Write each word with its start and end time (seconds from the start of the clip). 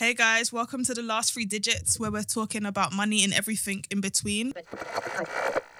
Hey 0.00 0.14
guys, 0.14 0.50
welcome 0.50 0.82
to 0.84 0.94
the 0.94 1.02
last 1.02 1.34
three 1.34 1.44
digits 1.44 2.00
where 2.00 2.10
we're 2.10 2.22
talking 2.22 2.64
about 2.64 2.90
money 2.90 3.22
and 3.22 3.34
everything 3.34 3.84
in 3.90 4.00
between. 4.00 4.54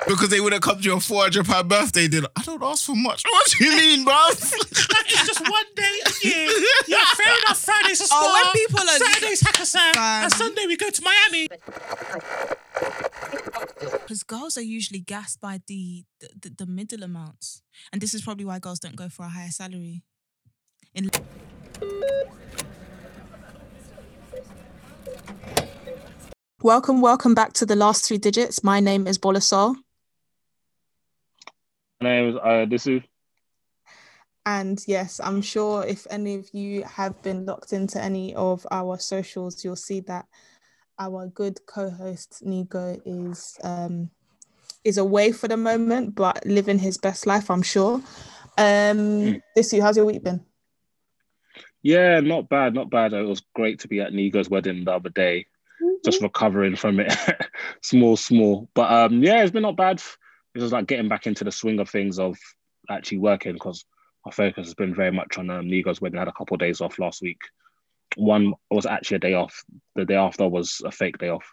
Because 0.06 0.28
they 0.28 0.40
would 0.40 0.52
have 0.52 0.60
come 0.60 0.76
to 0.76 0.82
your 0.82 1.00
400 1.00 1.46
pound 1.46 1.70
birthday 1.70 2.06
dinner. 2.06 2.28
I 2.36 2.42
don't 2.42 2.62
ask 2.62 2.84
for 2.84 2.94
much. 2.94 3.22
What 3.24 3.50
do 3.50 3.64
you 3.64 3.74
mean, 3.74 4.04
bruv? 4.04 4.32
it's 4.60 5.26
just 5.26 5.40
one 5.40 5.64
day 5.74 6.00
a 6.04 6.28
year. 6.28 6.48
Yeah, 6.86 7.02
fair 7.16 7.34
enough. 7.38 7.60
Friday's 7.60 8.02
a 8.02 8.04
spa. 8.04 8.18
Oh, 8.20 8.52
when 8.52 8.52
people 8.52 8.80
are- 8.80 8.98
Saturday's 8.98 9.42
Hakkasan. 9.42 9.94
Fam. 9.94 10.24
And 10.24 10.32
Sunday 10.34 10.66
we 10.66 10.76
go 10.76 10.90
to 10.90 11.02
Miami. 11.02 11.48
Because 13.80 14.22
girls 14.22 14.58
are 14.58 14.62
usually 14.62 15.00
gassed 15.00 15.40
by 15.40 15.62
the, 15.66 16.04
the, 16.20 16.28
the, 16.42 16.54
the 16.58 16.66
middle 16.66 17.02
amounts. 17.02 17.62
And 17.90 18.02
this 18.02 18.12
is 18.12 18.20
probably 18.20 18.44
why 18.44 18.58
girls 18.58 18.80
don't 18.80 18.96
go 18.96 19.08
for 19.08 19.24
a 19.24 19.30
higher 19.30 19.48
salary. 19.48 20.02
In 20.94 21.08
Welcome, 26.62 27.00
welcome 27.00 27.34
back 27.34 27.54
to 27.54 27.64
the 27.64 27.74
last 27.74 28.06
three 28.06 28.18
digits. 28.18 28.62
My 28.62 28.80
name 28.80 29.06
is 29.06 29.16
Bola 29.16 29.40
Sol. 29.40 29.76
My 32.02 32.10
name 32.10 32.28
is 32.28 32.36
uh, 32.36 32.66
Disu. 32.68 33.02
And 34.44 34.78
yes, 34.86 35.20
I'm 35.24 35.40
sure 35.40 35.86
if 35.86 36.06
any 36.10 36.34
of 36.34 36.50
you 36.52 36.82
have 36.82 37.22
been 37.22 37.46
locked 37.46 37.72
into 37.72 37.98
any 38.02 38.34
of 38.34 38.66
our 38.70 38.98
socials, 38.98 39.64
you'll 39.64 39.74
see 39.74 40.00
that 40.00 40.26
our 40.98 41.28
good 41.28 41.60
co-host 41.64 42.42
Nigo 42.44 43.00
is 43.06 43.56
um 43.64 44.10
is 44.84 44.98
away 44.98 45.32
for 45.32 45.48
the 45.48 45.56
moment, 45.56 46.14
but 46.14 46.44
living 46.44 46.78
his 46.78 46.98
best 46.98 47.26
life, 47.26 47.50
I'm 47.50 47.62
sure. 47.62 48.02
Um 48.58 49.40
this 49.56 49.74
how's 49.80 49.96
your 49.96 50.04
week 50.04 50.22
been? 50.22 50.44
Yeah, 51.82 52.20
not 52.20 52.50
bad, 52.50 52.74
not 52.74 52.90
bad. 52.90 53.14
It 53.14 53.22
was 53.22 53.40
great 53.54 53.78
to 53.80 53.88
be 53.88 54.02
at 54.02 54.12
Nigo's 54.12 54.50
wedding 54.50 54.84
the 54.84 54.92
other 54.92 55.08
day, 55.08 55.46
just 56.04 56.22
recovering 56.22 56.76
from 56.76 57.00
it. 57.00 57.12
small, 57.82 58.16
small. 58.16 58.68
But 58.74 58.92
um, 58.92 59.22
yeah, 59.22 59.42
it's 59.42 59.52
been 59.52 59.62
not 59.62 59.76
bad. 59.76 59.96
It's 60.54 60.62
just 60.62 60.72
like 60.72 60.86
getting 60.86 61.08
back 61.08 61.26
into 61.26 61.44
the 61.44 61.52
swing 61.52 61.78
of 61.78 61.88
things 61.88 62.18
of 62.18 62.36
actually 62.88 63.18
working 63.18 63.52
because 63.54 63.84
my 64.24 64.32
focus 64.32 64.66
has 64.66 64.74
been 64.74 64.94
very 64.94 65.12
much 65.12 65.38
on 65.38 65.50
um, 65.50 65.66
Nigo's 65.66 66.00
wedding. 66.00 66.18
I 66.18 66.22
had 66.22 66.28
a 66.28 66.32
couple 66.32 66.54
of 66.54 66.60
days 66.60 66.80
off 66.80 66.98
last 66.98 67.22
week. 67.22 67.40
One 68.16 68.54
was 68.70 68.86
actually 68.86 69.16
a 69.16 69.20
day 69.20 69.34
off. 69.34 69.62
The 69.94 70.04
day 70.04 70.16
after 70.16 70.48
was 70.48 70.82
a 70.84 70.90
fake 70.90 71.18
day 71.18 71.28
off. 71.28 71.44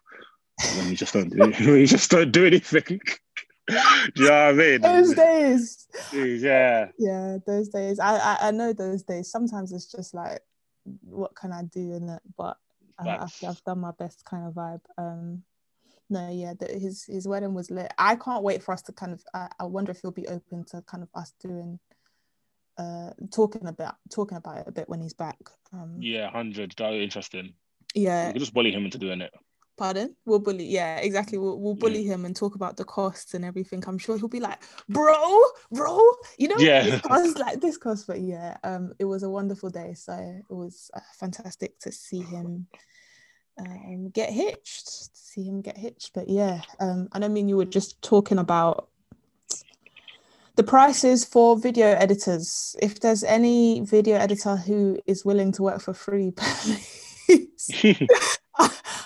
When 0.76 0.90
you 0.90 0.96
just 0.96 1.14
don't 1.14 1.30
do, 1.30 1.38
when 1.66 1.80
you 1.80 1.88
just 1.88 2.10
don't 2.10 2.32
do 2.32 2.46
anything. 2.46 2.82
do 3.68 4.24
you 4.24 4.26
know 4.26 4.32
what 4.32 4.32
I 4.32 4.54
mean? 4.54 4.82
Those 4.82 5.14
days. 5.14 5.88
Yeah. 6.14 6.88
Yeah, 6.98 7.38
those 7.46 7.70
days. 7.70 8.00
I, 8.00 8.18
I 8.18 8.38
I 8.48 8.52
know 8.52 8.74
those 8.74 9.04
days. 9.04 9.30
Sometimes 9.30 9.72
it's 9.72 9.92
just 9.92 10.14
like, 10.14 10.42
what 11.04 11.36
can 11.36 11.52
I 11.52 11.64
do 11.64 11.94
in 11.94 12.10
it? 12.10 12.22
But 12.38 12.58
I, 13.00 13.24
I've, 13.24 13.36
I've 13.48 13.64
done 13.64 13.80
my 13.80 13.92
best 13.98 14.26
kind 14.26 14.48
of 14.48 14.54
vibe. 14.54 14.82
Um, 14.98 15.44
no, 16.10 16.30
yeah, 16.30 16.54
the, 16.58 16.68
his 16.68 17.04
his 17.04 17.28
wedding 17.28 17.54
was 17.54 17.70
lit. 17.70 17.92
I 17.98 18.16
can't 18.16 18.44
wait 18.44 18.64
for 18.64 18.72
us 18.74 18.82
to 18.84 18.94
kind 18.94 19.14
of. 19.14 19.24
I, 19.34 19.50
I 19.60 19.66
wonder 19.66 19.92
if 19.92 20.02
he'll 20.02 20.12
be 20.12 20.28
open 20.28 20.64
to 20.72 20.82
kind 20.84 21.04
of 21.04 21.10
us 21.14 21.34
doing, 21.42 21.80
uh, 22.78 23.12
talking 23.32 23.68
about 23.68 23.96
talking 24.10 24.38
about 24.38 24.58
it 24.60 24.68
a 24.68 24.72
bit 24.72 24.88
when 24.90 25.02
he's 25.02 25.14
back. 25.14 25.38
Um, 25.74 25.98
Yeah, 26.00 26.30
hundred. 26.30 26.74
That 26.78 26.94
interesting. 26.94 27.54
yeah. 27.94 28.28
You 28.28 28.34
can 28.34 28.40
just 28.40 28.54
bully 28.54 28.72
him 28.72 28.86
into 28.86 28.98
doing 28.98 29.22
it. 29.22 29.34
Pardon? 29.78 30.16
We'll 30.26 30.40
bully. 30.40 30.66
Yeah, 30.66 30.98
exactly. 30.98 31.38
We'll, 31.38 31.60
we'll 31.60 31.76
bully 31.76 32.04
him 32.04 32.26
and 32.26 32.36
talk 32.36 32.56
about 32.56 32.78
the 32.78 32.84
costs 32.84 33.36
and 33.36 33.46
everything. 33.46 33.84
I'm 33.86 34.00
sure 34.00 34.18
he'll 34.18 34.28
be 34.28 34.40
like, 34.40 34.60
bro, 34.90 35.40
bro, 35.72 36.00
you 36.40 36.48
know, 36.48 36.56
Yeah. 36.58 37.00
cost, 37.00 37.38
like 37.46 37.62
this 37.62 37.78
cost. 37.78 38.08
But 38.08 38.22
yeah, 38.22 38.58
um, 38.64 38.94
it 38.98 39.06
was 39.06 39.22
a 39.22 39.30
wonderful 39.30 39.70
day. 39.70 39.94
So 39.94 40.14
it 40.14 40.54
was 40.54 40.90
uh, 40.96 41.00
fantastic 41.20 41.78
to 41.82 41.92
see 41.92 42.22
him 42.22 42.66
um, 43.60 44.10
get 44.10 44.32
hitched, 44.32 44.88
to 44.88 45.10
see 45.14 45.44
him 45.44 45.62
get 45.62 45.78
hitched. 45.78 46.14
But 46.14 46.28
yeah, 46.28 46.62
um, 46.80 47.08
I 47.12 47.20
don't 47.20 47.34
mean 47.34 47.48
you 47.48 47.58
were 47.58 47.66
just 47.66 48.02
talking 48.02 48.40
about 48.40 48.90
the 50.56 50.64
prices 50.64 51.24
for 51.24 51.56
video 51.56 51.88
editors. 51.88 52.76
If 52.82 53.00
there's 53.00 53.24
any 53.24 53.82
video 53.82 54.18
editor 54.18 54.56
who 54.56 54.98
is 55.06 55.24
willing 55.24 55.52
to 55.54 55.62
work 55.62 55.82
for 55.82 55.94
free, 55.94 56.32
please. 56.36 57.70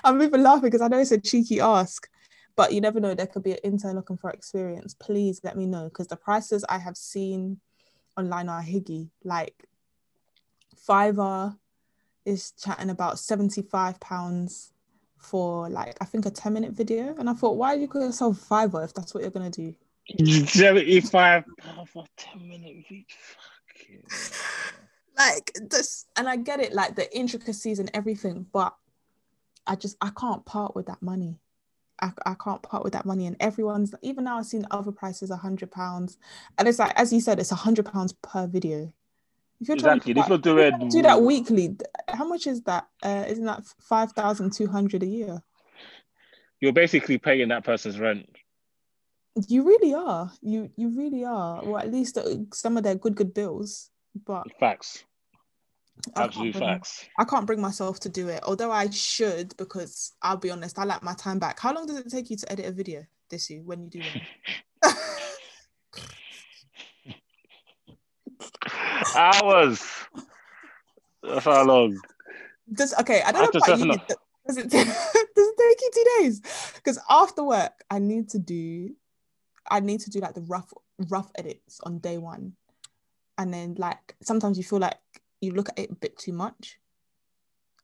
I'm 0.04 0.22
even 0.22 0.44
laughing 0.44 0.64
because 0.64 0.82
I 0.82 0.88
know 0.88 1.00
it's 1.00 1.12
a 1.12 1.20
cheeky 1.20 1.60
ask, 1.60 2.10
but 2.56 2.74
you 2.74 2.82
never 2.82 3.00
know. 3.00 3.14
There 3.14 3.28
could 3.28 3.44
be 3.44 3.52
an 3.52 3.60
intern 3.64 3.96
looking 3.96 4.18
for 4.18 4.30
experience. 4.30 4.94
Please 4.94 5.42
let 5.44 5.58
me 5.58 5.66
know 5.66 5.86
because 5.86 6.08
the 6.08 6.16
prices 6.16 6.66
I 6.68 6.78
have 6.78 6.98
seen 6.98 7.60
online 8.18 8.50
are 8.50 8.62
higgy. 8.62 9.10
Like 9.24 9.68
Fiverr 10.88 11.58
is 12.26 12.52
chatting 12.52 12.90
about 12.90 13.20
seventy-five 13.20 14.00
pounds 14.00 14.74
for 15.18 15.70
like 15.70 15.98
I 16.02 16.06
think 16.06 16.26
a 16.26 16.32
ten 16.32 16.54
minute 16.54 16.74
video, 16.74 17.16
and 17.18 17.30
I 17.30 17.34
thought, 17.34 17.58
why 17.58 17.76
are 17.76 17.78
you 17.78 17.88
call 17.88 18.02
yourself 18.02 18.38
Fiverr 18.50 18.86
if 18.86 18.94
that's 18.94 19.14
what 19.14 19.22
you're 19.22 19.32
gonna 19.32 19.50
do? 19.50 19.74
75 20.26 21.44
pound 21.60 21.90
for 21.90 22.06
10 22.18 22.48
minute 22.48 22.76
video. 22.90 23.04
Fucking 23.78 24.04
like 25.18 25.52
this 25.70 26.06
and 26.16 26.28
i 26.28 26.36
get 26.36 26.60
it 26.60 26.74
like 26.74 26.96
the 26.96 27.16
intricacies 27.16 27.80
and 27.80 27.92
everything 27.94 28.46
but 28.52 28.74
i 29.68 29.76
just 29.76 29.98
i 30.02 30.10
can't 30.10 30.46
part 30.46 30.76
with 30.76 30.88
that 30.88 31.02
money. 31.02 31.40
I, 32.02 32.12
I 32.26 32.34
can't 32.34 32.64
part 32.64 32.84
with 32.84 32.94
that 32.94 33.06
money. 33.06 33.28
And 33.28 33.36
everyone's 33.40 33.94
even 34.02 34.24
now 34.24 34.38
i've 34.40 34.46
seen 34.48 34.66
other 34.72 34.92
prices 34.92 35.30
a 35.30 35.38
hundred 35.38 35.72
pounds. 35.72 36.18
And 36.58 36.68
it's 36.68 36.80
like 36.80 36.94
as 36.96 37.14
you 37.14 37.22
said 37.22 37.40
it's 37.40 37.52
a 37.52 37.56
hundred 37.56 37.86
pounds 37.86 38.14
per 38.14 38.48
video. 38.48 38.92
If 39.60 39.68
you're 39.68 39.78
trying 39.78 40.00
to 40.00 40.12
Exactly. 40.12 40.14
do 40.14 40.20
If 40.22 40.28
you're 40.30 40.38
that, 40.40 40.80
doing 40.80 40.90
do 40.90 41.02
that 41.04 41.22
weekly 41.22 41.78
how 42.08 42.26
much 42.28 42.48
is 42.48 42.62
that? 42.64 42.88
Uh 43.04 43.26
isn't 43.28 43.46
that 43.46 43.64
5200 43.80 45.04
a 45.04 45.06
year? 45.06 45.44
You're 46.60 46.74
basically 46.74 47.18
paying 47.18 47.50
that 47.50 47.64
person's 47.64 48.00
rent. 48.00 48.30
you 49.48 49.64
really 49.64 49.94
are. 49.94 50.32
You 50.42 50.70
you 50.76 50.90
really 50.90 51.24
are. 51.24 51.62
Or 51.62 51.80
at 51.80 51.92
least 51.92 52.18
uh, 52.18 52.24
some 52.54 52.78
of 52.78 52.84
their 52.84 52.96
good 52.96 53.16
good 53.16 53.34
bills. 53.34 53.90
But 54.26 54.48
Facts. 54.60 55.06
I 56.16 56.24
Absolute 56.24 56.54
bring- 56.54 56.64
facts. 56.64 57.06
I 57.18 57.26
can't 57.26 57.46
bring 57.46 57.62
myself 57.62 58.00
to 58.02 58.10
do 58.10 58.28
it, 58.30 58.42
although 58.44 58.72
I 58.72 58.90
should 58.90 59.56
because 59.58 60.14
I'll 60.22 60.38
be 60.38 60.50
honest, 60.50 60.80
I 60.80 60.84
like 60.84 61.04
my 61.04 61.14
time 61.14 61.40
back. 61.40 61.60
How 61.60 61.74
long 61.74 61.86
does 61.86 61.98
it 61.98 62.10
take 62.10 62.30
you 62.30 62.38
to 62.38 62.52
edit 62.52 62.66
a 62.66 62.72
video, 62.72 63.06
this 63.30 63.50
you 63.50 63.62
when 63.64 63.84
you 63.84 63.90
do 63.90 64.02
it? 64.02 64.22
Hours. 69.16 69.84
That's 71.24 71.46
how 71.46 71.66
long. 71.66 72.00
Does 72.74 72.94
okay, 73.00 73.22
I 73.26 73.32
don't 73.32 73.54
know 73.54 73.60
about 73.60 73.80
you. 73.80 74.16
Does 74.48 74.58
it, 74.58 74.70
does 74.70 74.88
it 75.36 75.58
take 75.58 75.82
you 75.82 75.92
two 75.94 76.06
days? 76.20 76.42
Because 76.76 77.00
after 77.10 77.44
work, 77.44 77.84
I 77.90 78.00
need 78.00 78.30
to 78.30 78.40
do 78.40 78.92
I 79.70 79.80
need 79.80 80.00
to 80.02 80.10
do 80.10 80.20
like 80.20 80.34
the 80.34 80.42
rough 80.42 80.74
rough 81.10 81.32
edits 81.36 81.80
on 81.84 82.00
day 82.00 82.18
one. 82.18 82.54
And 83.38 83.54
then 83.54 83.76
like 83.78 84.16
sometimes 84.22 84.58
you 84.58 84.64
feel 84.64 84.80
like 84.80 84.98
you 85.42 85.52
look 85.54 85.70
at 85.70 85.80
it 85.80 85.92
a 85.92 85.96
bit 85.96 86.18
too 86.18 86.34
much. 86.34 86.80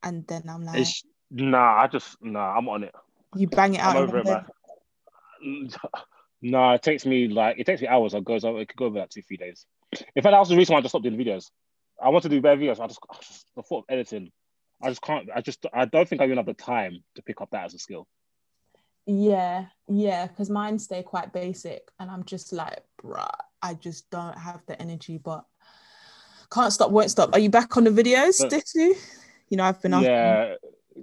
And 0.04 0.26
then 0.28 0.44
I'm 0.50 0.64
like, 0.64 0.80
It's 0.80 1.04
nah, 1.32 1.82
I 1.82 1.88
just 1.88 2.16
nah, 2.22 2.56
I'm 2.56 2.70
on 2.70 2.84
it. 2.84 2.96
you 3.36 3.48
bang 3.48 3.74
it 3.74 3.82
out. 3.82 3.96
I'm 3.96 4.04
over 4.04 4.20
it, 4.20 4.26
man. 4.26 5.70
Nah, 6.40 6.76
it 6.76 6.84
takes 6.84 7.04
me 7.04 7.28
like 7.28 7.58
it 7.58 7.66
takes 7.66 7.82
me 7.82 7.88
hours. 7.88 8.14
It 8.14 8.24
goes 8.24 8.46
over. 8.46 8.60
It 8.60 8.68
could 8.68 8.78
go 8.78 8.86
over 8.86 9.00
like 9.00 9.10
two, 9.10 9.24
three 9.24 9.38
days. 9.38 9.66
In 10.16 10.22
fact, 10.22 10.34
that 10.34 10.40
was 10.40 10.50
the 10.50 10.56
reason 10.56 10.74
why 10.74 10.80
I 10.80 10.82
just 10.82 10.92
stopped 10.92 11.04
doing 11.04 11.18
videos. 11.18 11.50
I 12.00 12.10
want 12.10 12.24
to 12.24 12.30
do 12.30 12.42
better 12.42 12.62
videos. 12.62 12.80
I 12.80 12.86
just, 12.86 13.00
I 13.10 13.16
just 13.18 13.46
the 13.56 13.64
thought 13.64 13.80
of 13.80 13.86
editing. 13.90 14.32
I 14.82 14.90
just 14.90 15.02
can't. 15.02 15.28
I 15.36 15.42
just 15.42 15.66
I 15.74 15.86
don't 15.86 16.08
think 16.08 16.22
I 16.22 16.26
even 16.26 16.38
have 16.38 16.46
the 16.46 16.54
time 16.54 17.04
to 17.16 17.24
pick 17.24 17.42
up 17.42 17.50
that 17.52 17.66
as 17.66 17.74
a 17.74 17.80
skill. 17.80 18.08
Yeah, 19.08 19.66
yeah, 19.88 20.28
because 20.28 20.50
mine 20.50 20.78
stay 20.78 21.02
quite 21.02 21.34
basic, 21.34 21.90
and 22.00 22.12
I'm 22.12 22.24
just 22.26 22.54
like, 22.54 22.84
bruh, 23.02 23.28
I 23.62 23.74
just 23.74 24.10
don't 24.12 24.38
have 24.38 24.62
the 24.68 24.80
energy, 24.80 25.18
but 25.18 25.46
can't 26.52 26.72
stop, 26.72 26.92
won't 26.92 27.12
stop. 27.12 27.34
Are 27.34 27.40
you 27.40 27.50
back 27.50 27.76
on 27.78 27.84
the 27.84 27.90
videos, 27.90 28.40
But-? 28.40 28.64
You 29.50 29.58
know, 29.58 29.64
I've 29.64 29.82
been 29.82 29.94
asking. 29.94 30.10
Yeah, 30.12 30.56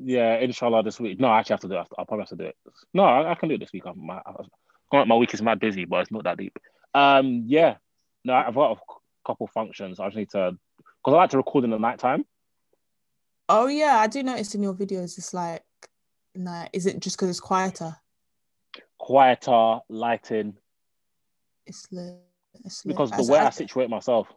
yeah. 0.02 0.36
Inshallah, 0.36 0.82
this 0.82 1.00
week. 1.00 1.18
No, 1.18 1.28
I 1.28 1.40
actually 1.40 1.54
have 1.54 1.60
to 1.60 1.68
do 1.68 1.74
it. 1.74 1.86
I'll 1.98 2.04
probably 2.04 2.22
have 2.22 2.28
to 2.30 2.36
do 2.36 2.44
it. 2.44 2.56
No, 2.92 3.04
I, 3.04 3.30
I 3.30 3.34
can 3.34 3.48
do 3.48 3.54
it 3.54 3.60
this 3.60 3.72
week. 3.72 3.84
I'm, 3.86 4.04
my, 4.04 4.20
I, 4.92 5.04
my 5.04 5.16
week 5.16 5.32
is 5.32 5.40
mad 5.40 5.60
busy, 5.60 5.86
but 5.86 6.02
it's 6.02 6.10
not 6.10 6.24
that 6.24 6.36
deep. 6.36 6.58
Um, 6.92 7.44
yeah. 7.46 7.76
No, 8.24 8.34
I've 8.34 8.54
got 8.54 8.72
a 8.72 8.80
couple 9.26 9.46
functions. 9.46 10.00
I 10.00 10.06
just 10.06 10.16
need 10.16 10.30
to 10.30 10.58
because 10.78 11.14
I 11.14 11.18
like 11.18 11.30
to 11.30 11.36
record 11.36 11.64
in 11.64 11.70
the 11.70 11.78
nighttime. 11.78 12.24
Oh 13.48 13.66
yeah, 13.66 13.98
I 13.98 14.06
do 14.06 14.22
notice 14.22 14.54
in 14.54 14.62
your 14.62 14.72
videos, 14.72 15.18
it's 15.18 15.34
like, 15.34 15.62
nah, 16.34 16.66
is 16.72 16.86
it 16.86 16.98
just 17.00 17.16
because 17.16 17.28
it's 17.28 17.40
quieter? 17.40 17.94
Quieter, 18.98 19.80
lighting, 19.90 20.54
It's 21.66 21.86
lit. 21.92 22.14
It's 22.64 22.86
lit. 22.86 22.94
because 22.96 23.10
the 23.10 23.30
way 23.30 23.38
I 23.38 23.48
as- 23.48 23.56
situate 23.56 23.90
myself, 23.90 24.28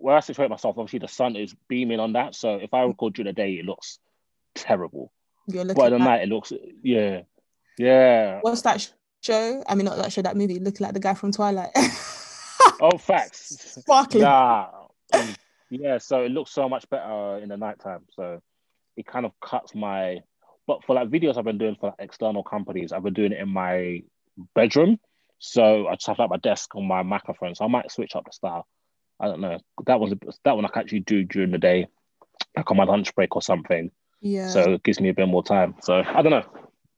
where 0.00 0.16
I 0.16 0.20
situate 0.20 0.50
myself, 0.50 0.78
obviously 0.78 1.00
the 1.00 1.08
sun 1.08 1.36
is 1.36 1.54
beaming 1.68 2.00
on 2.00 2.14
that. 2.14 2.34
So 2.34 2.54
if 2.56 2.72
I 2.74 2.82
record 2.82 3.14
during 3.14 3.26
the 3.26 3.32
day, 3.32 3.52
it 3.54 3.64
looks 3.64 3.98
terrible. 4.54 5.12
you're 5.46 5.64
But 5.64 5.92
at 5.92 6.00
night, 6.00 6.22
it 6.22 6.28
looks 6.28 6.52
yeah, 6.82 7.22
yeah. 7.78 8.40
what's 8.42 8.62
that 8.62 8.90
show? 9.22 9.62
I 9.68 9.74
mean, 9.74 9.84
not 9.84 9.96
that 9.98 10.12
show, 10.12 10.22
that 10.22 10.36
movie. 10.36 10.58
Looking 10.58 10.84
like 10.84 10.94
the 10.94 11.00
guy 11.00 11.14
from 11.14 11.32
Twilight. 11.32 11.70
Oh, 12.80 12.96
facts. 12.96 13.76
Sparkling. 13.80 14.22
Nah. 14.22 14.68
Mm. 15.12 15.36
Yeah, 15.70 15.98
so 15.98 16.24
it 16.24 16.30
looks 16.30 16.50
so 16.50 16.68
much 16.68 16.88
better 16.88 17.38
in 17.38 17.48
the 17.48 17.56
nighttime. 17.56 18.00
So 18.10 18.40
it 18.96 19.06
kind 19.06 19.26
of 19.26 19.32
cuts 19.40 19.74
my. 19.74 20.20
But 20.66 20.84
for 20.84 20.94
like 20.94 21.08
videos 21.08 21.36
I've 21.36 21.44
been 21.44 21.58
doing 21.58 21.76
for 21.78 21.88
like, 21.88 21.96
external 21.98 22.42
companies, 22.42 22.92
I've 22.92 23.02
been 23.02 23.14
doing 23.14 23.32
it 23.32 23.40
in 23.40 23.48
my 23.48 24.02
bedroom. 24.54 24.98
So 25.38 25.88
I 25.88 25.94
just 25.94 26.06
have 26.06 26.18
like 26.18 26.30
my 26.30 26.36
desk 26.38 26.74
on 26.74 26.86
my 26.86 27.02
microphone. 27.02 27.54
So 27.54 27.64
I 27.64 27.68
might 27.68 27.90
switch 27.90 28.14
up 28.14 28.24
the 28.24 28.32
style. 28.32 28.66
I 29.20 29.26
don't 29.28 29.40
know. 29.40 29.58
That 29.86 30.00
was 30.00 30.14
that 30.44 30.56
one 30.56 30.64
I 30.64 30.68
can 30.68 30.82
actually 30.82 31.00
do 31.00 31.24
during 31.24 31.50
the 31.52 31.58
day, 31.58 31.86
like 32.56 32.70
on 32.70 32.76
my 32.76 32.84
lunch 32.84 33.14
break 33.14 33.36
or 33.36 33.42
something. 33.42 33.90
Yeah. 34.20 34.66
So 34.66 34.74
it 34.74 34.84
gives 34.84 35.00
me 35.00 35.10
a 35.10 35.14
bit 35.14 35.28
more 35.28 35.42
time. 35.44 35.76
So 35.82 35.94
I 36.06 36.22
don't 36.22 36.32
know. 36.32 36.44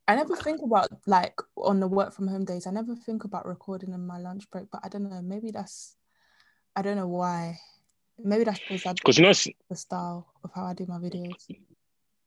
I 0.08 0.16
never 0.16 0.36
think 0.36 0.62
about 0.62 0.90
like 1.06 1.38
on 1.56 1.80
the 1.80 1.88
work 1.88 2.12
from 2.12 2.28
home 2.28 2.44
days. 2.44 2.66
I 2.66 2.70
never 2.70 2.94
think 2.96 3.24
about 3.24 3.46
recording 3.46 3.92
in 3.92 4.06
my 4.06 4.19
lunch 4.19 4.50
break, 4.50 4.70
but 4.70 4.80
I 4.84 4.88
don't 4.88 5.04
know. 5.08 5.16
Maybe 5.22 5.50
that's 5.50 5.96
I 6.70 6.82
don't 6.82 6.96
know 6.96 7.08
why. 7.08 7.58
Maybe 8.22 8.44
that's 8.44 8.60
because 8.60 8.86
Because 8.94 9.19
you 9.19 9.24
know, 9.24 9.32
the 9.69 9.76
style 9.76 10.32
of 10.44 10.52
how 10.54 10.66
I 10.66 10.74
do 10.74 10.86
my 10.86 10.98
videos. 10.98 11.48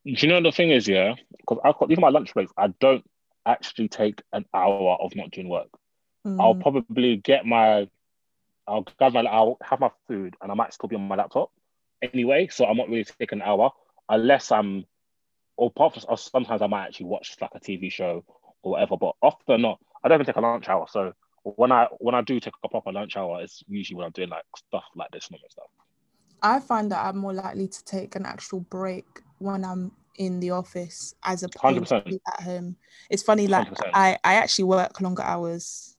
do 0.06 0.12
you 0.12 0.28
know 0.28 0.42
the 0.42 0.52
thing 0.52 0.72
is, 0.72 0.88
yeah? 0.88 1.16
Because 1.38 1.60
I 1.64 1.74
even 1.90 2.02
my 2.02 2.10
lunch 2.10 2.34
breaks, 2.34 2.54
I 2.58 2.68
don't 2.80 3.04
actually 3.46 3.88
take 3.90 4.22
an 4.34 4.46
hour 4.54 4.98
of 5.02 5.16
not 5.16 5.32
doing 5.32 5.50
work. 5.50 5.70
I'll 6.40 6.56
Mm, 6.56 6.56
probably 6.56 7.18
get 7.18 7.46
my, 7.46 7.90
I'll 8.68 8.86
grab 8.98 9.14
my, 9.14 9.22
I'll 9.22 9.58
have 9.62 9.80
my 9.80 9.92
food, 10.08 10.36
and 10.42 10.52
I 10.52 10.56
might 10.56 10.74
still 10.74 10.90
be 10.90 10.96
on 10.96 11.08
my 11.08 11.16
laptop 11.16 11.52
anyway. 12.02 12.48
So 12.52 12.66
I'm 12.66 12.78
not 12.78 12.90
really 12.90 13.06
taking 13.06 13.42
an 13.42 13.48
hour 13.48 13.72
unless 14.10 14.52
I'm, 14.52 14.86
or 15.58 15.68
apart 15.68 15.94
from, 15.94 16.04
or 16.10 16.18
sometimes 16.18 16.62
I 16.62 16.68
might 16.68 16.88
actually 16.88 17.08
watch 17.08 17.36
like 17.40 17.52
a 17.54 17.60
TV 17.60 17.92
show 17.92 18.24
or 18.62 18.72
whatever. 18.74 18.98
But 18.98 19.16
often 19.22 19.62
not. 19.62 19.80
I 20.04 20.08
don't 20.08 20.18
even 20.18 20.26
take 20.26 20.36
a 20.36 20.42
lunch 20.42 20.68
hour. 20.70 20.86
So 20.90 21.14
when 21.44 21.72
I 21.72 21.88
when 22.00 22.16
I 22.16 22.22
do 22.22 22.40
take 22.40 22.54
a 22.64 22.70
proper 22.70 22.92
lunch 22.92 23.16
hour, 23.18 23.42
it's 23.42 23.64
usually 23.68 23.98
when 23.98 24.06
I'm 24.06 24.12
doing 24.12 24.30
like 24.30 24.44
stuff 24.56 24.86
like 24.96 25.12
this 25.12 25.30
normal 25.32 25.50
stuff. 25.50 25.68
I 26.42 26.60
find 26.60 26.92
that 26.92 27.04
I'm 27.04 27.18
more 27.18 27.34
likely 27.34 27.68
to 27.68 27.86
take 27.86 28.16
an 28.16 28.26
actual 28.26 28.60
break 28.60 29.06
when 29.40 29.64
I'm 29.64 29.92
in 30.18 30.40
the 30.40 30.52
office 30.52 31.16
as 31.24 31.44
opposed 31.44 31.88
100%. 31.88 32.06
to 32.06 32.20
at 32.28 32.42
home. 32.42 32.78
It's 33.10 33.24
funny, 33.24 33.48
like 33.48 33.68
100%. 33.70 33.90
I, 33.94 34.18
I 34.24 34.36
actually 34.36 34.66
work 34.66 35.02
longer 35.02 35.24
hours 35.24 35.95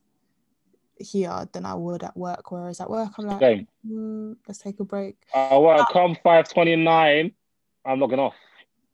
here 0.98 1.48
than 1.52 1.64
I 1.64 1.74
would 1.74 2.02
at 2.02 2.16
work. 2.16 2.50
Whereas 2.50 2.80
at 2.80 2.90
work, 2.90 3.10
I'm 3.18 3.26
like, 3.26 3.66
mm, 3.86 4.36
let's 4.46 4.58
take 4.58 4.80
a 4.80 4.84
break. 4.84 5.16
Uh, 5.32 5.58
well, 5.60 5.84
come 5.86 6.16
five 6.22 6.48
twenty 6.48 6.76
nine, 6.76 7.32
I'm 7.84 8.00
logging 8.00 8.18
off. 8.18 8.34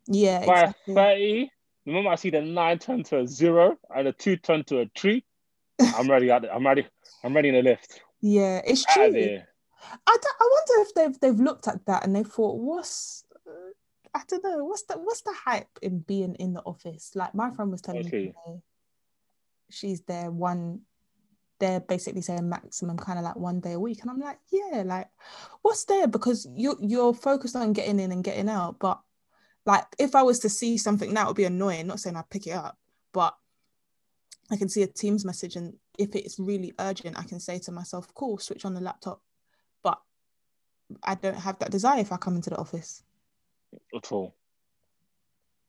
Yeah, 0.06 0.44
Five 0.44 0.70
exactly. 0.70 0.94
thirty. 0.94 1.52
The 1.84 1.93
moment 1.93 2.12
I 2.12 2.16
see 2.16 2.31
the 2.31 2.43
nine 2.43 2.78
turn 2.78 3.02
to 3.04 3.20
a 3.20 3.26
zero 3.26 3.76
and 3.94 4.06
the 4.06 4.12
two 4.12 4.37
turn 4.37 4.64
to 4.64 4.81
a 4.81 4.90
three, 4.96 5.25
I'm 5.81 6.10
ready. 6.10 6.31
I'm 6.31 6.66
ready. 6.66 6.87
I'm 7.25 7.34
ready 7.34 7.49
in 7.49 7.56
the 7.56 7.62
lift. 7.62 8.00
Yeah, 8.20 8.60
it's 8.64 8.84
true. 8.84 9.04
I, 9.04 9.08
don't, 10.06 10.37
I 10.40 10.49
wonder 10.50 10.88
if 10.88 10.94
they've 10.94 11.20
they've 11.20 11.40
looked 11.40 11.66
at 11.66 11.84
that 11.87 12.04
and 12.04 12.14
they 12.14 12.22
thought, 12.22 12.56
what's 12.56 13.25
uh, 13.46 13.50
I 14.14 14.22
don't 14.28 14.44
know, 14.44 14.64
what's 14.64 14.82
the 14.82 14.94
what's 14.94 15.22
the 15.22 15.34
hype 15.44 15.78
in 15.82 15.99
being 16.00 16.37
in 16.37 16.52
the 16.52 16.60
office? 16.60 17.12
Like 17.14 17.34
my 17.34 17.50
friend 17.50 17.70
was 17.70 17.81
telling 17.81 18.02
me 18.02 18.08
Okay. 18.08 18.26
today, 18.26 18.62
she's 19.70 20.02
there 20.02 20.31
one, 20.31 20.82
they're 21.62 21.79
basically 21.79 22.23
saying 22.23 22.49
maximum 22.49 22.97
kind 22.97 23.20
of 23.20 23.25
like 23.25 23.37
one 23.37 23.61
day 23.61 23.75
a 23.75 23.81
week, 23.81 24.03
and 24.03 24.11
I'm 24.11 24.19
like, 24.19 24.41
yeah, 24.50 24.82
like 24.85 25.09
what's 25.62 25.85
there? 25.85 26.09
Because 26.09 26.44
you 26.56 26.76
you're 26.81 27.14
focused 27.14 27.55
on 27.55 27.73
getting 27.73 28.00
in 28.00 28.11
and 28.11 28.25
getting 28.25 28.49
out, 28.49 28.81
but 28.81 29.00
like 29.64 29.85
if 29.97 30.17
I 30.17 30.25
was 30.25 30.41
to 30.41 30.49
see 30.49 30.76
something 30.76 31.17
it 31.17 31.26
would 31.26 31.37
be 31.37 31.44
annoying. 31.44 31.87
Not 31.87 32.00
saying 32.00 32.17
I'd 32.17 32.29
pick 32.31 32.49
it 32.49 32.56
up, 32.56 32.76
but 33.12 33.37
I 34.50 34.56
can 34.56 34.69
see 34.69 34.82
a 34.82 34.88
Teams 34.88 35.25
message, 35.25 35.55
and 35.55 35.75
if 35.97 36.17
it's 36.17 36.41
really 36.41 36.75
urgent, 36.81 37.17
I 37.17 37.23
can 37.23 37.38
say 37.38 37.61
to 37.61 37.70
myself, 37.70 38.12
"Cool, 38.12 38.38
switch 38.38 38.64
on 38.64 38.75
the 38.75 38.81
laptop." 38.81 39.23
But 39.85 40.03
I 41.05 41.14
don't 41.14 41.37
have 41.37 41.61
that 41.61 41.70
desire 41.70 42.00
if 42.00 42.11
I 42.11 42.17
come 42.17 42.35
into 42.35 42.50
the 42.50 42.59
office. 42.59 43.05
at 43.94 44.11
all. 44.11 44.35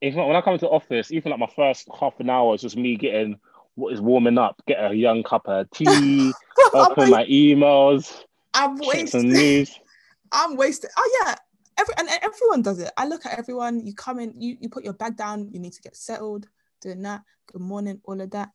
Even 0.02 0.26
when 0.26 0.36
I 0.36 0.42
come 0.42 0.54
into 0.54 0.66
the 0.66 0.72
office, 0.72 1.12
even 1.12 1.30
like 1.30 1.40
my 1.40 1.54
first 1.56 1.88
half 1.98 2.20
an 2.20 2.32
hour 2.32 2.56
is 2.56 2.62
just 2.62 2.76
me 2.76 2.96
getting 2.98 3.40
what 3.76 3.94
is 3.94 4.02
warming 4.02 4.38
up, 4.38 4.62
get 4.68 4.80
a 4.92 4.94
young 4.96 5.24
cup 5.24 5.48
of 5.48 5.70
tea, 5.72 6.34
I'm, 6.76 6.92
open 6.92 7.10
my 7.10 7.26
emails, 7.26 8.24
I'm 8.54 8.80
check 8.80 9.08
some 9.08 9.32
news. 9.32 9.78
I'm 10.32 10.56
wasted. 10.58 10.90
Oh 10.98 11.22
yeah, 11.22 11.36
every 11.78 11.94
and 11.98 12.10
everyone 12.22 12.62
does 12.64 12.80
it. 12.80 12.92
I 12.98 13.06
look 13.08 13.26
at 13.26 13.38
everyone. 13.38 13.86
You 13.86 13.94
come 13.94 14.20
in, 14.20 14.34
you 14.40 14.58
you 14.60 14.70
put 14.70 14.84
your 14.84 14.94
bag 14.94 15.16
down. 15.16 15.50
You 15.52 15.60
need 15.60 15.74
to 15.74 15.82
get 15.82 15.96
settled. 15.96 16.48
Doing 16.82 17.04
that. 17.04 17.22
Good 17.52 17.62
morning. 17.62 18.02
All 18.04 18.20
of 18.20 18.32
that. 18.32 18.50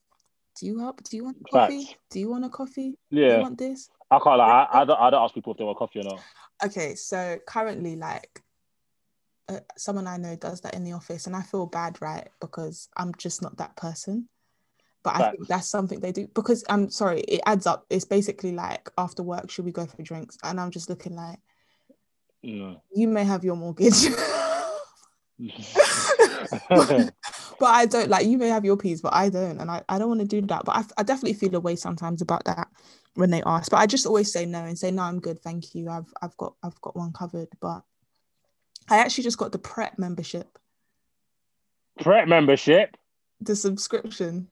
Do 0.59 0.67
you 0.67 0.79
help? 0.81 1.03
Do 1.05 1.17
you 1.17 1.25
want 1.25 1.37
a 1.41 1.45
coffee? 1.45 1.85
Facts. 1.85 1.95
Do 2.11 2.19
you 2.21 2.31
want 2.31 2.45
a 2.45 2.49
coffee? 2.49 2.99
Do 3.13 3.17
you 3.17 3.21
Yeah, 3.21 3.41
want 3.41 3.59
this? 3.59 3.91
I 4.11 4.19
can't 4.19 4.39
like 4.39 4.49
I, 4.49 4.69
I 4.73 4.85
don't 4.85 5.01
I 5.01 5.11
don't 5.11 5.23
ask 5.23 5.35
people 5.35 5.53
if 5.53 5.59
they 5.59 5.65
want 5.65 5.79
coffee 5.79 6.01
or 6.01 6.05
not. 6.05 6.21
okay 6.65 6.95
so 6.95 7.39
currently 7.47 7.95
like 7.95 8.43
uh, 9.49 9.61
someone 9.77 10.07
i 10.07 10.17
know 10.17 10.35
does 10.37 10.61
that 10.63 10.75
in 10.75 10.83
the 10.83 10.93
office 10.93 11.27
and 11.27 11.37
i 11.37 11.43
feel 11.43 11.67
bad 11.67 11.97
right 12.01 12.29
because 12.41 12.89
i'm 12.97 13.15
just 13.17 13.43
not 13.43 13.57
that 13.59 13.77
person 13.77 14.29
but 15.05 15.17
i 15.17 15.31
think 15.31 15.47
that's 15.47 15.69
something 15.69 16.01
they 16.01 16.13
do 16.13 16.29
because 16.35 16.65
i'm 16.69 16.91
sorry 16.91 17.21
it 17.21 17.41
adds 17.47 17.67
up. 17.67 17.87
It's 17.91 18.05
basically 18.05 18.53
like 18.53 18.91
after 18.99 19.23
work 19.23 19.51
should 19.51 19.65
we 19.65 19.73
go 19.73 19.87
for 19.87 20.03
drinks? 20.03 20.37
And 20.43 20.61
i'm 20.61 20.71
just 20.71 20.89
looking 20.89 21.15
like 21.15 21.39
No. 22.43 22.83
you 22.93 23.09
may 23.09 23.25
have 23.25 23.45
your 23.45 23.57
mortgage. 23.57 24.07
But 27.61 27.71
i 27.71 27.87
don't 27.87 28.09
like 28.09 28.25
you 28.27 28.39
may 28.39 28.49
have 28.49 28.65
your 28.65 28.77
peas 28.77 29.03
but 29.03 29.13
i 29.15 29.29
don't 29.29 29.59
and 29.59 29.69
i, 29.69 29.83
I 29.89 29.99
don't 29.99 30.09
want 30.09 30.21
to 30.21 30.27
do 30.27 30.41
that. 30.47 30.65
But 30.65 30.77
I, 30.77 30.83
I 30.99 31.03
definitely 31.03 31.35
feel 31.35 31.57
a 31.57 31.61
way 31.61 31.75
sometimes 31.75 32.23
about 32.23 32.45
that 32.45 32.69
when 33.15 33.31
they 33.31 33.43
ask. 33.45 33.71
But 33.71 33.79
i 33.79 33.87
just 33.87 34.07
always 34.07 34.33
say 34.33 34.47
no 34.47 34.65
and 34.65 34.79
say 34.79 34.91
no 34.93 35.03
i'm 35.03 35.19
good 35.21 35.41
thank 35.41 35.75
you. 35.75 35.89
I've 35.91 36.13
i've 36.23 36.37
got 36.37 36.55
i've 36.63 36.81
got 36.81 36.97
one 36.97 37.13
covered. 37.13 37.49
But 37.61 37.83
i 38.89 38.99
actually 38.99 39.25
just 39.25 39.39
got 39.39 39.51
the 39.53 39.59
Pret 39.59 39.99
membership. 39.99 40.47
Pret 42.01 42.29
membership, 42.29 42.97
the 43.41 43.57
subscription 43.57 44.49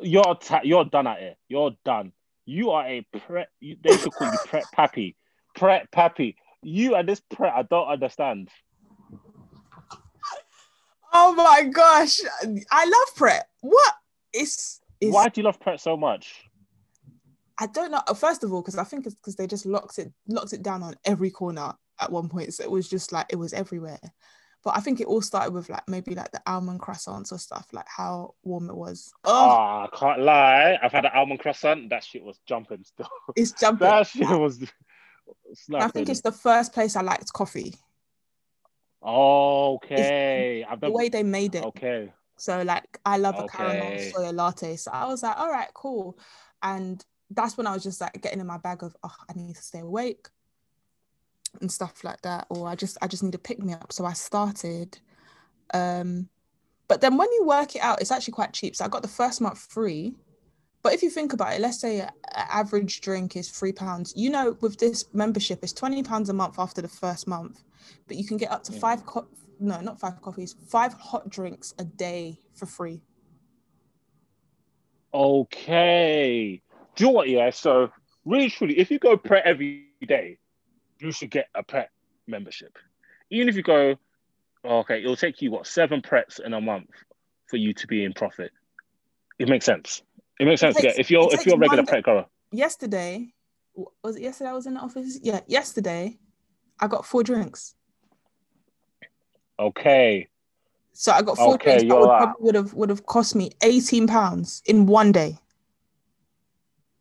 you're 0.00 0.34
ta- 0.34 0.60
you're 0.64 0.84
done 0.84 1.06
at 1.06 1.20
it. 1.22 1.36
You're 1.48 1.72
done. 1.84 2.12
You 2.46 2.70
are 2.70 2.86
a 2.86 3.06
Pret. 3.26 3.48
You, 3.60 3.76
they 3.82 3.96
should 3.96 4.12
call 4.12 4.30
you 4.30 4.38
Pret 4.46 4.64
pappy. 4.72 5.16
Pret 5.54 5.90
pappy. 5.90 6.36
You 6.62 6.94
and 6.94 7.08
this 7.08 7.20
Pret, 7.20 7.52
I 7.54 7.62
don't 7.62 7.88
understand. 7.88 8.50
oh 11.16 11.32
my 11.32 11.62
gosh 11.62 12.18
i 12.72 12.84
love 12.84 13.16
Pret 13.16 13.46
what 13.60 13.94
is 14.32 14.80
is 15.00 15.12
Why 15.12 15.28
do 15.28 15.40
you 15.40 15.44
love 15.44 15.60
Pret 15.60 15.80
so 15.80 15.96
much? 15.96 16.44
I 17.58 17.66
don't 17.66 17.90
know. 17.90 18.02
Uh, 18.06 18.14
first 18.14 18.42
of 18.42 18.52
all, 18.52 18.62
because 18.62 18.78
I 18.78 18.84
think 18.84 19.06
it's 19.06 19.14
because 19.14 19.36
they 19.36 19.46
just 19.46 19.66
locked 19.66 19.98
it 19.98 20.12
locked 20.26 20.52
it 20.52 20.62
down 20.62 20.82
on 20.82 20.94
every 21.04 21.30
corner 21.30 21.72
at 22.00 22.10
one 22.10 22.28
point. 22.28 22.54
So 22.54 22.64
it 22.64 22.70
was 22.70 22.88
just 22.88 23.12
like 23.12 23.26
it 23.28 23.36
was 23.36 23.52
everywhere. 23.52 24.00
But 24.64 24.76
I 24.76 24.80
think 24.80 25.00
it 25.00 25.06
all 25.06 25.20
started 25.20 25.52
with 25.52 25.68
like 25.68 25.86
maybe 25.88 26.14
like 26.14 26.32
the 26.32 26.40
almond 26.46 26.80
croissants 26.80 27.32
or 27.32 27.38
stuff, 27.38 27.66
like 27.72 27.86
how 27.86 28.34
warm 28.42 28.70
it 28.70 28.76
was. 28.76 29.12
Oh, 29.24 29.30
Ah, 29.50 29.84
I 29.84 29.96
can't 29.96 30.20
lie. 30.22 30.78
I've 30.82 30.92
had 30.92 31.04
an 31.04 31.10
almond 31.14 31.40
croissant. 31.40 31.90
That 31.90 32.02
shit 32.02 32.24
was 32.24 32.40
jumping 32.46 32.82
still. 32.84 33.08
it's 33.36 33.52
jumping. 33.52 33.88
that 33.88 34.06
shit 34.06 34.26
was 34.28 34.64
I 35.74 35.88
think 35.88 36.08
it's 36.08 36.22
the 36.22 36.32
first 36.32 36.72
place 36.72 36.96
I 36.96 37.02
liked 37.02 37.32
coffee. 37.32 37.74
okay. 39.02 40.64
The 40.80 40.90
way 40.90 41.08
they 41.08 41.22
made 41.22 41.54
it. 41.54 41.64
okay. 41.64 42.12
So 42.36 42.62
like 42.62 42.98
I 43.04 43.18
love 43.18 43.38
a 43.38 43.46
caramel 43.46 43.88
Okay. 43.88 44.12
soya 44.14 44.34
latte. 44.34 44.76
So 44.76 44.90
I 44.90 45.06
was 45.06 45.22
like, 45.22 45.36
all 45.38 45.50
right, 45.50 45.68
cool. 45.74 46.18
And 46.62 47.04
that's 47.30 47.56
when 47.56 47.66
I 47.66 47.74
was 47.74 47.82
just 47.82 48.00
like 48.00 48.20
getting 48.22 48.40
in 48.40 48.46
my 48.46 48.58
bag 48.58 48.82
of 48.82 48.96
oh, 49.02 49.14
I 49.28 49.32
need 49.34 49.54
to 49.56 49.62
stay 49.62 49.80
awake 49.80 50.28
and 51.60 51.70
stuff 51.70 52.04
like 52.04 52.20
that. 52.22 52.46
Or 52.50 52.68
I 52.68 52.74
just 52.74 52.98
I 53.02 53.06
just 53.06 53.22
need 53.22 53.32
to 53.32 53.38
pick 53.38 53.58
me 53.58 53.72
up. 53.72 53.92
So 53.92 54.04
I 54.04 54.12
started. 54.12 54.98
Um 55.72 56.28
but 56.86 57.00
then 57.00 57.16
when 57.16 57.32
you 57.32 57.44
work 57.46 57.74
it 57.76 57.82
out, 57.82 58.00
it's 58.00 58.10
actually 58.10 58.32
quite 58.32 58.52
cheap. 58.52 58.76
So 58.76 58.84
I 58.84 58.88
got 58.88 59.02
the 59.02 59.08
first 59.08 59.40
month 59.40 59.58
free. 59.58 60.14
But 60.82 60.92
if 60.92 61.02
you 61.02 61.08
think 61.08 61.32
about 61.32 61.54
it, 61.54 61.60
let's 61.62 61.80
say 61.80 62.00
an 62.00 62.10
average 62.34 63.00
drink 63.00 63.36
is 63.36 63.48
three 63.48 63.72
pounds. 63.72 64.12
You 64.14 64.28
know, 64.28 64.56
with 64.60 64.78
this 64.78 65.06
membership, 65.14 65.60
it's 65.62 65.72
twenty 65.72 66.02
pounds 66.02 66.28
a 66.28 66.34
month 66.34 66.58
after 66.58 66.82
the 66.82 66.88
first 66.88 67.26
month, 67.26 67.64
but 68.06 68.18
you 68.18 68.26
can 68.26 68.36
get 68.36 68.50
up 68.50 68.62
to 68.64 68.72
Yeah. 68.72 68.80
five 68.80 69.06
co- 69.06 69.28
no, 69.58 69.80
not 69.80 69.98
five 69.98 70.20
coffees, 70.20 70.56
five 70.68 70.92
hot 70.94 71.30
drinks 71.30 71.72
a 71.78 71.84
day 71.84 72.38
for 72.54 72.66
free. 72.66 73.00
Okay. 75.14 76.60
Do 76.96 77.04
you 77.04 77.10
know 77.10 77.14
what? 77.14 77.28
Yeah. 77.28 77.50
So 77.50 77.90
really, 78.24 78.50
truly, 78.50 78.78
if 78.78 78.90
you 78.90 78.98
go 78.98 79.16
Pret 79.16 79.46
every 79.46 79.86
day, 80.06 80.38
you 81.04 81.12
should 81.12 81.30
get 81.30 81.48
a 81.54 81.62
Pret 81.62 81.90
membership. 82.26 82.76
Even 83.30 83.48
if 83.48 83.56
you 83.56 83.62
go, 83.62 83.94
oh, 84.64 84.78
okay, 84.78 85.00
it'll 85.00 85.16
take 85.16 85.42
you 85.42 85.50
what 85.50 85.66
seven 85.66 86.00
Prets 86.02 86.38
in 86.44 86.54
a 86.54 86.60
month 86.60 86.90
for 87.48 87.56
you 87.56 87.72
to 87.74 87.86
be 87.86 88.04
in 88.04 88.12
profit. 88.12 88.50
It 89.38 89.48
makes 89.48 89.64
sense. 89.66 90.02
It 90.40 90.46
makes 90.46 90.60
sense. 90.60 90.76
takes- 90.76 90.94
yeah. 90.96 91.00
If 91.00 91.10
you're 91.10 91.28
if 91.32 91.44
you're 91.46 91.56
a 91.56 91.58
regular 91.58 91.84
Pret 91.84 92.04
goer, 92.04 92.26
Yesterday, 92.50 93.32
was 94.02 94.16
it 94.16 94.22
yesterday 94.22 94.50
I 94.50 94.52
was 94.52 94.66
in 94.66 94.74
the 94.74 94.80
office? 94.80 95.18
Yeah, 95.22 95.40
yesterday 95.46 96.18
I 96.80 96.86
got 96.86 97.04
four 97.04 97.22
drinks. 97.22 97.74
okay. 99.58 100.28
So 100.96 101.10
I 101.10 101.22
got 101.22 101.36
four 101.36 101.54
Okay, 101.54 101.78
drinks 101.78 101.82
that 101.92 102.00
would 102.00 102.06
right. 102.06 102.18
probably 102.22 102.44
would 102.44 102.54
have 102.54 102.74
would 102.74 102.88
have 102.90 103.04
cost 103.06 103.34
me 103.34 103.50
18 103.62 104.06
pounds 104.06 104.62
in 104.66 104.86
one 104.86 105.10
day. 105.10 105.36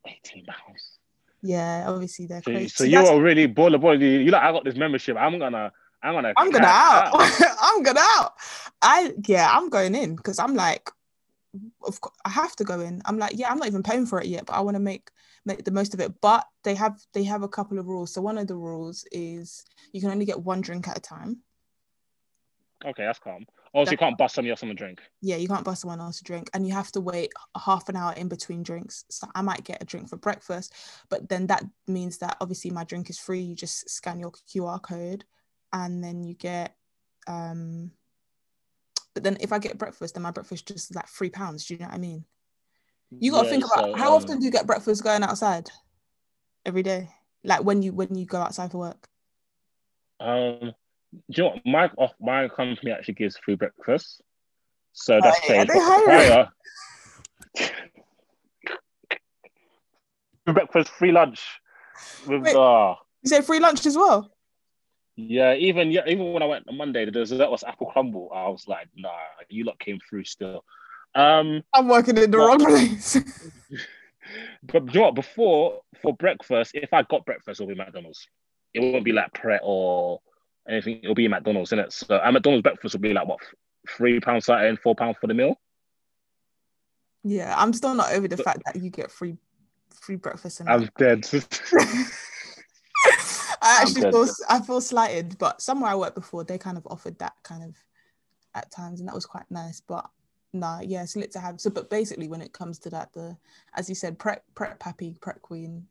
Eighteen 0.07 0.45
pounds. 0.45 0.97
Yeah, 1.45 1.85
obviously 1.89 2.25
they're 2.25 2.41
So, 2.41 2.51
crazy. 2.51 2.69
so 2.69 2.83
See, 2.85 2.89
you're 2.89 3.01
that's- 3.03 3.17
a 3.19 3.21
really 3.21 3.47
baller 3.47 3.79
boy. 3.79 3.93
You 3.93 4.31
like, 4.31 4.41
I 4.41 4.51
got 4.53 4.63
this 4.63 4.75
membership. 4.77 5.17
I'm 5.17 5.37
gonna, 5.37 5.71
I'm 6.01 6.13
gonna. 6.13 6.33
I'm 6.37 6.49
gonna 6.51 6.65
cash 6.65 7.13
out. 7.13 7.57
I'm 7.61 7.83
gonna 7.83 7.99
out. 8.01 8.31
I 8.81 9.13
yeah, 9.27 9.49
I'm 9.51 9.69
going 9.69 9.93
in 9.93 10.15
because 10.15 10.39
I'm 10.39 10.55
like, 10.55 10.89
of 11.85 11.99
course, 11.99 12.15
I 12.25 12.29
have 12.29 12.55
to 12.55 12.63
go 12.63 12.79
in. 12.79 13.01
I'm 13.05 13.17
like, 13.19 13.33
yeah, 13.35 13.49
I'm 13.51 13.57
not 13.57 13.67
even 13.67 13.83
paying 13.83 14.05
for 14.05 14.21
it 14.21 14.27
yet, 14.27 14.45
but 14.45 14.53
I 14.53 14.61
want 14.61 14.75
to 14.75 14.79
make 14.81 15.11
make 15.45 15.65
the 15.65 15.71
most 15.71 15.93
of 15.93 15.99
it. 15.99 16.13
But 16.21 16.45
they 16.63 16.75
have 16.75 16.97
they 17.13 17.25
have 17.25 17.43
a 17.43 17.49
couple 17.49 17.77
of 17.77 17.87
rules. 17.87 18.13
So 18.13 18.21
one 18.21 18.37
of 18.37 18.47
the 18.47 18.55
rules 18.55 19.05
is 19.11 19.65
you 19.91 19.99
can 19.99 20.11
only 20.11 20.25
get 20.25 20.41
one 20.41 20.61
drink 20.61 20.87
at 20.87 20.97
a 20.97 21.01
time. 21.01 21.39
Okay, 22.85 23.03
that's 23.03 23.19
calm. 23.19 23.45
Also, 23.73 23.91
you 23.91 23.97
can't 23.97 24.17
bust 24.17 24.35
somebody 24.35 24.51
else 24.51 24.63
on 24.63 24.69
a 24.69 24.73
drink. 24.75 25.01
Yeah, 25.21 25.37
you 25.37 25.47
can't 25.47 25.63
bust 25.63 25.81
someone 25.81 26.01
else 26.01 26.19
a 26.19 26.23
drink, 26.23 26.49
and 26.53 26.67
you 26.67 26.73
have 26.73 26.91
to 26.93 27.01
wait 27.01 27.31
half 27.57 27.87
an 27.89 27.95
hour 27.95 28.13
in 28.13 28.27
between 28.27 28.61
drinks. 28.61 29.05
So 29.09 29.27
I 29.33 29.41
might 29.41 29.63
get 29.63 29.81
a 29.81 29.85
drink 29.85 30.09
for 30.09 30.17
breakfast, 30.17 30.73
but 31.09 31.29
then 31.29 31.47
that 31.47 31.63
means 31.87 32.17
that 32.19 32.37
obviously 32.41 32.71
my 32.71 32.83
drink 32.83 33.09
is 33.09 33.17
free. 33.17 33.39
You 33.41 33.55
just 33.55 33.89
scan 33.89 34.19
your 34.19 34.31
QR 34.31 34.79
code, 34.81 35.25
and 35.71 36.03
then 36.03 36.23
you 36.23 36.33
get. 36.35 36.75
um 37.27 37.91
But 39.13 39.23
then 39.23 39.37
if 39.39 39.53
I 39.53 39.59
get 39.59 39.77
breakfast, 39.77 40.13
then 40.15 40.23
my 40.23 40.31
breakfast 40.31 40.67
just 40.67 40.93
like 40.95 41.07
three 41.07 41.29
pounds. 41.29 41.65
Do 41.65 41.73
you 41.73 41.79
know 41.79 41.85
what 41.87 41.95
I 41.95 41.99
mean? 41.99 42.25
You 43.19 43.31
got 43.31 43.43
to 43.43 43.45
Yeah, 43.45 43.51
think 43.51 43.63
about 43.65 43.85
so, 43.85 43.93
how 43.95 44.07
um, 44.09 44.17
often 44.17 44.39
do 44.39 44.45
you 44.45 44.51
get 44.51 44.67
breakfast 44.67 45.03
going 45.03 45.23
outside? 45.23 45.69
Every 46.65 46.83
day, 46.83 47.09
like 47.43 47.63
when 47.63 47.81
you 47.81 47.93
when 47.93 48.15
you 48.15 48.25
go 48.25 48.39
outside 48.39 48.71
for 48.71 48.79
work. 48.79 49.07
Um, 50.19 50.73
do 51.29 51.41
you 51.41 51.43
know 51.43 51.49
what? 51.51 51.65
My 51.65 51.89
oh, 51.97 52.09
my 52.19 52.47
company 52.47 52.91
actually 52.91 53.15
gives 53.15 53.37
free 53.37 53.55
breakfast, 53.55 54.21
so 54.93 55.19
that's 55.21 55.39
Oh, 55.49 55.53
yeah, 55.53 56.45
free 60.45 60.53
breakfast, 60.53 60.89
free 60.89 61.11
lunch. 61.11 61.41
With 62.27 62.43
Wait. 62.43 62.55
uh, 62.55 62.95
You 63.21 63.29
say 63.29 63.41
free 63.41 63.59
lunch 63.59 63.85
as 63.85 63.97
well. 63.97 64.31
yeah, 65.15 65.53
even 65.53 65.91
yeah, 65.91 66.01
even 66.07 66.33
when 66.33 66.41
I 66.41 66.47
went 66.47 66.67
on 66.67 66.77
Monday, 66.77 67.05
the 67.05 67.11
dessert 67.11 67.49
was 67.49 67.63
apple 67.63 67.87
crumble. 67.87 68.29
I 68.33 68.47
was 68.47 68.67
like, 68.67 68.87
nah, 68.95 69.09
you 69.49 69.65
lot 69.65 69.79
came 69.79 69.99
through 70.09 70.23
still. 70.25 70.63
Um, 71.15 71.63
I'm 71.73 71.87
working 71.87 72.17
in 72.17 72.31
the 72.31 72.39
What? 72.39 72.47
wrong 72.47 72.59
place. 72.59 73.15
but 74.63 74.85
do 74.85 74.93
you 74.93 74.99
know 74.99 75.05
what? 75.07 75.15
Before 75.15 75.81
for 76.01 76.15
breakfast, 76.15 76.71
if 76.73 76.93
I 76.93 77.03
got 77.03 77.25
breakfast, 77.25 77.61
it'll 77.61 77.73
be 77.73 77.75
McDonald's. 77.75 78.27
It 78.73 78.79
won't 78.79 79.05
be 79.05 79.11
like 79.11 79.33
Pret 79.33 79.61
or 79.63 80.19
anything. 80.67 80.99
It'll 81.03 81.15
be 81.15 81.27
McDonald's, 81.27 81.71
in 81.71 81.79
it. 81.79 81.93
So, 81.93 82.19
McDonald's 82.31 82.63
breakfast 82.63 82.95
will 82.95 83.01
be 83.01 83.13
like 83.13 83.27
what, 83.27 83.39
three 83.89 84.19
pounds 84.19 84.45
starting, 84.45 84.77
four 84.77 84.95
pounds 84.95 85.17
for 85.19 85.27
the 85.27 85.33
meal. 85.33 85.59
yeah, 87.23 87.53
I'm 87.57 87.73
still 87.73 87.95
not 87.95 88.13
over 88.13 88.27
the 88.27 88.37
fact 88.37 88.61
that 88.65 88.81
you 88.81 88.89
get 88.89 89.11
free 89.11 89.37
free 89.89 90.15
breakfast 90.15 90.59
and 90.59 90.69
I'm 90.69 90.89
dead. 90.97 91.25
I 93.61 93.79
actually 93.81 94.11
feel 94.11 94.27
I 94.49 94.59
feel 94.59 94.81
slighted, 94.81 95.37
but 95.37 95.61
somewhere 95.61 95.91
I 95.91 95.95
worked 95.95 96.15
before, 96.15 96.43
they 96.43 96.57
kind 96.57 96.77
of 96.77 96.85
offered 96.87 97.17
that 97.19 97.33
kind 97.43 97.63
of 97.63 97.75
at 98.53 98.71
times, 98.71 98.99
and 98.99 99.07
that 99.07 99.15
was 99.15 99.25
quite 99.25 99.49
nice. 99.49 99.81
But 99.81 100.09
nah, 100.51 100.81
yeah, 100.81 101.03
it's 101.03 101.15
lit 101.15 101.31
to 101.31 101.39
have. 101.39 101.61
So, 101.61 101.69
but 101.69 101.89
basically, 101.89 102.27
when 102.27 102.41
it 102.41 102.51
comes 102.51 102.77
to 102.79 102.89
that, 102.89 103.13
the 103.13 103.37
as 103.75 103.87
you 103.87 103.95
said, 103.95 104.19
Pret 104.19 104.43
Pret 104.53 104.81
happy 104.81 105.15
Pret 105.21 105.41
queen. 105.41 105.87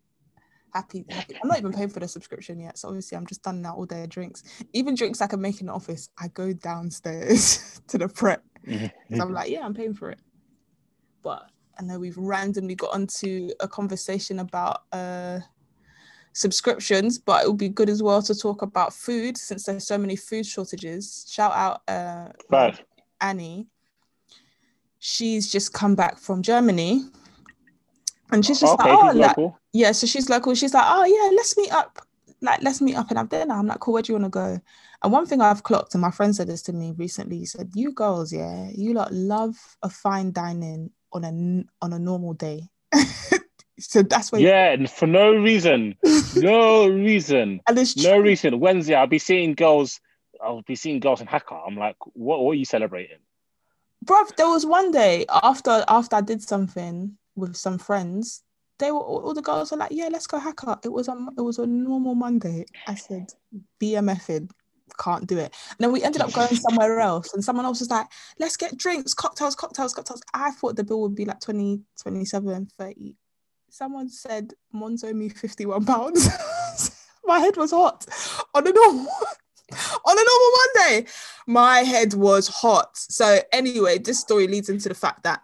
Happy, 0.73 1.05
happy. 1.11 1.37
I'm 1.43 1.49
not 1.49 1.59
even 1.59 1.73
paying 1.73 1.91
for 1.91 2.01
the 2.01 2.09
subscription 2.09 2.59
yet, 2.59 2.79
so 2.79 2.89
obviously 2.89 3.17
I'm 3.17 3.27
just 3.27 3.43
done 3.43 3.61
now 3.61 3.75
all 3.75 3.85
day 3.85 4.07
drinks. 4.07 4.43
Even 4.73 4.95
drinks 4.95 5.21
I 5.21 5.27
can 5.27 5.41
make 5.41 5.61
in 5.61 5.67
the 5.67 5.73
office, 5.73 6.09
I 6.19 6.29
go 6.29 6.53
downstairs 6.55 7.81
to 7.89 7.99
the 7.99 8.09
Pret. 8.09 8.43
I'm 9.21 9.33
like, 9.33 9.51
yeah, 9.51 9.65
I'm 9.65 9.75
paying 9.75 9.93
for 9.93 10.11
it. 10.11 10.19
But 11.23 11.51
I 11.79 11.83
know 11.83 11.99
we've 11.99 12.17
randomly 12.17 12.75
got 12.75 12.95
onto 12.95 13.51
a 13.61 13.69
conversation 13.69 14.39
about 14.39 14.83
uh, 14.93 15.41
subscriptions, 16.33 17.19
but 17.19 17.45
it 17.45 17.49
would 17.49 17.59
be 17.59 17.69
good 17.69 17.91
as 17.91 18.03
well 18.03 18.23
to 18.23 18.35
talk 18.35 18.63
about 18.63 18.95
food 18.95 19.37
since 19.37 19.65
there's 19.65 19.87
so 19.87 19.99
many 19.99 20.17
food 20.17 20.47
shortages. 20.47 21.27
Shout 21.31 21.53
out 21.53 21.83
uh. 21.87 22.29
Annie. 23.21 23.67
She's 24.99 25.51
just 25.51 25.73
come 25.73 25.97
back 25.97 26.19
from 26.19 26.43
Germany. 26.43 27.03
And 28.33 28.45
she's 28.45 28.61
just 28.61 28.75
okay, 28.81 28.91
like, 28.91 28.99
oh, 28.99 29.19
like, 29.19 29.37
local. 29.37 29.59
yeah, 29.73 29.93
so 29.93 30.07
she's 30.07 30.31
local. 30.31 30.55
She's 30.55 30.75
like, 30.75 30.87
oh 30.87 31.05
yeah, 31.05 31.37
let's 31.37 31.57
meet 31.57 31.73
up. 31.73 32.07
Like, 32.41 32.63
let's 32.63 32.81
meet 32.81 32.97
up 32.97 33.09
and 33.11 33.19
have 33.19 33.29
dinner. 33.29 33.55
I'm 33.55 33.67
like, 33.67 33.81
cool. 33.81 33.95
Where 33.95 34.03
do 34.03 34.13
you 34.13 34.19
want 34.19 34.33
to 34.33 34.37
go? 34.37 34.61
And 35.03 35.13
one 35.13 35.27
thing 35.27 35.41
I've 35.41 35.65
clocked, 35.65 35.95
and 35.95 36.01
my 36.01 36.11
friend 36.11 36.35
said 36.35 36.47
this 36.47 36.63
to 36.63 36.73
me 36.73 36.93
recently. 36.97 37.39
He 37.39 37.47
said, 37.47 37.71
"You 37.75 37.93
girls, 37.93 38.33
yeah, 38.33 38.69
you 38.73 38.95
lot 38.95 39.13
love 39.13 39.57
a 39.83 39.91
fine 39.91 40.33
dining 40.33 40.91
on 41.13 41.25
a 41.25 41.85
on 41.85 41.93
a 41.93 41.99
normal 41.99 42.35
day." 42.35 42.69
so 43.81 44.03
that's 44.03 44.31
where, 44.31 44.41
Yeah, 44.41 44.71
and 44.71 44.89
for 44.89 45.07
no 45.07 45.35
reason, 45.35 45.97
no 46.37 46.89
reason, 46.89 47.61
and 47.67 47.79
it's 47.79 47.97
no 47.97 48.17
reason. 48.17 48.61
Wednesday, 48.61 48.95
I'll 48.95 49.09
be 49.09 49.19
seeing 49.19 49.55
girls. 49.55 50.01
I'll 50.41 50.63
be 50.63 50.77
seeing 50.77 51.01
girls 51.01 51.21
in 51.21 51.27
Hacker. 51.27 51.55
I'm 51.55 51.77
like, 51.77 51.97
what? 52.15 52.43
What 52.45 52.53
are 52.53 52.55
you 52.55 52.65
celebrating? 52.65 53.19
Bruv, 54.05 54.35
there 54.37 54.49
was 54.49 54.65
one 54.65 54.93
day 54.93 55.27
after 55.29 55.85
after 55.89 56.17
I 56.17 56.21
did 56.21 56.43
something 56.43 57.17
with 57.35 57.57
some 57.57 57.79
friends. 57.79 58.43
They 58.79 58.91
were 58.91 59.01
all 59.01 59.21
all 59.21 59.35
the 59.35 59.43
girls 59.43 59.71
were 59.71 59.77
like, 59.77 59.93
"Yeah, 59.93 60.09
let's 60.11 60.27
go 60.27 60.39
hack 60.39 60.65
up." 60.65 60.85
It 60.85 60.93
was 60.93 61.09
a 61.09 61.27
it 61.37 61.41
was 61.41 61.59
a 61.59 61.67
normal 61.67 62.15
Monday. 62.15 62.65
I 62.87 62.95
said, 62.95 63.33
"BMFing, 63.81 64.51
can't 64.99 65.27
do 65.27 65.39
it." 65.39 65.55
And 65.71 65.79
then 65.79 65.93
we 65.93 66.03
ended 66.03 66.23
up 66.23 66.33
going 66.33 66.55
somewhere 66.69 67.01
else, 67.01 67.33
and 67.35 67.45
someone 67.45 67.65
else 67.65 67.81
was 67.81 67.91
like, 67.91 68.07
"Let's 68.39 68.57
get 68.57 68.77
drinks, 68.77 69.15
cocktails, 69.15 69.55
cocktails, 69.55 69.95
cocktails." 69.95 70.23
I 70.35 70.51
thought 70.51 70.77
the 70.77 70.85
bill 70.85 71.03
would 71.03 71.15
be 71.15 71.25
like 71.25 71.41
20, 71.41 71.83
27, 72.01 72.69
30. 72.79 73.17
Someone 73.71 74.09
said 74.09 74.53
Monzo 74.75 75.15
me 75.15 75.29
51 75.29 75.85
pounds. 75.85 76.29
My 77.25 77.39
head 77.39 77.57
was 77.57 77.71
hot 77.71 78.05
on 78.55 78.67
a 78.67 78.73
normal 78.73 79.07
on 80.05 80.19
a 80.19 80.25
normal 80.25 80.51
Monday. 80.59 81.07
My 81.47 81.79
head 81.79 82.15
was 82.15 82.49
hot. 82.49 82.97
So 82.97 83.41
anyway, 83.53 83.99
this 83.99 84.21
story 84.21 84.47
leads 84.47 84.69
into 84.69 84.89
the 84.89 84.95
fact 84.95 85.23
that 85.23 85.43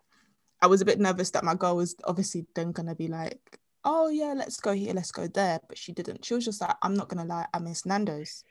I 0.60 0.66
was 0.66 0.80
a 0.80 0.84
bit 0.84 0.98
nervous 0.98 1.30
that 1.30 1.44
my 1.44 1.54
girl 1.54 1.76
was 1.76 1.94
obviously 2.04 2.46
then 2.54 2.72
gonna 2.72 2.94
be 2.94 3.08
like, 3.08 3.58
"Oh 3.84 4.08
yeah, 4.08 4.34
let's 4.36 4.58
go 4.60 4.72
here, 4.72 4.92
let's 4.92 5.12
go 5.12 5.26
there," 5.28 5.60
but 5.68 5.78
she 5.78 5.92
didn't. 5.92 6.24
She 6.24 6.34
was 6.34 6.44
just 6.44 6.60
like, 6.60 6.76
"I'm 6.82 6.94
not 6.94 7.08
gonna 7.08 7.24
lie, 7.24 7.46
I 7.54 7.58
miss 7.58 7.86
Nando's." 7.86 8.44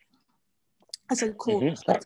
I 1.10 1.16
said, 1.16 1.38
"Cool." 1.38 1.62
Mhm. 1.62 2.04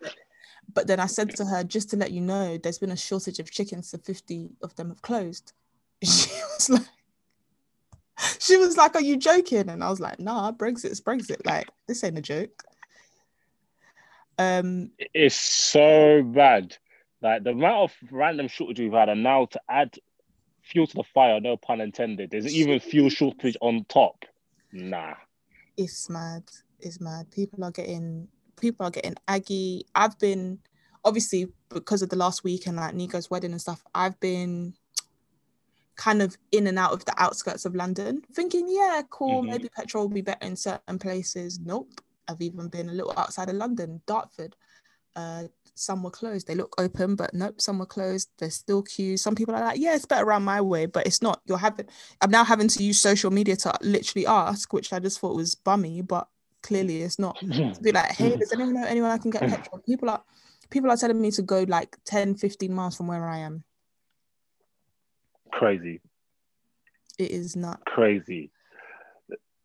But 0.73 0.87
then 0.87 0.99
I 0.99 1.07
said 1.07 1.35
to 1.35 1.45
her, 1.45 1.63
just 1.63 1.89
to 1.89 1.97
let 1.97 2.11
you 2.11 2.21
know, 2.21 2.57
there's 2.57 2.77
been 2.79 2.91
a 2.91 2.97
shortage 2.97 3.39
of 3.39 3.51
chickens, 3.51 3.89
so 3.89 3.97
50 3.97 4.51
of 4.61 4.75
them 4.75 4.89
have 4.89 5.01
closed. 5.01 5.53
She 6.03 6.29
was 6.31 6.69
like, 6.69 6.87
she 8.39 8.57
was 8.57 8.77
like, 8.77 8.95
Are 8.95 9.01
you 9.01 9.17
joking? 9.17 9.69
And 9.69 9.83
I 9.83 9.89
was 9.89 9.99
like, 9.99 10.19
Nah, 10.19 10.51
Brexit's 10.51 11.01
Brexit. 11.01 11.45
Like, 11.45 11.67
this 11.87 12.03
ain't 12.03 12.17
a 12.17 12.21
joke. 12.21 12.63
Um, 14.37 14.91
It's 15.13 15.35
so 15.35 16.23
bad. 16.23 16.77
Like 17.21 17.43
the 17.43 17.51
amount 17.51 17.91
of 17.91 17.93
random 18.11 18.47
shortage 18.47 18.79
we've 18.79 18.91
had, 18.93 19.09
and 19.09 19.23
now 19.23 19.45
to 19.45 19.61
add 19.69 19.95
fuel 20.63 20.87
to 20.87 20.95
the 20.95 21.03
fire, 21.03 21.39
no 21.39 21.57
pun 21.57 21.81
intended. 21.81 22.31
There's 22.31 22.53
even 22.53 22.79
fuel 22.79 23.09
shortage 23.09 23.57
on 23.61 23.85
top. 23.89 24.25
Nah. 24.71 25.15
it's 25.77 26.09
mad. 26.09 26.43
It's 26.79 26.99
mad. 27.01 27.29
People 27.31 27.63
are 27.63 27.71
getting 27.71 28.27
people 28.59 28.85
are 28.85 28.91
getting 28.91 29.15
aggy. 29.27 29.85
I've 29.95 30.17
been 30.19 30.59
obviously 31.03 31.47
because 31.69 32.01
of 32.01 32.09
the 32.09 32.15
last 32.15 32.43
week 32.43 32.67
and 32.67 32.77
like 32.77 32.93
Nico's 32.93 33.29
wedding 33.29 33.51
and 33.51 33.61
stuff, 33.61 33.83
I've 33.93 34.19
been 34.19 34.73
kind 35.95 36.21
of 36.21 36.37
in 36.51 36.67
and 36.67 36.79
out 36.79 36.93
of 36.93 37.05
the 37.05 37.13
outskirts 37.17 37.65
of 37.65 37.75
London, 37.75 38.21
thinking, 38.33 38.67
yeah, 38.69 39.01
cool, 39.09 39.43
Mhm. 39.43 39.49
maybe 39.49 39.69
petrol 39.69 40.07
will 40.07 40.15
be 40.15 40.21
better 40.21 40.45
in 40.45 40.55
certain 40.55 40.97
places. 40.99 41.59
Nope. 41.59 42.01
I've 42.27 42.41
even 42.41 42.67
been 42.69 42.89
a 42.89 42.93
little 42.93 43.13
outside 43.17 43.49
of 43.49 43.55
London, 43.55 44.01
Dartford. 44.05 44.55
Uh, 45.15 45.43
some 45.75 46.03
were 46.03 46.11
closed. 46.11 46.47
They 46.47 46.55
look 46.55 46.75
open, 46.79 47.15
but 47.15 47.33
nope, 47.33 47.61
some 47.61 47.79
were 47.79 47.85
closed. 47.85 48.29
There's 48.37 48.55
still 48.55 48.83
queues. 48.83 49.21
Some 49.21 49.35
people 49.35 49.55
are 49.55 49.61
like, 49.61 49.79
yeah, 49.79 49.95
it's 49.95 50.05
better 50.05 50.25
around 50.25 50.43
my 50.43 50.61
way, 50.61 50.85
but 50.85 51.05
it's 51.07 51.21
not. 51.21 51.41
You're 51.45 51.57
having. 51.57 51.87
I'm 52.21 52.31
now 52.31 52.43
having 52.43 52.67
to 52.67 52.83
use 52.83 52.99
social 52.99 53.31
media 53.31 53.55
to 53.57 53.73
literally 53.81 54.27
ask, 54.27 54.71
which 54.73 54.93
I 54.93 54.99
just 54.99 55.19
thought 55.19 55.35
was 55.35 55.55
bummy, 55.55 56.01
but 56.01 56.27
clearly 56.61 57.01
it's 57.01 57.19
not. 57.19 57.37
To 57.73 57.81
be 57.81 57.91
like, 57.91 58.11
hey, 58.11 58.35
does 58.35 58.51
anyone 58.53 58.73
know 58.73 58.85
anyone 58.85 59.11
I 59.11 59.17
can 59.17 59.31
get 59.31 59.41
petrol? 59.41 59.81
People 59.85 60.09
are, 60.09 60.23
people 60.69 60.91
are 60.91 60.97
telling 60.97 61.19
me 61.21 61.31
to 61.31 61.41
go 61.41 61.65
like 61.67 61.97
10, 62.05 62.35
15 62.35 62.73
miles 62.73 62.97
from 62.97 63.07
where 63.07 63.27
I 63.27 63.39
am. 63.39 63.63
Crazy. 65.51 66.01
It 67.17 67.31
is 67.31 67.55
not. 67.55 67.83
Crazy. 67.85 68.51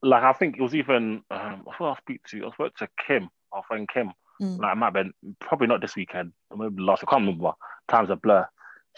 Like 0.03 0.23
I 0.23 0.33
think 0.33 0.57
it 0.57 0.63
was 0.63 0.75
even 0.75 1.23
um 1.31 1.65
who 1.77 1.85
I 1.85 1.97
speak 1.99 2.23
to, 2.31 2.47
I 2.47 2.51
spoke 2.53 2.77
to 2.77 2.89
Kim, 3.07 3.29
our 3.53 3.63
friend 3.67 3.89
Kim. 3.93 4.13
Mm. 4.41 4.59
Like 4.59 4.73
it 4.73 4.79
might 4.79 4.87
have 4.87 4.95
been 4.95 5.13
probably 5.41 5.67
not 5.67 5.81
this 5.81 5.97
weekend, 5.97 6.33
maybe 6.55 6.83
last 6.83 7.03
I 7.07 7.11
can't 7.11 7.23
remember. 7.23 7.53
Time's 7.89 8.11
a 8.11 8.17
blur. 8.17 8.47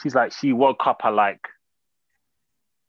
She's 0.03 0.15
like 0.15 0.33
she 0.33 0.53
woke 0.53 0.87
up 0.87 1.01
at 1.05 1.11
like 1.15 1.41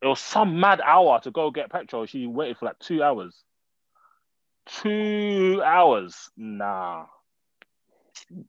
it 0.01 0.07
was 0.07 0.19
some 0.19 0.59
mad 0.59 0.81
hour 0.83 1.19
to 1.21 1.31
go 1.31 1.51
get 1.51 1.69
petrol. 1.71 2.05
She 2.05 2.25
waited 2.25 2.57
for 2.57 2.65
like 2.65 2.79
two 2.79 3.03
hours. 3.03 3.35
Two 4.65 5.61
hours. 5.65 6.29
Nah. 6.37 7.05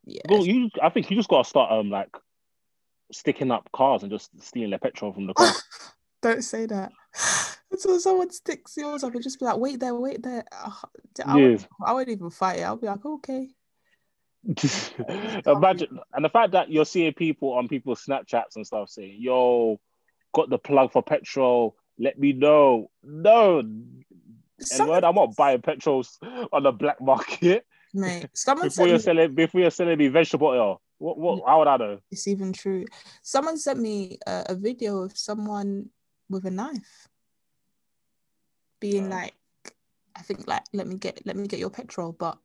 Yeah. 0.05 0.21
Well, 0.29 0.47
you 0.47 0.71
I 0.83 0.91
think 0.91 1.11
you 1.11 1.17
just 1.17 1.29
gotta 1.29 1.49
start 1.49 1.73
um 1.73 1.91
like 1.91 2.11
sticking 3.13 3.51
up 3.51 3.69
cars 3.73 4.03
and 4.03 4.13
just 4.13 4.31
stealing 4.43 4.71
their 4.71 4.79
petrol 4.79 5.13
from 5.13 5.27
the 5.27 5.35
car. 5.35 5.53
Don't 6.23 6.43
say 6.43 6.67
that. 6.67 6.93
Until 7.71 7.99
someone 8.01 8.31
sticks 8.31 8.77
yours 8.77 9.05
up 9.05 9.15
and 9.15 9.23
just 9.23 9.39
be 9.39 9.47
like, 9.47 9.57
wait 9.57 9.81
there, 9.81 9.95
wait 9.95 10.23
there. 10.23 10.45
Ugh, 10.53 10.73
I, 11.25 11.39
Yeah. 11.39 11.49
won't, 11.49 11.67
I 11.87 11.93
won't 11.93 12.09
even 12.09 12.31
fight 12.31 12.59
it. 12.59 12.63
I'll 12.63 12.77
be 12.77 12.89
like, 12.89 13.05
okay. 13.05 13.49
Imagine, 15.47 15.99
and 16.15 16.25
the 16.25 16.31
fact 16.31 16.53
that 16.53 16.71
you're 16.71 16.87
seeing 16.87 17.13
people 17.13 17.53
on 17.53 17.69
people's 17.69 18.05
Snapchats 18.05 18.57
and 18.57 18.67
stuff 18.67 18.89
saying, 18.89 19.17
"Yo, 19.21 19.79
got 20.33 20.49
the 20.49 20.59
plug 20.59 20.93
for 20.93 21.03
petrol. 21.03 21.77
Let 21.99 22.19
me 22.19 22.33
know." 22.33 22.91
No, 23.03 23.63
word, 24.81 25.05
I'm 25.05 25.15
not 25.15 25.37
buying 25.37 25.61
petrols 25.61 26.19
on 26.53 26.63
the 26.63 26.73
black 26.73 27.01
market 27.01 27.67
mate, 27.95 28.29
someone 28.35 28.69
before 28.69 28.87
you're 28.87 28.97
me, 28.97 29.03
selling 29.03 29.35
before 29.35 29.61
you're 29.61 29.71
selling 29.71 29.99
me 29.99 30.09
vegetable 30.09 30.49
oil. 30.49 30.81
What? 30.99 31.19
What? 31.19 31.43
How 31.47 31.59
would 31.59 31.69
I 31.69 31.77
know? 31.77 31.99
it's 32.11 32.29
even 32.29 32.53
true. 32.53 32.85
Someone 33.23 33.57
sent 33.57 33.79
me 33.81 34.19
a, 34.27 34.47
a 34.51 34.55
video 34.55 35.03
of 35.03 35.17
someone 35.17 35.91
with 36.29 36.45
a 36.47 36.51
knife 36.51 37.09
being 38.81 39.07
Oh. 39.07 39.17
like, 39.17 39.35
I 40.17 40.23
think 40.23 40.47
like, 40.47 40.63
let 40.73 40.87
me 40.87 40.97
get 40.97 41.25
let 41.27 41.37
me 41.37 41.47
get 41.47 41.59
your 41.59 41.71
petrol, 41.71 42.13
but 42.13 42.39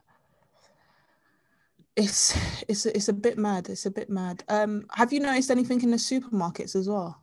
it's 1.96 2.38
it's 2.68 2.86
it's 2.86 3.08
a 3.10 3.14
bit 3.14 3.38
mad. 3.38 3.70
It's 3.70 3.86
a 3.86 3.92
bit 3.92 4.10
mad. 4.10 4.44
Um, 4.50 4.86
have 4.92 5.14
you 5.14 5.20
noticed 5.20 5.52
anything 5.52 5.82
in 5.84 5.92
the 5.92 5.98
supermarkets 5.98 6.75
as 6.75 6.90
well? 6.90 7.20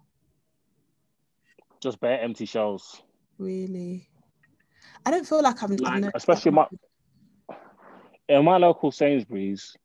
Just 1.80 2.00
bare 2.00 2.20
empty 2.20 2.46
shelves. 2.46 3.02
Really, 3.38 4.08
I 5.04 5.10
don't 5.10 5.26
feel 5.26 5.42
like 5.42 5.62
I'm, 5.62 5.76
Like, 5.76 6.04
especially 6.14 6.52
my- 6.52 6.68
In 8.28 8.44
my 8.44 8.56
local 8.56 8.92
Sainsbury's, 8.92 9.76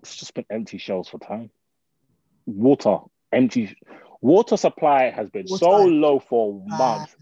it's 0.00 0.16
just 0.16 0.32
been 0.34 0.46
empty 0.48 0.78
shelves 0.78 1.08
for 1.08 1.18
time. 1.18 1.50
Water, 2.46 2.98
empty. 3.32 3.76
Water 4.20 4.56
supply 4.56 5.10
has 5.10 5.28
been 5.30 5.46
so 5.46 5.70
low 5.84 6.18
for 6.20 6.62
months. 6.66 7.14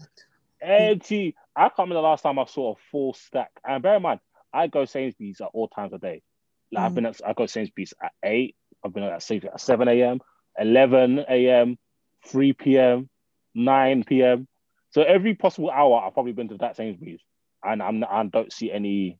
Empty. 0.61 1.35
I 1.55 1.63
can't 1.69 1.77
remember 1.79 1.95
the 1.95 2.01
last 2.01 2.21
time 2.21 2.39
I 2.39 2.45
saw 2.45 2.73
a 2.73 2.75
full 2.91 3.13
stack. 3.13 3.51
And 3.67 3.81
bear 3.83 3.95
in 3.95 4.01
mind, 4.03 4.19
I 4.53 4.67
go 4.67 4.85
Sainsbury's 4.85 5.41
at 5.41 5.49
all 5.53 5.67
times 5.67 5.93
of 5.93 6.01
day. 6.01 6.21
Like 6.71 6.83
I've 6.85 6.91
Mm. 6.91 6.95
been 6.95 7.05
at, 7.05 7.21
I 7.25 7.33
go 7.33 7.45
Sainsbury's 7.45 7.93
at 8.01 8.11
eight. 8.23 8.55
I've 8.83 8.93
been 8.93 9.03
at 9.03 9.23
Sainsbury's 9.23 9.53
at 9.53 9.61
seven 9.61 9.87
a.m., 9.87 10.19
eleven 10.57 11.19
a.m., 11.29 11.77
three 12.25 12.53
p.m., 12.53 13.09
nine 13.55 14.03
p.m. 14.03 14.47
So 14.91 15.01
every 15.03 15.35
possible 15.35 15.69
hour, 15.69 16.01
I've 16.03 16.13
probably 16.13 16.33
been 16.33 16.49
to 16.49 16.57
that 16.57 16.75
Sainsbury's, 16.75 17.21
and 17.63 17.81
I'm 17.81 18.03
I 18.03 18.23
don't 18.25 18.51
see 18.51 18.71
any 18.71 19.19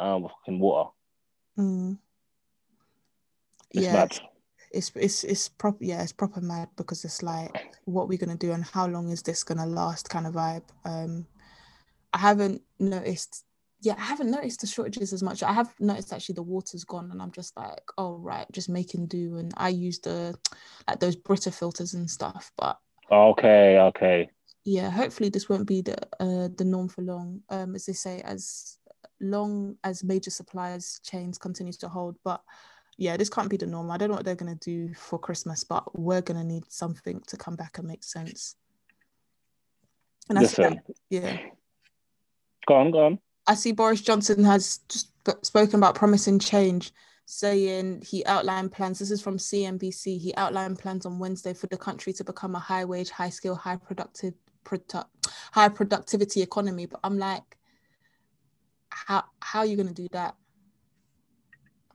um 0.00 0.22
fucking 0.28 0.58
water. 0.58 0.90
Mm. 1.58 1.98
It's 3.70 3.86
yeah, 3.86 3.92
mad. 3.94 4.18
it's 4.72 4.92
it's 4.94 5.24
it's 5.24 5.48
proper 5.48 5.82
yeah 5.82 6.02
it's 6.02 6.12
proper 6.12 6.40
mad 6.40 6.68
because 6.76 7.04
it's 7.04 7.22
like 7.22 7.50
what 7.84 8.08
we're 8.08 8.18
gonna 8.18 8.36
do 8.36 8.52
and 8.52 8.64
how 8.64 8.86
long 8.86 9.08
is 9.10 9.22
this 9.22 9.42
gonna 9.42 9.66
last 9.66 10.10
kind 10.10 10.26
of 10.26 10.34
vibe 10.34 10.62
um 10.84 11.26
i 12.12 12.18
haven't 12.18 12.60
noticed 12.78 13.45
yeah 13.82 13.94
i 13.98 14.02
haven't 14.02 14.30
noticed 14.30 14.60
the 14.60 14.66
shortages 14.66 15.12
as 15.12 15.22
much. 15.22 15.42
I 15.42 15.52
have 15.52 15.74
noticed 15.78 16.12
actually 16.12 16.36
the 16.36 16.42
water's 16.42 16.84
gone 16.84 17.10
and 17.10 17.20
i'm 17.20 17.32
just 17.32 17.56
like 17.56 17.82
oh 17.98 18.16
right 18.16 18.46
just 18.52 18.68
making 18.68 19.06
do. 19.06 19.36
And 19.36 19.52
i 19.56 19.68
use 19.68 19.98
the 19.98 20.34
like 20.88 21.00
those 21.00 21.16
brita 21.16 21.50
filters 21.50 21.94
and 21.94 22.10
stuff 22.10 22.52
but 22.56 22.78
Okay, 23.10 23.78
okay. 23.78 24.30
yeah 24.64 24.90
hopefully 24.90 25.28
this 25.28 25.48
won't 25.48 25.66
be 25.66 25.82
the 25.82 25.96
uh 26.20 26.48
the 26.56 26.64
norm 26.64 26.88
for 26.88 27.02
long. 27.02 27.42
Um 27.50 27.74
as 27.74 27.86
they 27.86 27.92
say 27.92 28.20
as 28.22 28.78
long 29.20 29.76
as 29.84 30.04
major 30.04 30.30
suppliers 30.30 31.00
chains 31.04 31.38
continues 31.38 31.76
to 31.78 31.88
hold. 31.88 32.16
But 32.24 32.40
yeah 32.98 33.16
this 33.16 33.28
can't 33.28 33.50
be 33.50 33.58
the 33.58 33.66
norm. 33.66 33.90
I 33.90 33.98
don't 33.98 34.08
know 34.08 34.16
what 34.16 34.24
they're 34.24 34.34
going 34.34 34.56
to 34.56 34.70
do 34.70 34.94
for 34.94 35.18
christmas 35.18 35.64
but 35.64 35.98
we're 35.98 36.22
going 36.22 36.40
to 36.40 36.46
need 36.46 36.64
something 36.72 37.20
to 37.28 37.36
come 37.36 37.56
back 37.56 37.78
and 37.78 37.86
make 37.86 38.04
sense. 38.04 38.56
And 40.28 40.38
I 40.38 40.42
Listen, 40.42 40.80
that, 40.86 40.96
yeah. 41.08 41.38
Go 42.66 42.74
on, 42.74 42.90
go 42.90 43.06
on. 43.06 43.18
I 43.46 43.54
see 43.54 43.72
Boris 43.72 44.00
Johnson 44.00 44.44
has 44.44 44.80
just 44.88 45.10
spoken 45.42 45.76
about 45.76 45.94
promising 45.94 46.38
change, 46.38 46.92
saying 47.26 48.02
he 48.06 48.24
outlined 48.26 48.72
plans. 48.72 48.98
This 48.98 49.10
is 49.10 49.22
from 49.22 49.38
CNBC. 49.38 50.20
He 50.20 50.34
outlined 50.36 50.78
plans 50.78 51.06
on 51.06 51.18
Wednesday 51.18 51.54
for 51.54 51.66
the 51.68 51.76
country 51.76 52.12
to 52.14 52.24
become 52.24 52.54
a 52.54 52.60
high 52.60 52.84
wage, 52.84 53.10
high 53.10 53.30
skill, 53.30 53.54
high 53.54 53.76
productive, 53.76 54.34
produ- 54.64 55.06
high 55.52 55.68
productivity 55.68 56.42
economy. 56.42 56.86
But 56.86 57.00
I'm 57.04 57.18
like, 57.18 57.56
how 58.90 59.24
how 59.40 59.60
are 59.60 59.66
you 59.66 59.76
going 59.76 59.88
to 59.88 59.94
do 59.94 60.08
that? 60.12 60.34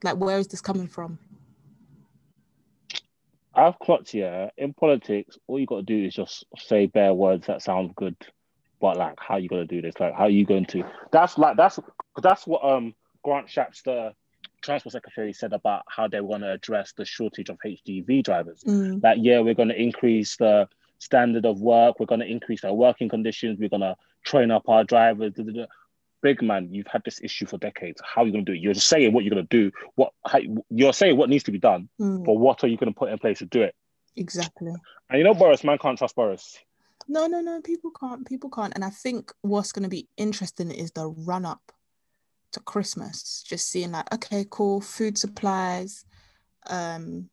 Like, 0.02 0.16
where 0.16 0.38
is 0.38 0.48
this 0.48 0.60
coming 0.60 0.88
from? 0.88 1.18
I've 3.54 3.78
clocked 3.78 4.14
yeah. 4.14 4.48
In 4.56 4.72
politics, 4.72 5.36
all 5.46 5.58
you 5.58 5.66
got 5.66 5.76
to 5.76 5.82
do 5.82 6.06
is 6.06 6.14
just 6.14 6.46
say 6.56 6.86
bare 6.86 7.12
words 7.12 7.46
that 7.46 7.62
sound 7.62 7.94
good, 7.94 8.16
but 8.82 8.96
like, 8.98 9.14
how 9.18 9.34
are 9.34 9.40
you 9.40 9.48
gonna 9.48 9.64
do 9.64 9.80
this? 9.80 9.94
Like, 9.98 10.12
how 10.12 10.24
are 10.24 10.30
you 10.30 10.44
going 10.44 10.66
to? 10.66 10.84
That's 11.12 11.38
like 11.38 11.56
that's 11.56 11.78
that's 12.20 12.46
what 12.46 12.62
um 12.64 12.94
Grant 13.22 13.46
Shapps, 13.46 13.82
the 13.84 14.12
transport 14.60 14.92
secretary, 14.92 15.32
said 15.32 15.52
about 15.52 15.84
how 15.88 16.08
they 16.08 16.20
want 16.20 16.42
to 16.42 16.50
address 16.50 16.92
the 16.96 17.04
shortage 17.04 17.48
of 17.48 17.58
HGV 17.64 18.24
drivers. 18.24 18.62
Mm, 18.66 19.00
That 19.00 19.20
yeah, 19.20 19.38
we're 19.38 19.54
going 19.54 19.68
to 19.68 19.80
increase 19.80 20.36
the 20.36 20.68
standard 20.98 21.46
of 21.46 21.60
work. 21.60 22.00
We're 22.00 22.06
going 22.06 22.20
to 22.20 22.26
increase 22.26 22.64
our 22.64 22.74
working 22.74 23.08
conditions. 23.08 23.58
We're 23.60 23.68
going 23.68 23.82
to 23.82 23.96
train 24.24 24.50
up 24.50 24.68
our 24.68 24.82
drivers. 24.82 25.34
Big 26.20 26.42
man, 26.42 26.68
you've 26.72 26.86
had 26.86 27.02
this 27.04 27.20
issue 27.22 27.46
for 27.46 27.58
decades. 27.58 28.00
How 28.04 28.22
are 28.22 28.26
you 28.26 28.32
going 28.32 28.44
to 28.44 28.52
do 28.52 28.56
it? 28.56 28.60
You're 28.62 28.74
just 28.74 28.88
saying 28.88 29.12
what 29.12 29.24
you're 29.24 29.34
going 29.34 29.46
to 29.46 29.56
do. 29.56 29.72
What 29.94 30.12
how, 30.26 30.40
you're 30.70 30.92
saying 30.92 31.16
what 31.16 31.28
needs 31.30 31.44
to 31.44 31.52
be 31.52 31.58
done, 31.58 31.88
mm, 32.00 32.24
but 32.24 32.34
what 32.34 32.62
are 32.64 32.68
you 32.68 32.76
going 32.76 32.92
to 32.92 32.98
put 32.98 33.10
in 33.10 33.18
place 33.18 33.38
to 33.38 33.46
do 33.46 33.62
it? 33.62 33.74
exactly. 34.16 34.72
And 35.08 35.18
you 35.18 35.24
know, 35.24 35.34
Boris, 35.34 35.64
man 35.64 35.78
can't 35.78 35.96
trust 35.96 36.16
Boris. 36.16 36.58
No, 37.08 37.26
no, 37.26 37.40
no. 37.40 37.60
People 37.60 37.90
can't. 37.90 38.26
People 38.26 38.50
can't. 38.50 38.74
And 38.74 38.84
I 38.84 38.90
think 38.90 39.32
what's 39.42 39.72
going 39.72 39.82
to 39.84 39.88
be 39.88 40.08
interesting 40.16 40.70
is 40.70 40.90
the 40.92 41.08
run 41.08 41.44
up 41.44 41.72
to 42.52 42.60
Christmas. 42.60 43.44
Just 43.46 43.70
seeing 43.70 43.92
like, 43.92 44.12
okay, 44.14 44.46
cool, 44.50 44.80
food 44.80 45.18
supplies, 45.18 46.04
um, 46.68 47.28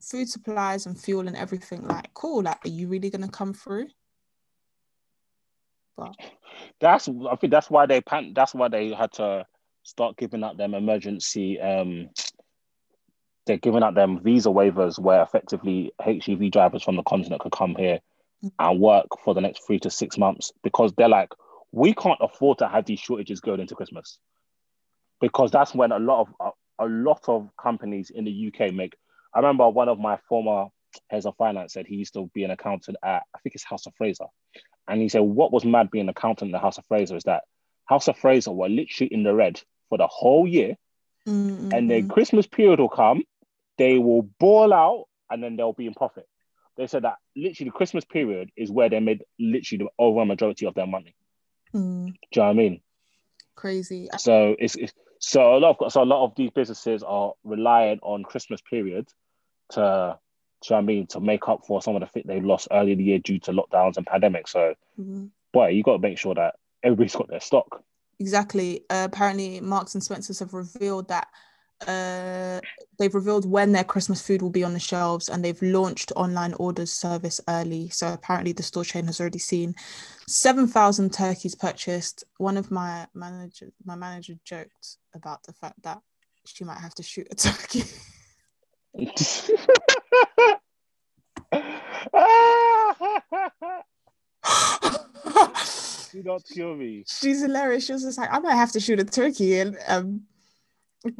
food 0.00 0.28
supplies 0.28 0.86
and 0.86 0.98
fuel 0.98 1.26
and 1.26 1.36
everything. 1.36 1.86
Like, 1.86 2.12
cool. 2.14 2.42
Like, 2.42 2.64
are 2.64 2.70
you 2.70 2.88
really 2.88 3.10
going 3.10 3.24
to 3.24 3.28
come 3.28 3.54
through? 3.54 3.88
But 5.96 6.14
That's 6.80 7.08
I 7.08 7.36
think 7.36 7.50
that's 7.50 7.70
why 7.70 7.86
they 7.86 8.00
pan. 8.00 8.32
That's 8.34 8.54
why 8.54 8.68
they 8.68 8.92
had 8.92 9.12
to 9.14 9.46
start 9.82 10.16
giving 10.16 10.44
out 10.44 10.56
them 10.56 10.74
emergency. 10.74 11.60
Um, 11.60 12.10
they're 13.46 13.56
giving 13.56 13.82
out 13.82 13.94
them 13.94 14.20
visa 14.20 14.50
waivers 14.50 14.98
where 14.98 15.22
effectively 15.22 15.92
HGV 16.00 16.52
drivers 16.52 16.82
from 16.82 16.96
the 16.96 17.02
continent 17.02 17.40
could 17.40 17.52
come 17.52 17.74
here 17.74 17.98
and 18.58 18.80
work 18.80 19.06
for 19.24 19.34
the 19.34 19.40
next 19.40 19.66
three 19.66 19.78
to 19.80 19.90
six 19.90 20.16
months 20.18 20.52
because 20.62 20.92
they're 20.96 21.08
like, 21.08 21.30
we 21.72 21.94
can't 21.94 22.18
afford 22.20 22.58
to 22.58 22.68
have 22.68 22.84
these 22.86 23.00
shortages 23.00 23.40
going 23.40 23.60
into 23.60 23.74
Christmas 23.74 24.18
because 25.20 25.50
that's 25.50 25.74
when 25.74 25.92
a 25.92 25.98
lot 25.98 26.20
of 26.20 26.54
a, 26.80 26.84
a 26.84 26.88
lot 26.88 27.22
of 27.28 27.50
companies 27.60 28.10
in 28.10 28.24
the 28.24 28.52
UK 28.52 28.72
make. 28.72 28.94
I 29.34 29.40
remember 29.40 29.68
one 29.68 29.88
of 29.88 29.98
my 29.98 30.18
former 30.28 30.66
heads 31.10 31.26
of 31.26 31.36
finance 31.36 31.74
said 31.74 31.86
he 31.86 31.96
used 31.96 32.14
to 32.14 32.30
be 32.32 32.44
an 32.44 32.50
accountant 32.50 32.96
at 33.04 33.22
I 33.34 33.38
think 33.40 33.54
it's 33.54 33.64
House 33.64 33.86
of 33.86 33.94
Fraser, 33.96 34.26
and 34.86 35.00
he 35.00 35.08
said 35.08 35.20
what 35.20 35.52
was 35.52 35.64
mad 35.64 35.90
being 35.90 36.02
an 36.02 36.08
accountant 36.10 36.48
in 36.48 36.52
the 36.52 36.58
House 36.58 36.78
of 36.78 36.86
Fraser 36.86 37.16
is 37.16 37.24
that 37.24 37.44
House 37.84 38.08
of 38.08 38.16
Fraser 38.16 38.52
were 38.52 38.68
literally 38.68 39.12
in 39.12 39.22
the 39.22 39.34
red 39.34 39.60
for 39.88 39.98
the 39.98 40.06
whole 40.06 40.46
year, 40.46 40.76
mm, 41.26 41.72
and 41.72 41.90
then. 41.90 42.08
Christmas 42.08 42.46
period 42.46 42.80
will 42.80 42.88
come, 42.88 43.22
they 43.76 43.98
will 43.98 44.22
ball 44.22 44.72
out, 44.72 45.04
and 45.30 45.42
then 45.42 45.56
they'll 45.56 45.72
be 45.72 45.86
in 45.86 45.94
profit. 45.94 46.26
They 46.78 46.86
said 46.86 47.02
that 47.02 47.16
literally 47.36 47.70
the 47.70 47.76
Christmas 47.76 48.04
period 48.04 48.50
is 48.56 48.70
where 48.70 48.88
they 48.88 49.00
made 49.00 49.24
literally 49.38 49.84
the 49.84 49.90
overwhelming 50.02 50.28
majority 50.28 50.64
of 50.64 50.74
their 50.74 50.86
money. 50.86 51.14
Mm, 51.74 52.06
Do 52.06 52.12
you 52.12 52.16
know 52.36 52.44
what 52.44 52.50
I 52.50 52.52
mean? 52.54 52.80
crazy. 53.56 54.08
So 54.16 54.54
it's, 54.60 54.76
it's 54.76 54.92
so 55.18 55.56
a 55.56 55.58
lot 55.58 55.76
of 55.80 55.92
so 55.92 56.02
a 56.02 56.04
lot 56.04 56.24
of 56.24 56.34
these 56.36 56.50
businesses 56.52 57.02
are 57.02 57.32
relying 57.42 57.98
on 58.02 58.22
Christmas 58.22 58.60
period 58.60 59.08
to, 59.70 59.80
do 59.80 59.80
you 59.82 60.70
know 60.70 60.76
what 60.76 60.78
I 60.78 60.80
mean, 60.82 61.06
to 61.08 61.20
make 61.20 61.48
up 61.48 61.66
for 61.66 61.82
some 61.82 61.96
of 61.96 62.00
the 62.00 62.06
fit 62.06 62.26
they 62.26 62.40
lost 62.40 62.68
earlier 62.70 62.92
in 62.92 62.98
the 62.98 63.04
year 63.04 63.18
due 63.18 63.40
to 63.40 63.52
lockdowns 63.52 63.96
and 63.96 64.06
pandemic. 64.06 64.46
So, 64.46 64.74
Mhm. 64.98 65.30
boy, 65.52 65.68
you 65.70 65.82
got 65.82 65.94
to 65.94 65.98
make 65.98 66.16
sure 66.18 66.36
that 66.36 66.54
everybody's 66.84 67.16
got 67.16 67.28
their 67.28 67.40
stock. 67.40 67.82
Exactly. 68.20 68.84
Uh, 68.88 69.08
apparently, 69.10 69.60
Marks 69.60 69.94
and 69.94 70.02
Spencers 70.04 70.38
have 70.38 70.54
revealed 70.54 71.08
that 71.08 71.28
uh, 71.86 72.60
they've 72.98 73.14
revealed 73.14 73.48
when 73.48 73.72
their 73.72 73.84
Christmas 73.84 74.20
food 74.26 74.42
will 74.42 74.50
be 74.50 74.64
on 74.64 74.72
the 74.72 74.80
shelves, 74.80 75.28
and 75.28 75.44
they've 75.44 75.62
launched 75.62 76.12
online 76.16 76.54
orders 76.54 76.92
service 76.92 77.40
early. 77.48 77.88
So 77.90 78.12
apparently, 78.12 78.52
the 78.52 78.62
store 78.62 78.84
chain 78.84 79.06
has 79.06 79.20
already 79.20 79.38
seen 79.38 79.74
seven 80.26 80.66
thousand 80.66 81.12
turkeys 81.12 81.54
purchased. 81.54 82.24
One 82.38 82.56
of 82.56 82.70
my 82.70 83.06
manager, 83.14 83.70
my 83.84 83.94
manager, 83.94 84.34
joked 84.44 84.96
about 85.14 85.42
the 85.44 85.52
fact 85.52 85.82
that 85.82 86.00
she 86.44 86.64
might 86.64 86.80
have 86.80 86.94
to 86.94 87.02
shoot 87.02 87.28
a 87.30 87.34
turkey. 87.34 87.84
Do 96.12 96.22
not 96.22 96.42
kill 96.52 96.74
me. 96.74 97.04
She's 97.06 97.42
hilarious. 97.42 97.86
She 97.86 97.92
was 97.92 98.02
just 98.02 98.18
like, 98.18 98.32
I 98.32 98.38
might 98.38 98.54
have 98.54 98.72
to 98.72 98.80
shoot 98.80 98.98
a 99.00 99.04
turkey 99.04 99.60
and 99.60 99.76
um 99.86 100.22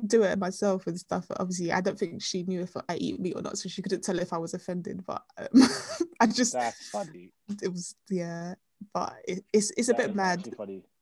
do 0.06 0.22
it 0.24 0.38
myself 0.38 0.86
and 0.86 0.98
stuff. 0.98 1.26
Obviously, 1.36 1.72
I 1.72 1.80
don't 1.80 1.98
think 1.98 2.22
she 2.22 2.42
knew 2.44 2.60
if 2.62 2.76
I 2.88 2.96
eat 2.96 3.20
meat 3.20 3.34
or 3.36 3.42
not, 3.42 3.58
so 3.58 3.68
she 3.68 3.82
couldn't 3.82 4.02
tell 4.02 4.18
if 4.18 4.32
I 4.32 4.38
was 4.38 4.54
offended. 4.54 5.04
But 5.06 5.22
um, 5.38 5.62
I 6.20 6.26
just 6.26 6.52
That's 6.52 6.88
funny. 6.90 7.32
it 7.62 7.68
was 7.68 7.94
yeah, 8.10 8.54
but 8.92 9.14
it, 9.26 9.44
it's 9.52 9.70
it's 9.76 9.88
a 9.88 9.92
That 9.92 10.08
bit 10.08 10.16
mad. 10.16 10.48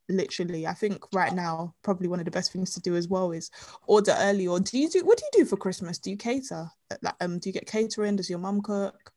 literally. 0.09 0.67
I 0.67 0.75
think 0.75 1.03
right 1.13 1.35
now, 1.35 1.75
probably 1.83 2.09
one 2.09 2.19
of 2.21 2.25
the 2.27 2.31
best 2.31 2.53
things 2.53 2.73
to 2.75 2.81
do 2.81 2.97
as 2.97 3.09
well 3.09 3.33
is 3.33 3.51
order 3.87 4.15
early. 4.19 4.47
Or 4.47 4.61
do 4.61 4.79
you 4.79 4.89
do 4.91 5.05
what 5.05 5.19
do 5.19 5.25
you 5.33 5.45
do 5.45 5.49
for 5.49 5.57
Christmas? 5.57 5.99
Do 5.99 6.11
you 6.11 6.17
cater? 6.17 6.69
Like, 7.03 7.15
um, 7.21 7.39
do 7.39 7.49
you 7.49 7.53
get 7.53 7.67
catering? 7.67 8.17
Does 8.17 8.31
your 8.31 8.39
mum 8.39 8.61
cook? 8.61 9.13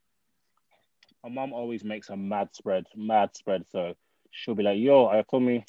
My 1.23 1.29
mom 1.29 1.51
always 1.51 1.83
makes 1.83 2.09
a 2.09 2.15
mad 2.15 2.49
spread, 2.53 2.85
mad 2.95 3.35
spread. 3.35 3.65
So 3.71 3.93
she'll 4.31 4.55
be 4.55 4.63
like, 4.63 4.79
"Yo, 4.79 5.07
I 5.07 5.21
told 5.29 5.43
me, 5.43 5.65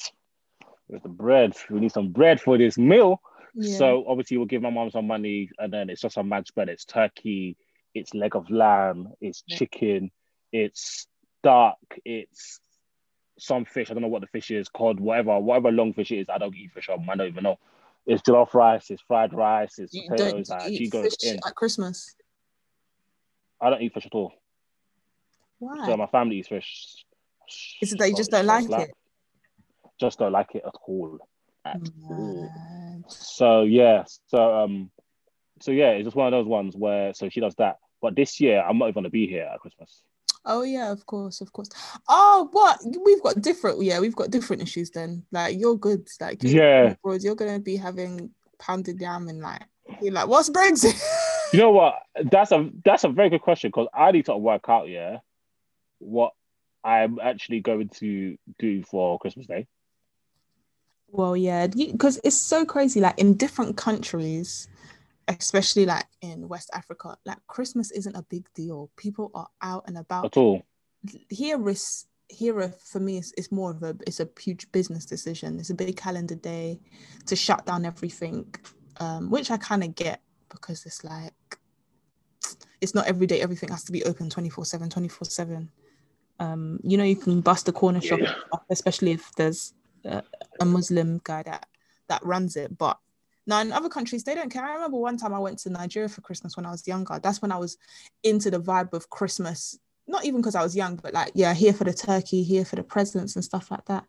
there's 0.89 1.03
the 1.03 1.09
bread. 1.09 1.53
We 1.69 1.81
need 1.81 1.91
some 1.91 2.11
bread 2.13 2.39
for 2.39 2.57
this 2.57 2.77
meal." 2.77 3.21
Yeah. 3.55 3.77
So 3.77 4.05
obviously, 4.07 4.37
we'll 4.37 4.45
give 4.47 4.61
my 4.61 4.69
mom 4.69 4.91
some 4.91 5.07
money, 5.07 5.49
and 5.59 5.71
then 5.71 5.89
it's 5.89 6.01
just 6.01 6.17
a 6.17 6.23
mad 6.23 6.47
spread. 6.47 6.69
It's 6.69 6.85
turkey, 6.85 7.57
it's 7.93 8.13
leg 8.13 8.35
of 8.35 8.49
lamb, 8.49 9.09
it's 9.19 9.43
Yeah. 9.47 9.57
chicken, 9.57 10.11
it's 10.51 11.07
duck, 11.43 11.77
it's 12.05 12.59
some 13.39 13.65
fish. 13.65 13.89
I 13.89 13.93
don't 13.93 14.01
know 14.03 14.07
what 14.09 14.21
the 14.21 14.27
fish 14.27 14.51
is 14.51 14.69
called. 14.69 14.99
Whatever, 14.99 15.39
whatever 15.39 15.71
long 15.71 15.93
fish 15.93 16.11
it 16.11 16.19
is, 16.19 16.29
I 16.29 16.37
don't 16.37 16.55
eat 16.55 16.71
fish. 16.73 16.89
Um, 16.89 17.09
I 17.09 17.15
don't 17.15 17.27
even 17.27 17.43
know. 17.43 17.57
It's 18.05 18.21
jollof 18.23 18.53
rice, 18.53 18.89
it's 18.89 19.01
fried 19.01 19.33
rice, 19.33 19.77
it's 19.77 19.93
You 19.93 20.03
potatoes. 20.09 20.49
don't 20.49 20.59
Like, 20.59 20.71
eat 20.71 20.77
she 20.77 20.89
goes 20.89 21.15
fish 21.19 21.33
in. 21.33 21.39
at 21.45 21.55
Christmas. 21.55 22.15
I 23.59 23.69
don't 23.69 23.81
eat 23.81 23.93
fish 23.93 24.05
at 24.05 24.13
all. 24.13 24.33
Why? 25.59 25.85
So 25.85 25.97
my 25.97 26.07
family 26.07 26.37
eats 26.39 26.47
fish. 26.47 27.05
Is 27.81 27.93
it 27.93 27.99
that 27.99 28.09
you 28.09 28.15
just 28.15 28.31
don't 28.31 28.47
like 28.47 28.69
it? 28.69 28.91
Just 29.99 30.17
don't 30.17 30.31
like 30.31 30.55
it 30.55 30.63
at 30.65 30.73
all. 30.87 31.19
At 31.63 31.79
all. 32.09 32.51
So 33.07 33.63
yeah, 33.63 34.03
so 34.27 34.63
um, 34.63 34.91
so 35.61 35.71
yeah, 35.71 35.91
it's 35.91 36.05
just 36.05 36.15
one 36.15 36.27
of 36.27 36.31
those 36.31 36.47
ones 36.47 36.75
where 36.75 37.13
so 37.13 37.29
she 37.29 37.39
does 37.39 37.55
that. 37.55 37.77
But 38.01 38.15
this 38.15 38.39
year, 38.39 38.61
I'm 38.61 38.77
not 38.77 38.85
even 38.85 38.95
gonna 39.03 39.09
be 39.09 39.27
here 39.27 39.49
at 39.51 39.59
Christmas. 39.59 40.03
Oh 40.43 40.63
yeah, 40.63 40.91
of 40.91 41.05
course, 41.05 41.41
of 41.41 41.53
course. 41.53 41.69
Oh, 42.09 42.49
what 42.51 42.79
we've 43.05 43.21
got 43.21 43.41
different. 43.41 43.81
Yeah, 43.83 43.99
we've 43.99 44.15
got 44.15 44.31
different 44.31 44.63
issues 44.63 44.89
then. 44.89 45.23
Like 45.31 45.59
you're 45.59 45.77
good. 45.77 46.07
Like 46.19 46.41
you're 46.43 46.63
Yeah. 46.63 46.91
abroad, 46.91 47.21
you're 47.21 47.35
gonna 47.35 47.59
be 47.59 47.75
having 47.75 48.31
pounded 48.59 48.99
yam 48.99 49.27
and 49.27 49.41
like 49.41 49.63
you're 50.01 50.13
like, 50.13 50.27
what's 50.27 50.49
Brexit? 50.49 50.99
You 51.53 51.59
know 51.59 51.71
what? 51.71 51.95
That's 52.31 52.51
a 52.51 52.69
that's 52.85 53.03
a 53.03 53.09
very 53.09 53.29
good 53.29 53.41
question 53.41 53.69
because 53.69 53.87
I 53.93 54.11
need 54.11 54.25
to 54.25 54.37
work 54.37 54.69
out 54.69 54.87
yeah, 54.87 55.17
what 55.99 56.31
I'm 56.83 57.19
actually 57.19 57.59
going 57.59 57.89
to 57.99 58.37
do 58.57 58.83
for 58.83 59.19
Christmas 59.19 59.47
Day. 59.47 59.67
Well, 61.11 61.35
yeah, 61.35 61.67
because 61.67 62.19
it's 62.23 62.37
so 62.37 62.65
crazy. 62.65 63.01
Like 63.01 63.19
in 63.19 63.35
different 63.35 63.75
countries, 63.75 64.67
especially 65.27 65.85
like 65.85 66.05
in 66.21 66.47
West 66.47 66.69
Africa, 66.73 67.17
like 67.25 67.37
Christmas 67.47 67.91
isn't 67.91 68.15
a 68.15 68.23
big 68.23 68.47
deal. 68.53 68.89
People 68.95 69.31
are 69.35 69.47
out 69.61 69.83
and 69.87 69.97
about. 69.97 70.25
At 70.25 70.37
all. 70.37 70.65
Here 71.29 71.67
is 71.69 72.05
here 72.29 72.73
for 72.85 72.99
me 72.99 73.17
it's, 73.17 73.33
it's 73.35 73.51
more 73.51 73.71
of 73.71 73.83
a 73.83 73.95
it's 74.07 74.19
a 74.21 74.29
huge 74.39 74.71
business 74.71 75.05
decision. 75.05 75.59
It's 75.59 75.69
a 75.69 75.75
big 75.75 75.97
calendar 75.97 76.35
day 76.35 76.79
to 77.25 77.35
shut 77.35 77.65
down 77.65 77.85
everything, 77.85 78.53
um, 78.99 79.29
which 79.29 79.51
I 79.51 79.57
kind 79.57 79.83
of 79.83 79.95
get 79.95 80.21
because 80.49 80.85
it's 80.85 81.03
like 81.03 81.33
it's 82.79 82.95
not 82.95 83.05
every 83.07 83.27
day 83.27 83.41
everything 83.41 83.69
has 83.69 83.83
to 83.85 83.91
be 83.91 84.03
open 84.03 84.29
24 84.29 84.65
7 84.65 84.89
24 84.89 85.25
7 85.25 85.69
um 86.39 86.79
you 86.83 86.97
know 86.97 87.03
you 87.03 87.15
can 87.15 87.39
bust 87.39 87.69
a 87.69 87.71
corner 87.71 88.01
shop 88.01 88.19
Yeah. 88.19 88.33
especially 88.69 89.11
if 89.11 89.31
there's 89.35 89.73
a, 90.05 90.23
a 90.59 90.65
muslim 90.65 91.19
guy 91.23 91.43
that 91.43 91.65
that 92.07 92.23
runs 92.25 92.55
it 92.55 92.77
but 92.77 92.97
now 93.47 93.59
in 93.59 93.71
other 93.71 93.89
countries 93.89 94.23
they 94.23 94.35
don't 94.35 94.51
care 94.51 94.65
i 94.65 94.73
remember 94.73 94.97
one 94.97 95.17
time 95.17 95.33
i 95.33 95.39
went 95.39 95.57
to 95.57 95.69
nigeria 95.69 96.09
for 96.09 96.21
christmas 96.21 96.55
when 96.55 96.65
i 96.65 96.71
was 96.71 96.87
younger 96.87 97.19
that's 97.21 97.41
when 97.41 97.51
i 97.51 97.57
was 97.57 97.77
into 98.23 98.51
the 98.51 98.59
vibe 98.59 98.93
of 98.93 99.09
christmas 99.09 99.77
not 100.07 100.25
even 100.25 100.41
because 100.41 100.55
i 100.55 100.63
was 100.63 100.75
young 100.75 100.95
but 100.95 101.13
like 101.13 101.31
yeah 101.35 101.53
here 101.53 101.73
for 101.73 101.83
the 101.83 101.93
turkey 101.93 102.43
here 102.43 102.65
for 102.65 102.75
the 102.75 102.83
presents 102.83 103.35
and 103.35 103.45
stuff 103.45 103.71
like 103.71 103.85
that 103.85 104.03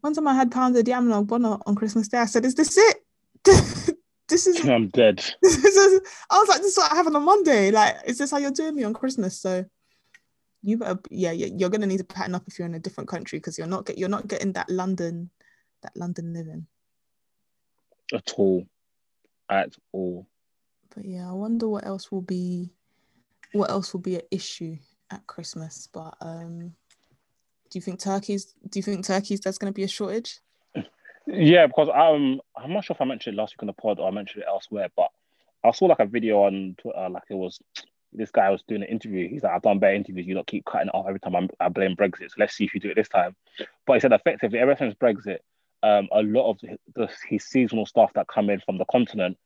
one 0.00 0.14
time 0.14 0.28
i 0.28 0.34
had 0.34 0.50
pounded 0.50 0.86
yam 0.86 1.10
and 1.10 1.28
ogbono 1.28 1.60
on 1.66 1.74
christmas 1.74 2.08
day 2.08 2.18
i 2.18 2.26
said 2.26 2.44
is 2.44 2.54
this 2.54 2.76
it 2.76 2.96
this 4.30 4.46
is 4.46 4.66
I'm 4.66 4.88
dead. 4.88 5.18
this 5.42 5.56
is, 5.56 6.00
I 6.30 6.38
was 6.38 6.48
like, 6.48 6.60
this 6.60 6.72
is 6.72 6.78
what 6.78 6.92
I 6.92 6.96
have 6.96 7.06
on 7.06 7.16
a 7.16 7.20
Monday. 7.20 7.70
Like, 7.70 7.96
is 8.06 8.18
this 8.18 8.30
how 8.30 8.38
you're 8.38 8.50
doing 8.50 8.76
me 8.76 8.84
on 8.84 8.94
Christmas? 8.94 9.38
So 9.38 9.64
you 10.62 10.76
better, 10.76 10.98
yeah, 11.10 11.32
yeah, 11.32 11.48
you're 11.56 11.70
gonna 11.70 11.86
need 11.86 11.98
to 11.98 12.04
pattern 12.04 12.34
up 12.34 12.44
if 12.46 12.58
you're 12.58 12.68
in 12.68 12.74
a 12.74 12.80
different 12.80 13.08
country 13.08 13.38
because 13.38 13.56
you're 13.56 13.66
not 13.66 13.86
get 13.86 13.98
you're 13.98 14.08
not 14.08 14.28
getting 14.28 14.52
that 14.52 14.68
London, 14.68 15.30
that 15.82 15.96
London 15.96 16.32
living. 16.32 16.66
At 18.12 18.32
all. 18.36 18.66
At 19.48 19.74
all. 19.92 20.26
But 20.94 21.04
yeah, 21.04 21.28
I 21.28 21.32
wonder 21.32 21.68
what 21.68 21.86
else 21.86 22.10
will 22.10 22.22
be, 22.22 22.70
what 23.52 23.70
else 23.70 23.92
will 23.92 24.00
be 24.00 24.16
an 24.16 24.22
issue 24.30 24.76
at 25.10 25.26
Christmas. 25.26 25.88
But 25.92 26.14
um, 26.20 26.74
do 27.70 27.78
you 27.78 27.80
think 27.80 28.00
turkeys? 28.00 28.54
Do 28.68 28.78
you 28.78 28.82
think 28.82 29.06
turkeys? 29.06 29.40
There's 29.40 29.58
gonna 29.58 29.72
be 29.72 29.84
a 29.84 29.88
shortage? 29.88 30.38
Yeah, 31.26 31.66
because 31.66 31.88
um, 31.94 32.40
I'm 32.56 32.72
not 32.72 32.84
sure 32.84 32.94
if 32.94 33.00
I 33.00 33.04
mentioned 33.04 33.34
it 33.34 33.40
last 33.40 33.54
week 33.54 33.62
on 33.62 33.68
the 33.68 33.72
pod 33.74 34.00
or 34.00 34.08
I 34.08 34.10
mentioned 34.10 34.42
it 34.42 34.48
elsewhere, 34.48 34.88
but 34.96 35.10
I 35.62 35.70
saw 35.70 35.84
like 35.84 36.00
a 36.00 36.06
video 36.06 36.42
on 36.42 36.74
Twitter, 36.80 37.08
like 37.08 37.22
it 37.28 37.34
was 37.34 37.60
this 38.12 38.30
guy 38.30 38.50
was 38.50 38.62
doing 38.66 38.82
an 38.82 38.88
interview. 38.88 39.28
He's 39.28 39.42
like, 39.42 39.52
I've 39.52 39.62
done 39.62 39.78
better 39.78 39.94
interviews. 39.94 40.26
You 40.26 40.34
don't 40.34 40.46
keep 40.46 40.64
cutting 40.64 40.88
it 40.88 40.94
off 40.94 41.06
every 41.06 41.20
time 41.20 41.36
I'm, 41.36 41.48
I 41.60 41.68
blame 41.68 41.96
Brexit. 41.96 42.30
So 42.30 42.36
let's 42.38 42.54
see 42.54 42.64
if 42.64 42.74
you 42.74 42.80
do 42.80 42.90
it 42.90 42.96
this 42.96 43.08
time. 43.08 43.36
But 43.86 43.94
he 43.94 44.00
said 44.00 44.12
effectively, 44.12 44.58
ever 44.58 44.76
since 44.76 44.94
Brexit, 44.94 45.38
um, 45.82 46.08
a 46.12 46.22
lot 46.22 46.50
of 46.50 46.58
the, 46.60 46.78
the, 46.94 47.08
his 47.28 47.44
seasonal 47.44 47.86
staff 47.86 48.12
that 48.14 48.26
come 48.28 48.50
in 48.50 48.60
from 48.60 48.78
the 48.78 48.84
continent 48.86 49.38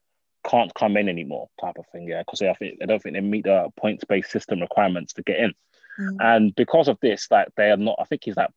can't 0.48 0.74
come 0.74 0.96
in 0.96 1.09
anymore, 1.09 1.48
type 1.61 1.77
of 1.79 1.87
thing. 1.88 2.09
Yeah, 2.09 2.22
because 2.22 2.38
they, 2.40 2.48
I 2.48 2.55
think- 2.55 2.79
they 2.79 2.87
don't 2.87 3.03
think 3.03 3.14
they 3.14 3.20
meet 3.20 3.44
the 3.44 3.68
points 3.77 4.05
based 4.05 4.31
system 4.31 4.61
requirements 4.61 5.12
to 5.14 5.22
get 5.22 5.38
in. 5.38 5.55
Mm. 5.98 6.16
And 6.20 6.55
because 6.55 6.88
of 6.88 6.98
this, 7.00 7.29
like 7.31 7.48
they 7.57 7.70
are 7.70 7.77
not, 7.77 7.96
I 8.00 8.05
think 8.05 8.22
he's 8.24 8.37
like 8.37 8.50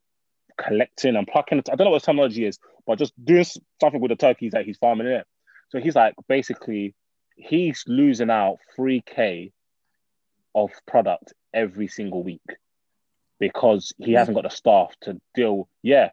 collecting 0.58 1.16
and 1.16 1.28
plucking. 1.28 1.60
I 1.60 1.76
don't 1.76 1.86
know 1.86 1.92
what 1.92 2.02
the 2.02 2.06
terminology 2.06 2.46
is, 2.46 2.60
but 2.86 2.98
just 2.98 3.14
doing 3.24 3.46
something 3.80 4.02
with 4.02 4.10
the 4.10 4.16
turkeys 4.16 4.54
that 4.54 4.66
he's 4.66 4.78
farming 4.78 5.08
in. 5.08 5.24
So 5.70 5.80
he's 5.80 5.96
like 5.96 6.16
basically 6.28 6.96
he's 7.36 7.84
losing 7.88 8.30
out 8.30 8.58
3k 8.78 9.52
of 10.58 10.72
product 10.88 11.34
every 11.54 11.88
single 11.88 12.24
week 12.24 12.42
because 13.40 13.94
he 14.00 14.14
hasn't 14.14 14.34
got 14.34 14.44
the 14.44 14.50
staff 14.50 14.92
to 15.02 15.22
deal. 15.36 15.70
Yeah, 15.84 16.10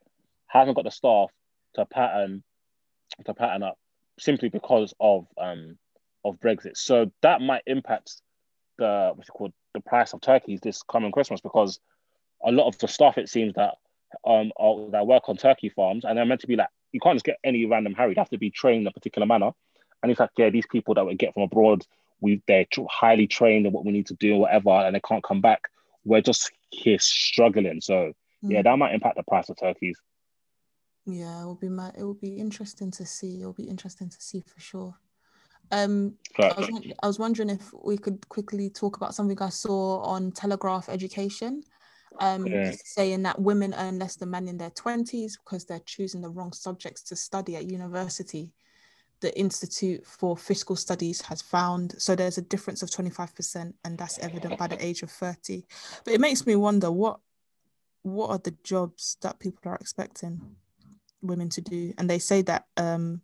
hasn't 0.46 0.76
got 0.76 0.85
the 0.85 0.90
staff 0.90 1.30
to 1.74 1.87
pattern 1.87 2.44
to 3.24 3.33
pattern 3.33 3.62
up 3.62 3.78
simply 4.18 4.50
because 4.50 4.92
of 5.00 5.26
um 5.40 5.78
of 6.24 6.38
Brexit. 6.40 6.76
So 6.76 7.11
that 7.22 7.40
might 7.40 7.62
impact 7.66 8.20
the 8.76 9.12
what's 9.14 9.30
it 9.30 9.33
called 9.33 9.54
the 9.72 9.80
price 9.80 10.12
of 10.12 10.20
turkeys 10.20 10.61
this 10.61 10.83
coming 10.83 11.11
Christmas 11.11 11.40
because 11.40 11.80
a 12.44 12.52
lot 12.52 12.68
of 12.68 12.76
the 12.78 12.88
staff 12.88 13.16
it 13.16 13.30
seems 13.30 13.54
that 13.54 13.76
um 14.26 14.52
are, 14.59 14.90
that 14.90 15.07
work 15.07 15.28
on 15.28 15.38
turkey 15.38 15.70
farms 15.70 16.04
and 16.04 16.18
they're 16.18 16.26
meant 16.26 16.42
to 16.42 16.46
be 16.46 16.57
like 16.57 16.68
you 16.92 17.00
can't 17.00 17.16
just 17.16 17.24
get 17.24 17.38
any 17.42 17.64
random 17.64 17.94
Harry. 17.94 18.11
You 18.11 18.20
have 18.20 18.28
to 18.28 18.38
be 18.38 18.50
trained 18.50 18.83
in 18.83 18.87
a 18.87 18.92
particular 18.92 19.26
manner. 19.26 19.52
And 20.02 20.11
it's 20.12 20.20
like 20.20 20.30
yeah, 20.37 20.50
these 20.50 20.66
people 20.70 20.94
that 20.94 21.07
we 21.07 21.14
get 21.14 21.33
from 21.33 21.44
abroad, 21.44 21.87
we 22.24 22.42
they're 22.48 22.66
highly 22.88 23.26
trained 23.26 23.66
in 23.66 23.72
what 23.72 23.84
we 23.84 23.92
need 23.92 24.06
to 24.06 24.14
do, 24.14 24.34
or 24.34 24.40
whatever, 24.40 24.70
and 24.70 24.94
they 24.96 25.00
can't 25.00 25.22
come 25.22 25.40
back. 25.40 25.60
We're 26.04 26.22
just 26.22 26.50
here 26.70 26.98
struggling. 26.98 27.80
So 27.80 28.12
yeah, 28.42 28.60
Mm. 28.60 28.64
that 28.64 28.76
might 28.78 28.94
impact 28.94 29.16
the 29.16 29.22
price 29.22 29.48
of 29.48 29.56
turkeys. 29.58 29.98
Yeah, 31.06 31.42
it 31.42 31.46
will 31.46 31.54
be 31.54 31.68
ma- 31.68 31.92
it 31.96 32.02
will 32.02 32.14
be 32.28 32.37
interesting 32.37 32.90
to 32.92 33.04
see. 33.06 33.40
It 33.42 33.44
will 33.46 33.52
be 33.64 33.68
interesting 33.68 34.08
to 34.08 34.20
see 34.20 34.40
for 34.40 34.60
sure. 34.60 34.94
Um, 35.70 36.14
I 36.38 36.60
was, 36.60 36.70
I 37.02 37.06
was 37.06 37.18
wondering 37.18 37.50
if 37.50 37.72
we 37.84 37.96
could 37.96 38.26
quickly 38.28 38.70
talk 38.70 38.96
about 38.96 39.14
something 39.14 39.40
I 39.40 39.48
saw 39.48 40.00
on 40.00 40.30
Telegraph 40.32 40.88
Education, 40.88 41.62
um, 42.20 42.46
Yeah. 42.46 42.72
saying 42.84 43.22
that 43.22 43.40
women 43.40 43.74
earn 43.74 43.98
less 43.98 44.16
than 44.16 44.30
men 44.30 44.46
in 44.48 44.58
their 44.58 44.70
20s 44.70 45.32
because 45.42 45.64
they're 45.64 45.80
choosing 45.87 46.20
the 46.20 46.28
wrong 46.30 46.52
subjects 46.52 47.02
to 47.04 47.16
study 47.16 47.56
at 47.56 47.70
university. 47.70 48.52
The 49.20 49.37
Institute 49.38 50.07
for 50.07 50.37
Fiscal 50.37 50.77
Studies 50.77 51.22
has 51.22 51.40
found 51.40 51.94
so 51.98 52.14
there's 52.14 52.38
a 52.38 52.42
difference 52.42 52.83
of 52.83 52.90
25%, 52.90 53.72
and 53.85 53.98
that's 53.98 54.18
evident 54.18 54.59
by 54.59 54.66
the 54.66 54.85
age 54.85 55.03
of 55.03 55.11
30. 55.11 55.64
But 56.05 56.14
it 56.14 56.20
makes 56.20 56.46
me 56.46 56.57
wonder 56.57 56.90
what 56.90 57.20
what 58.03 58.31
are 58.31 58.38
the 58.38 58.55
jobs 58.62 59.16
that 59.22 59.38
people 59.38 59.70
are 59.70 59.77
expecting 59.77 60.57
women 61.22 61.48
to 61.48 61.61
do? 61.62 61.94
And 61.96 62.09
they 62.09 62.18
say 62.18 62.42
that 62.42 62.66
um, 62.77 63.22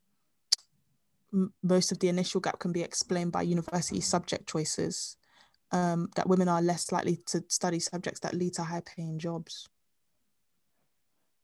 most 1.63 1.93
of 1.93 1.99
the 1.99 2.09
initial 2.09 2.41
gap 2.41 2.59
can 2.59 2.73
be 2.73 2.83
explained 2.83 3.33
by 3.33 3.43
university 3.43 4.01
subject 4.01 4.49
choices, 4.49 5.17
um, 5.73 6.09
that 6.17 6.29
women 6.29 6.49
are 6.49 6.63
less 6.63 6.91
likely 6.93 7.19
to 7.27 7.45
study 7.49 7.79
subjects 7.79 8.21
that 8.21 8.35
lead 8.35 8.55
to 8.55 8.63
high 8.63 8.83
paying 8.85 9.19
jobs. 9.19 9.69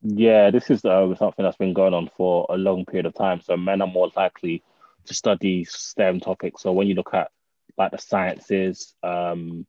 Yeah, 0.09 0.53
this 0.53 0.71
is 0.71 0.85
uh, 0.85 1.12
something 1.16 1.45
that's 1.45 1.57
been 1.57 1.73
going 1.73 1.92
on 1.92 2.11
for 2.16 2.47
a 2.49 2.57
long 2.57 2.85
period 2.85 3.07
of 3.07 3.14
time. 3.14 3.40
So 3.40 3.57
men 3.57 3.83
are 3.83 3.88
more 3.88 4.11
likely 4.14 4.62
to 5.07 5.14
study 5.14 5.64
STEM 5.64 6.21
topics. 6.21 6.62
So 6.62 6.73
when 6.73 6.87
you 6.87 6.95
look 6.95 7.12
at 7.12 7.31
like 7.77 7.90
the 7.90 7.99
sciences, 7.99 8.95
um, 9.03 9.66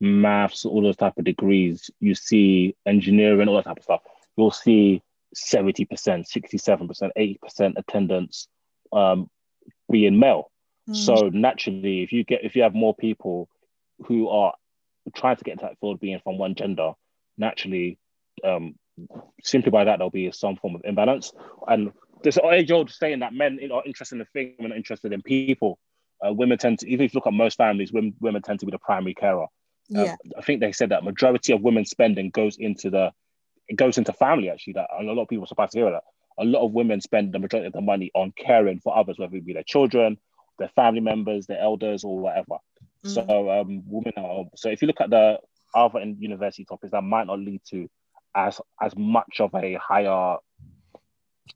maths, 0.00 0.64
all 0.64 0.82
those 0.82 0.96
type 0.96 1.18
of 1.18 1.24
degrees, 1.24 1.90
you 1.98 2.14
see 2.14 2.76
engineering, 2.86 3.48
all 3.48 3.56
that 3.56 3.64
type 3.64 3.78
of 3.78 3.82
stuff. 3.82 4.02
You'll 4.36 4.52
see 4.52 5.02
seventy 5.34 5.84
percent, 5.84 6.28
sixty-seven 6.28 6.86
percent, 6.86 7.12
eighty 7.16 7.38
percent 7.42 7.74
attendance 7.76 8.46
um, 8.92 9.28
being 9.90 10.18
male. 10.18 10.52
Mm. 10.88 10.96
So 10.96 11.30
naturally, 11.32 12.02
if 12.02 12.12
you 12.12 12.22
get 12.22 12.44
if 12.44 12.54
you 12.54 12.62
have 12.62 12.74
more 12.74 12.94
people 12.94 13.48
who 14.06 14.28
are 14.28 14.54
trying 15.16 15.36
to 15.36 15.44
get 15.44 15.52
into 15.52 15.64
that 15.64 15.78
field 15.80 15.98
being 15.98 16.20
from 16.22 16.38
one 16.38 16.54
gender, 16.54 16.92
naturally, 17.36 17.98
um, 18.44 18.76
simply 19.42 19.70
by 19.70 19.84
that 19.84 19.98
there'll 19.98 20.10
be 20.10 20.30
some 20.32 20.56
form 20.56 20.74
of 20.74 20.82
imbalance. 20.84 21.32
And 21.66 21.92
this 22.22 22.38
age 22.38 22.70
old 22.70 22.90
saying 22.90 23.20
that 23.20 23.32
men 23.32 23.58
are 23.72 23.82
interested 23.84 24.20
in 24.20 24.26
things, 24.32 24.54
women 24.58 24.72
are 24.72 24.76
interested 24.76 25.12
in 25.12 25.22
people. 25.22 25.78
Uh, 26.24 26.32
women 26.32 26.58
tend 26.58 26.78
to, 26.80 26.88
even 26.88 27.06
if 27.06 27.14
you 27.14 27.18
look 27.18 27.26
at 27.26 27.32
most 27.32 27.56
families, 27.56 27.92
women, 27.92 28.14
women 28.20 28.42
tend 28.42 28.60
to 28.60 28.66
be 28.66 28.72
the 28.72 28.78
primary 28.78 29.14
carer. 29.14 29.44
Uh, 29.44 29.46
Yeah. 30.04 30.16
I 30.36 30.42
think 30.42 30.60
they 30.60 30.72
said 30.72 30.90
that 30.90 31.02
majority 31.02 31.52
of 31.52 31.62
women's 31.62 31.90
spending 31.90 32.30
goes 32.30 32.56
into 32.58 32.90
the 32.90 33.12
it 33.68 33.76
goes 33.76 33.98
into 33.98 34.12
family 34.12 34.50
actually. 34.50 34.74
That 34.74 34.88
and 34.98 35.08
a 35.08 35.12
lot 35.12 35.22
of 35.22 35.28
people 35.28 35.44
are 35.44 35.48
surprised 35.48 35.72
to 35.72 35.78
hear 35.78 35.90
that. 35.90 36.02
A 36.38 36.44
lot 36.44 36.64
of 36.64 36.72
women 36.72 37.00
spend 37.00 37.32
the 37.32 37.38
majority 37.38 37.66
of 37.68 37.72
the 37.72 37.80
money 37.80 38.10
on 38.14 38.32
caring 38.36 38.80
for 38.80 38.96
others, 38.96 39.18
whether 39.18 39.36
it 39.36 39.46
be 39.46 39.52
their 39.52 39.62
children, 39.62 40.18
their 40.58 40.68
family 40.68 41.00
members, 41.00 41.46
their 41.46 41.60
elders, 41.60 42.04
or 42.04 42.18
whatever. 42.18 42.56
So 43.04 43.50
um, 43.50 43.82
women 43.86 44.12
are. 44.16 44.44
So 44.56 44.68
if 44.68 44.82
you 44.82 44.88
look 44.88 45.00
at 45.00 45.10
the 45.10 45.38
other 45.74 46.00
university 46.00 46.64
topics, 46.64 46.92
that 46.92 47.02
might 47.02 47.26
not 47.26 47.38
lead 47.38 47.62
to 47.70 47.88
as 48.34 48.60
as 48.80 48.96
much 48.96 49.40
of 49.40 49.54
a 49.54 49.74
higher 49.74 50.36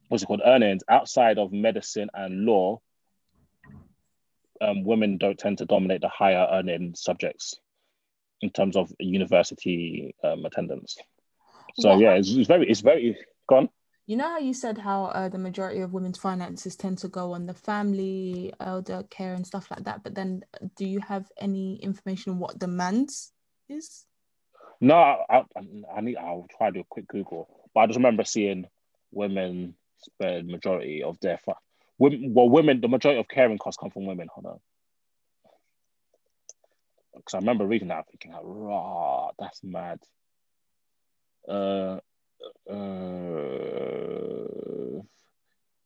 what's 0.09 0.23
it 0.23 0.27
called 0.27 0.41
earnings 0.45 0.83
outside 0.89 1.37
of 1.37 1.51
medicine 1.51 2.09
and 2.13 2.45
law. 2.45 2.81
Um, 4.61 4.83
women 4.85 5.17
don't 5.17 5.37
tend 5.37 5.57
to 5.57 5.65
dominate 5.65 6.01
the 6.01 6.07
higher 6.07 6.47
earning 6.49 6.95
subjects 6.95 7.59
in 8.41 8.49
terms 8.51 8.77
of 8.77 8.91
university 8.99 10.15
um, 10.23 10.45
attendance. 10.45 10.97
So 11.77 11.97
yeah, 11.97 12.13
it's, 12.13 12.31
it's 12.31 12.47
very 12.47 12.69
it's 12.69 12.81
very 12.81 13.17
gone. 13.49 13.69
You 14.07 14.17
know 14.17 14.29
how 14.29 14.39
you 14.39 14.53
said 14.53 14.77
how 14.77 15.05
uh, 15.05 15.29
the 15.29 15.39
majority 15.39 15.81
of 15.81 15.93
women's 15.93 16.19
finances 16.19 16.75
tend 16.75 16.99
to 16.99 17.07
go 17.07 17.33
on 17.33 17.47
the 17.47 17.53
family, 17.53 18.53
elder 18.59 19.03
care, 19.09 19.33
and 19.33 19.45
stuff 19.45 19.69
like 19.71 19.83
that. 19.85 20.03
But 20.03 20.13
then, 20.13 20.45
uh, 20.53 20.67
do 20.75 20.85
you 20.85 20.99
have 20.99 21.29
any 21.37 21.77
information 21.77 22.33
on 22.33 22.39
what 22.39 22.59
the 22.59 22.67
man's 22.67 23.33
is? 23.67 24.05
No, 24.81 24.95
I, 24.95 25.37
I, 25.37 25.43
I 25.95 26.01
need. 26.01 26.17
I'll 26.17 26.47
try 26.57 26.67
to 26.67 26.73
do 26.73 26.79
a 26.81 26.85
quick 26.89 27.07
Google, 27.07 27.47
but 27.73 27.81
I 27.81 27.87
just 27.87 27.97
remember 27.97 28.23
seeing 28.23 28.67
women 29.11 29.75
spend 29.99 30.47
majority 30.47 31.03
of 31.03 31.19
their 31.21 31.37
fa- 31.37 31.55
women. 31.97 32.33
Well, 32.33 32.49
women. 32.49 32.81
The 32.81 32.87
majority 32.87 33.19
of 33.19 33.27
caring 33.27 33.57
costs 33.57 33.79
come 33.79 33.89
from 33.89 34.05
women. 34.05 34.27
Hold 34.33 34.45
on, 34.45 34.59
because 37.15 37.33
I 37.33 37.37
remember 37.39 37.65
reading 37.65 37.87
that, 37.87 38.07
thinking, 38.09 38.31
like, 38.33 38.41
"Raw, 38.43 39.31
that's 39.39 39.63
mad." 39.63 39.99
Uh, 41.47 41.99
uh, 42.69 42.75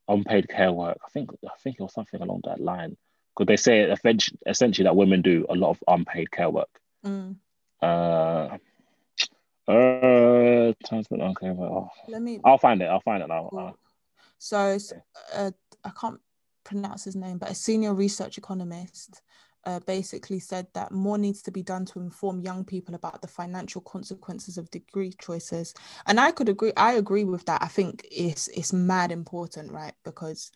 unpaid 0.07 0.49
care 0.49 0.71
work. 0.71 0.97
I 1.05 1.09
think. 1.11 1.29
I 1.45 1.57
think 1.63 1.77
it 1.79 1.83
was 1.83 1.93
something 1.93 2.21
along 2.21 2.41
that 2.45 2.59
line. 2.59 2.97
Because 3.37 3.47
they 3.47 3.57
say 3.57 3.95
essentially 4.45 4.83
that 4.83 4.95
women 4.95 5.21
do 5.21 5.45
a 5.47 5.55
lot 5.55 5.69
of 5.69 5.83
unpaid 5.87 6.31
care 6.31 6.49
work. 6.49 6.67
Mm. 7.05 7.35
Uh, 7.81 8.57
uh, 9.69 10.73
transport. 10.85 11.21
Okay, 11.21 11.51
well, 11.51 11.91
Let 12.07 12.21
me. 12.21 12.39
I'll 12.43 12.57
find 12.57 12.81
it. 12.81 12.85
I'll 12.85 13.01
find 13.01 13.23
it 13.23 13.27
now. 13.27 13.47
Cool. 13.49 13.59
Uh, 13.59 13.71
So, 14.37 14.77
uh, 15.33 15.51
I 15.83 15.91
can't 15.99 16.19
pronounce 16.63 17.03
his 17.03 17.15
name, 17.15 17.37
but 17.37 17.51
a 17.51 17.55
senior 17.55 17.93
research 17.93 18.37
economist 18.37 19.21
uh, 19.65 19.79
basically 19.85 20.39
said 20.39 20.67
that 20.73 20.91
more 20.91 21.17
needs 21.17 21.41
to 21.43 21.51
be 21.51 21.61
done 21.61 21.85
to 21.85 21.99
inform 21.99 22.39
young 22.39 22.63
people 22.63 22.95
about 22.95 23.21
the 23.21 23.27
financial 23.27 23.81
consequences 23.81 24.57
of 24.57 24.71
degree 24.71 25.13
choices. 25.19 25.73
And 26.07 26.19
I 26.19 26.31
could 26.31 26.49
agree. 26.49 26.73
I 26.77 26.93
agree 26.93 27.25
with 27.25 27.45
that. 27.45 27.61
I 27.61 27.67
think 27.67 28.07
it's 28.11 28.47
it's 28.49 28.73
mad 28.73 29.11
important, 29.11 29.71
right? 29.71 29.93
Because 30.03 30.51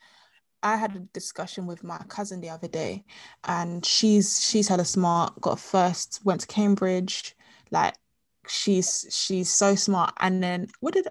I 0.64 0.78
had 0.78 0.96
a 0.96 1.00
discussion 1.00 1.66
with 1.66 1.84
my 1.84 1.98
cousin 2.08 2.40
the 2.40 2.50
other 2.50 2.70
day, 2.70 3.04
and 3.44 3.86
she's 3.86 4.44
she's 4.44 4.70
had 4.70 4.80
a 4.80 4.86
smart, 4.86 5.40
got 5.42 5.54
a 5.54 5.62
first, 5.62 6.22
went 6.24 6.42
to 6.42 6.48
Cambridge, 6.48 7.36
like 7.72 7.96
she's 8.48 9.06
she's 9.10 9.50
so 9.50 9.76
smart. 9.76 10.14
And 10.20 10.42
then 10.42 10.68
what 10.80 10.94
did 10.94 11.08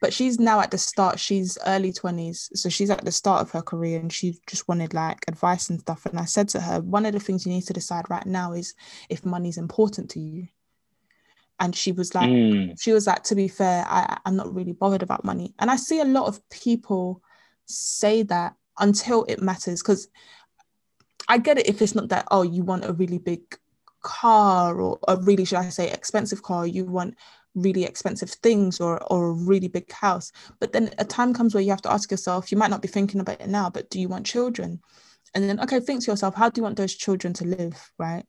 but 0.00 0.12
she's 0.12 0.40
now 0.40 0.60
at 0.60 0.72
the 0.72 0.78
start 0.78 1.20
she's 1.20 1.56
early 1.64 1.92
20s 1.92 2.56
so 2.56 2.68
she's 2.68 2.90
at 2.90 3.04
the 3.04 3.12
start 3.12 3.40
of 3.40 3.52
her 3.52 3.62
career 3.62 4.00
and 4.00 4.12
she 4.12 4.36
just 4.48 4.66
wanted 4.66 4.92
like 4.92 5.24
advice 5.28 5.70
and 5.70 5.80
stuff. 5.80 6.04
And 6.06 6.18
i 6.18 6.24
said 6.24 6.48
to 6.50 6.60
her 6.60 6.80
one 6.80 7.06
of 7.06 7.12
the 7.12 7.20
things 7.20 7.46
you 7.46 7.52
need 7.52 7.66
to 7.66 7.72
decide 7.72 8.10
right 8.10 8.26
now 8.26 8.52
is 8.52 8.74
if 9.08 9.24
money's 9.24 9.58
important 9.58 10.10
to 10.10 10.20
you. 10.20 10.48
And 11.60 11.74
she 11.76 11.92
was 11.92 12.14
like 12.14 12.28
mm, 12.28 12.80
she 12.80 12.92
was 12.92 13.06
like 13.06 13.22
to 13.24 13.34
be 13.34 13.48
fair 13.48 13.84
I, 13.86 14.18
i'm 14.26 14.36
not 14.36 14.54
really 14.54 14.72
bothered 14.72 15.02
about 15.02 15.24
money. 15.24 15.54
And 15.58 15.70
i 15.70 15.76
see 15.76 16.00
a 16.00 16.04
lot 16.04 16.26
of 16.26 16.40
people 16.50 17.22
say 17.66 18.24
that 18.24 18.54
until 18.78 19.24
it 19.24 19.40
matters 19.40 19.82
because 19.82 20.08
i 21.28 21.38
get 21.38 21.58
it 21.58 21.68
if 21.68 21.80
it's 21.80 21.94
not 21.94 22.08
that 22.08 22.26
oh 22.30 22.42
you 22.42 22.64
want 22.64 22.84
a 22.84 22.92
really 22.92 23.18
big 23.18 23.40
car 24.02 24.80
or 24.80 24.98
a 25.08 25.16
really 25.16 25.44
should 25.44 25.58
i 25.58 25.68
say 25.68 25.90
expensive 25.90 26.42
car 26.42 26.66
you 26.66 26.84
want 26.84 27.14
really 27.54 27.84
expensive 27.84 28.30
things 28.30 28.80
or 28.80 29.02
or 29.12 29.28
a 29.28 29.32
really 29.32 29.68
big 29.68 29.90
house. 29.92 30.32
But 30.58 30.72
then 30.72 30.90
a 30.98 31.04
time 31.04 31.34
comes 31.34 31.54
where 31.54 31.62
you 31.62 31.70
have 31.70 31.82
to 31.82 31.92
ask 31.92 32.10
yourself 32.10 32.50
you 32.50 32.58
might 32.58 32.70
not 32.70 32.82
be 32.82 32.88
thinking 32.88 33.20
about 33.20 33.40
it 33.40 33.48
now 33.48 33.70
but 33.70 33.90
do 33.90 34.00
you 34.00 34.08
want 34.08 34.26
children? 34.26 34.80
And 35.34 35.48
then 35.48 35.60
okay 35.60 35.80
think 35.80 36.02
to 36.04 36.10
yourself 36.10 36.34
how 36.34 36.48
do 36.48 36.60
you 36.60 36.62
want 36.62 36.76
those 36.76 36.94
children 36.94 37.32
to 37.34 37.44
live 37.44 37.92
right? 37.98 38.24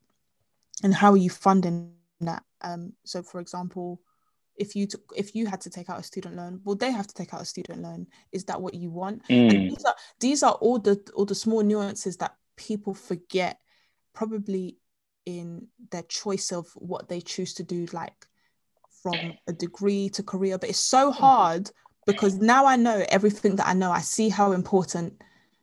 And 0.82 0.94
how 0.94 1.12
are 1.12 1.16
you 1.16 1.30
funding 1.30 1.94
that? 2.20 2.42
Um 2.60 2.92
so 3.04 3.22
for 3.22 3.40
example 3.40 4.00
if 4.56 4.76
you 4.76 4.86
took 4.86 5.12
if 5.16 5.34
you 5.34 5.46
had 5.46 5.60
to 5.62 5.70
take 5.70 5.90
out 5.90 5.98
a 5.98 6.02
student 6.04 6.36
loan 6.36 6.60
well 6.62 6.76
they 6.76 6.92
have 6.92 7.06
to 7.06 7.14
take 7.14 7.32
out 7.32 7.42
a 7.42 7.46
student 7.46 7.82
loan. 7.82 8.06
Is 8.32 8.44
that 8.44 8.60
what 8.60 8.74
you 8.74 8.90
want? 8.90 9.22
And 9.28 9.50
mm, 9.50 9.68
these 9.70 9.84
are 9.84 9.94
these 10.20 10.42
are 10.42 10.52
all 10.52 10.78
the 10.78 11.00
all 11.14 11.24
the 11.24 11.34
small 11.34 11.62
nuances 11.62 12.18
that 12.18 12.36
people 12.56 12.94
forget 12.94 13.58
probably 14.12 14.78
in 15.26 15.66
their 15.90 16.02
choice 16.02 16.52
of 16.52 16.68
what 16.74 17.08
they 17.08 17.20
choose 17.20 17.54
to 17.54 17.62
do 17.62 17.86
like 17.92 18.26
from 19.02 19.34
a 19.46 19.52
degree 19.52 20.08
to 20.10 20.22
career. 20.22 20.58
But 20.58 20.70
it's 20.70 20.78
so 20.78 21.10
hard 21.10 21.70
because 22.06 22.36
now 22.36 22.66
i 22.66 22.76
know 22.76 23.04
everything 23.08 23.56
that 23.56 23.66
i 23.66 23.74
know. 23.74 23.90
I 23.90 24.00
see 24.00 24.28
how 24.28 24.52
important 24.52 25.14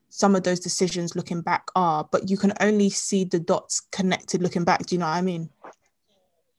some 0.09 0.35
of 0.35 0.43
those 0.43 0.59
decisions 0.59 1.15
looking 1.15 1.41
back 1.41 1.67
are 1.75 2.07
but 2.11 2.29
you 2.29 2.37
can 2.37 2.53
only 2.59 2.89
see 2.89 3.23
the 3.23 3.39
dots 3.39 3.81
connected 3.91 4.41
looking 4.41 4.63
back. 4.63 4.85
Do 4.85 4.95
you 4.95 4.99
know 4.99 5.07
what 5.07 5.17
i 5.17 5.21
mean? 5.21 5.49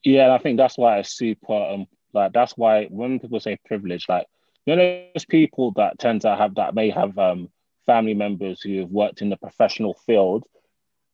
Yeah, 0.05 0.25
and 0.25 0.33
I 0.33 0.38
think 0.38 0.57
that's 0.57 0.77
why 0.77 0.99
it's 0.99 1.12
super. 1.12 1.55
Um, 1.55 1.87
like 2.12 2.33
that's 2.33 2.57
why 2.57 2.87
when 2.87 3.21
people 3.21 3.41
say 3.41 3.59
privilege, 3.65 4.07
like 4.09 4.27
you 4.67 4.77
know, 4.77 4.83
there's 5.15 5.25
people 5.25 5.73
that 5.73 5.99
tend 5.99 6.23
to 6.23 6.37
have 6.37 6.55
that 6.57 6.75
may 6.75 6.91
have 6.91 7.17
um 7.19 7.49
family 7.87 8.15
members 8.15 8.61
who 8.61 8.81
have 8.81 8.91
worked 8.91 9.23
in 9.23 9.29
the 9.29 9.37
professional 9.37 9.95
field. 10.07 10.45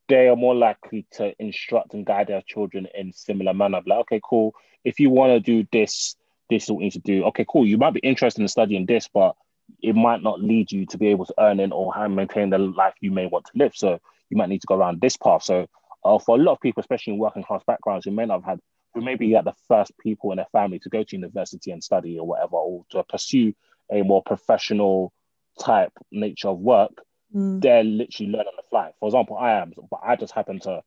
They 0.09 0.29
are 0.29 0.37
more 0.37 0.55
likely 0.55 1.07
to 1.13 1.35
instruct 1.39 1.95
and 1.95 2.07
guide 2.07 2.29
their 2.29 2.43
children 2.43 2.89
in 2.95 3.13
similar 3.13 3.53
manner. 3.53 3.81
Like, 3.87 4.01
okay, 4.01 4.21
cool. 4.25 4.55
If 4.85 5.01
you 5.01 5.11
want 5.11 5.33
to 5.33 5.41
do 5.41 5.69
this, 5.71 6.17
this 6.49 6.65
is 6.65 6.71
what 6.71 6.79
you 6.79 6.85
need 6.85 6.93
to 6.93 6.99
do. 7.01 7.25
Okay, 7.27 7.45
cool. 7.49 7.67
You 7.67 7.77
might 7.77 7.95
be 7.95 8.01
interested 8.01 8.41
in 8.41 8.49
studying 8.49 8.87
this, 8.87 9.09
but 9.13 9.37
it 9.83 9.95
might 9.95 10.23
not 10.23 10.41
lead 10.41 10.73
you 10.73 10.87
to 10.87 10.99
be 10.99 11.09
able 11.09 11.27
to 11.27 11.35
earn 11.39 11.61
in 11.61 11.73
or 11.73 11.93
maintain 12.09 12.51
the 12.51 12.59
life 12.59 12.95
you 13.01 13.11
may 13.11 13.27
want 13.27 13.45
to 13.47 13.53
live. 13.55 13.73
So 13.75 14.01
you 14.31 14.37
might 14.37 14.49
need 14.49 14.63
to 14.63 14.67
go 14.67 14.77
around 14.77 15.01
this 15.01 15.17
path. 15.17 15.43
So 15.43 15.67
uh, 16.05 16.19
for 16.19 16.37
a 16.37 16.43
lot 16.43 16.53
of 16.53 16.61
people, 16.61 16.81
especially 16.81 17.15
in 17.15 17.19
working 17.19 17.45
class 17.45 17.63
backgrounds, 17.67 18.07
who 18.07 18.13
may 18.13 18.25
not 18.25 18.43
have 18.43 18.45
had, 18.45 18.61
who 18.95 19.03
may 19.03 19.15
be 19.15 19.35
at 19.37 19.45
the 19.45 19.55
first 19.69 19.93
people 19.99 20.33
in 20.33 20.37
their 20.37 20.47
family 20.53 20.79
to 20.81 20.89
go 20.89 21.03
to 21.03 21.17
university 21.17 21.71
and 21.71 21.85
study 21.85 22.19
or 22.19 22.27
whatever, 22.27 22.57
or 22.57 22.85
to 22.91 23.05
pursue 23.05 23.53
a 23.93 24.03
more 24.03 24.23
professional 24.23 25.13
type 25.61 25.93
nature 26.11 26.49
of 26.49 26.59
work, 26.59 26.93
Mm, 27.35 27.61
they're 27.61 27.85
literally 27.85 28.33
learning 28.33 28.49
on 28.49 28.57
the 28.57 28.63
fly. 28.71 28.91
For 29.01 29.09
example, 29.09 29.37
I 29.37 29.53
am, 29.61 29.73
but 29.91 30.01
I 30.03 30.17
just 30.17 30.33
happen 30.33 30.61
to 30.61 30.83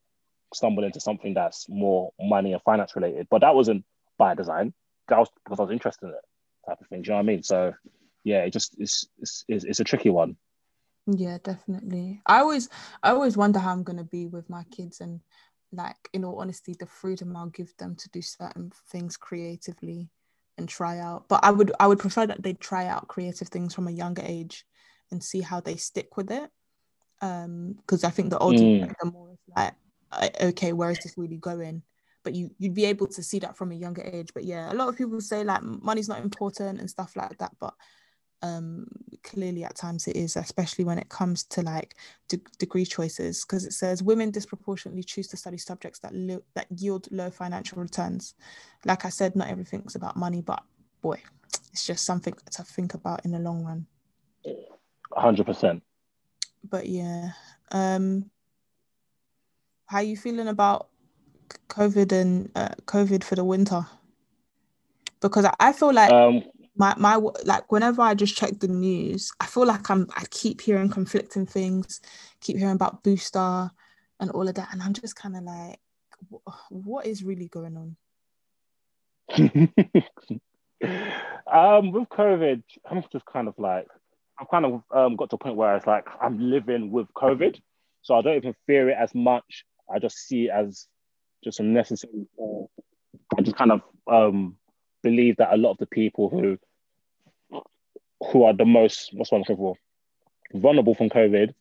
stumble 0.54 0.84
into 0.84 1.00
something 1.00 1.34
that's 1.34 1.68
more 1.68 2.12
money 2.20 2.52
and 2.52 2.62
finance 2.62 2.94
related. 2.96 3.26
But 3.30 3.40
that 3.40 3.54
wasn't 3.54 3.84
by 4.18 4.34
design. 4.34 4.74
That 5.08 5.18
was 5.18 5.28
because 5.44 5.58
I 5.58 5.62
was 5.64 5.72
interested 5.72 6.06
in 6.06 6.12
it, 6.12 6.24
type 6.66 6.80
of 6.80 6.86
thing. 6.88 7.02
Do 7.02 7.08
you 7.08 7.10
know 7.12 7.16
what 7.16 7.22
I 7.22 7.26
mean? 7.26 7.42
So 7.42 7.72
yeah, 8.24 8.44
it 8.44 8.52
just 8.52 8.76
it's 8.78 9.06
it's 9.18 9.44
it's, 9.48 9.64
it's 9.64 9.80
a 9.80 9.84
tricky 9.84 10.10
one. 10.10 10.36
Yeah, 11.06 11.38
definitely. 11.42 12.22
I 12.26 12.40
always 12.40 12.68
I 13.02 13.10
always 13.10 13.36
wonder 13.36 13.58
how 13.58 13.72
I'm 13.72 13.82
gonna 13.82 14.04
be 14.04 14.26
with 14.26 14.48
my 14.48 14.64
kids 14.70 15.00
and 15.00 15.20
like 15.72 16.08
in 16.12 16.24
all 16.24 16.40
honesty, 16.40 16.74
the 16.78 16.86
freedom 16.86 17.36
I'll 17.36 17.46
give 17.46 17.74
them 17.78 17.96
to 17.96 18.08
do 18.10 18.20
certain 18.20 18.72
things 18.90 19.16
creatively 19.16 20.10
and 20.58 20.68
try 20.68 20.98
out. 20.98 21.28
But 21.28 21.40
I 21.42 21.50
would 21.50 21.72
I 21.80 21.86
would 21.86 21.98
prefer 21.98 22.26
that 22.26 22.42
they 22.42 22.52
try 22.52 22.86
out 22.86 23.08
creative 23.08 23.48
things 23.48 23.74
from 23.74 23.88
a 23.88 23.92
younger 23.92 24.22
age 24.24 24.64
and 25.12 25.22
see 25.22 25.40
how 25.40 25.60
they 25.60 25.76
stick 25.76 26.16
with 26.16 26.30
it. 26.30 26.50
Um, 27.20 27.74
because 27.74 28.02
I 28.02 28.10
think 28.10 28.30
the 28.30 28.38
older 28.38 28.58
Mm. 28.64 28.92
the 29.00 29.10
more 29.10 29.32
it's 29.32 29.42
like, 29.56 30.42
okay, 30.42 30.72
where 30.72 30.90
is 30.90 30.98
this 30.98 31.16
really 31.16 31.36
going? 31.36 31.82
But 32.24 32.34
you 32.34 32.50
you'd 32.58 32.74
be 32.74 32.86
able 32.86 33.06
to 33.08 33.22
see 33.22 33.38
that 33.40 33.56
from 33.56 33.70
a 33.70 33.76
younger 33.76 34.02
age. 34.02 34.30
But 34.34 34.44
yeah, 34.44 34.72
a 34.72 34.74
lot 34.74 34.88
of 34.88 34.96
people 34.96 35.20
say 35.20 35.44
like 35.44 35.62
money's 35.62 36.08
not 36.08 36.20
important 36.20 36.80
and 36.80 36.90
stuff 36.90 37.14
like 37.14 37.38
that. 37.38 37.52
But 37.60 37.74
um 38.42 38.86
clearly 39.22 39.62
at 39.62 39.76
times 39.76 40.08
it 40.08 40.16
is 40.16 40.36
especially 40.36 40.84
when 40.84 40.98
it 40.98 41.08
comes 41.08 41.44
to 41.44 41.62
like 41.62 41.94
de- 42.28 42.40
degree 42.58 42.84
choices 42.84 43.44
because 43.44 43.64
it 43.64 43.72
says 43.72 44.02
women 44.02 44.32
disproportionately 44.32 45.04
choose 45.04 45.28
to 45.28 45.36
study 45.36 45.56
subjects 45.56 46.00
that 46.00 46.12
li- 46.12 46.40
that 46.54 46.66
yield 46.76 47.06
low 47.12 47.30
financial 47.30 47.80
returns 47.80 48.34
like 48.84 49.04
i 49.04 49.08
said 49.08 49.36
not 49.36 49.48
everything's 49.48 49.94
about 49.94 50.16
money 50.16 50.40
but 50.40 50.60
boy 51.02 51.16
it's 51.72 51.86
just 51.86 52.04
something 52.04 52.34
to 52.50 52.64
think 52.64 52.94
about 52.94 53.24
in 53.24 53.30
the 53.30 53.38
long 53.38 53.64
run 53.64 53.86
hundred 55.16 55.46
percent. 55.46 55.82
but 56.68 56.86
yeah 56.88 57.30
um 57.72 58.30
how 59.86 60.00
you 60.00 60.16
feeling 60.16 60.48
about 60.48 60.88
covid 61.68 62.12
and 62.12 62.50
uh, 62.54 62.68
covid 62.86 63.22
for 63.24 63.34
the 63.34 63.44
winter 63.44 63.86
because 65.20 65.44
I- 65.44 65.54
i 65.60 65.72
feel 65.72 65.92
like 65.92 66.10
Um, 66.12 66.42
my 66.76 66.94
my 66.96 67.16
like 67.44 67.70
whenever 67.70 68.00
I 68.00 68.14
just 68.14 68.34
check 68.34 68.58
the 68.58 68.66
news, 68.68 69.30
I 69.38 69.44
feel 69.46 69.66
like 69.66 69.90
I'm 69.90 70.08
I 70.16 70.24
keep 70.30 70.62
hearing 70.62 70.88
conflicting 70.88 71.44
things, 71.44 72.00
keep 72.40 72.56
hearing 72.56 72.74
about 72.74 73.02
booster 73.02 73.70
and 74.18 74.30
all 74.30 74.48
of 74.48 74.54
that, 74.54 74.68
and 74.72 74.82
I'm 74.82 74.94
just 74.94 75.14
kind 75.14 75.36
of 75.36 75.42
like, 75.42 75.78
what 76.70 77.04
is 77.06 77.22
really 77.22 77.48
going 77.48 77.76
on? 77.76 77.96
um, 81.46 81.92
with 81.92 82.08
COVID, 82.08 82.62
I'm 82.90 83.04
just 83.12 83.26
kind 83.26 83.48
of 83.48 83.54
like, 83.58 83.86
I've 84.40 84.48
kind 84.48 84.64
of 84.64 84.82
um, 84.94 85.16
got 85.16 85.30
to 85.30 85.36
a 85.36 85.38
point 85.38 85.56
where 85.56 85.76
it's 85.76 85.86
like 85.86 86.06
I'm 86.20 86.38
living 86.50 86.90
with 86.90 87.06
COVID, 87.14 87.60
so 88.02 88.14
I 88.14 88.22
don't 88.22 88.36
even 88.36 88.54
fear 88.66 88.88
it 88.88 88.96
as 88.98 89.14
much. 89.14 89.64
I 89.92 89.98
just 89.98 90.16
see 90.16 90.46
it 90.46 90.50
as 90.50 90.86
just 91.44 91.60
a 91.60 91.62
necessary. 91.62 92.26
Uh, 92.40 92.64
I 93.36 93.42
just 93.42 93.56
kind 93.56 93.72
of 93.72 93.82
um, 94.10 94.56
believe 95.02 95.36
that 95.36 95.52
a 95.52 95.56
lot 95.56 95.72
of 95.72 95.78
the 95.78 95.86
people 95.86 96.28
who 96.28 96.58
who 98.30 98.44
are 98.44 98.54
the 98.54 98.64
most 98.64 99.10
what's 99.12 99.32
one 99.32 99.40
looking 99.40 99.56
for 99.56 99.76
vulnerable 100.54 100.94
from 100.94 101.08
COVID 101.08 101.54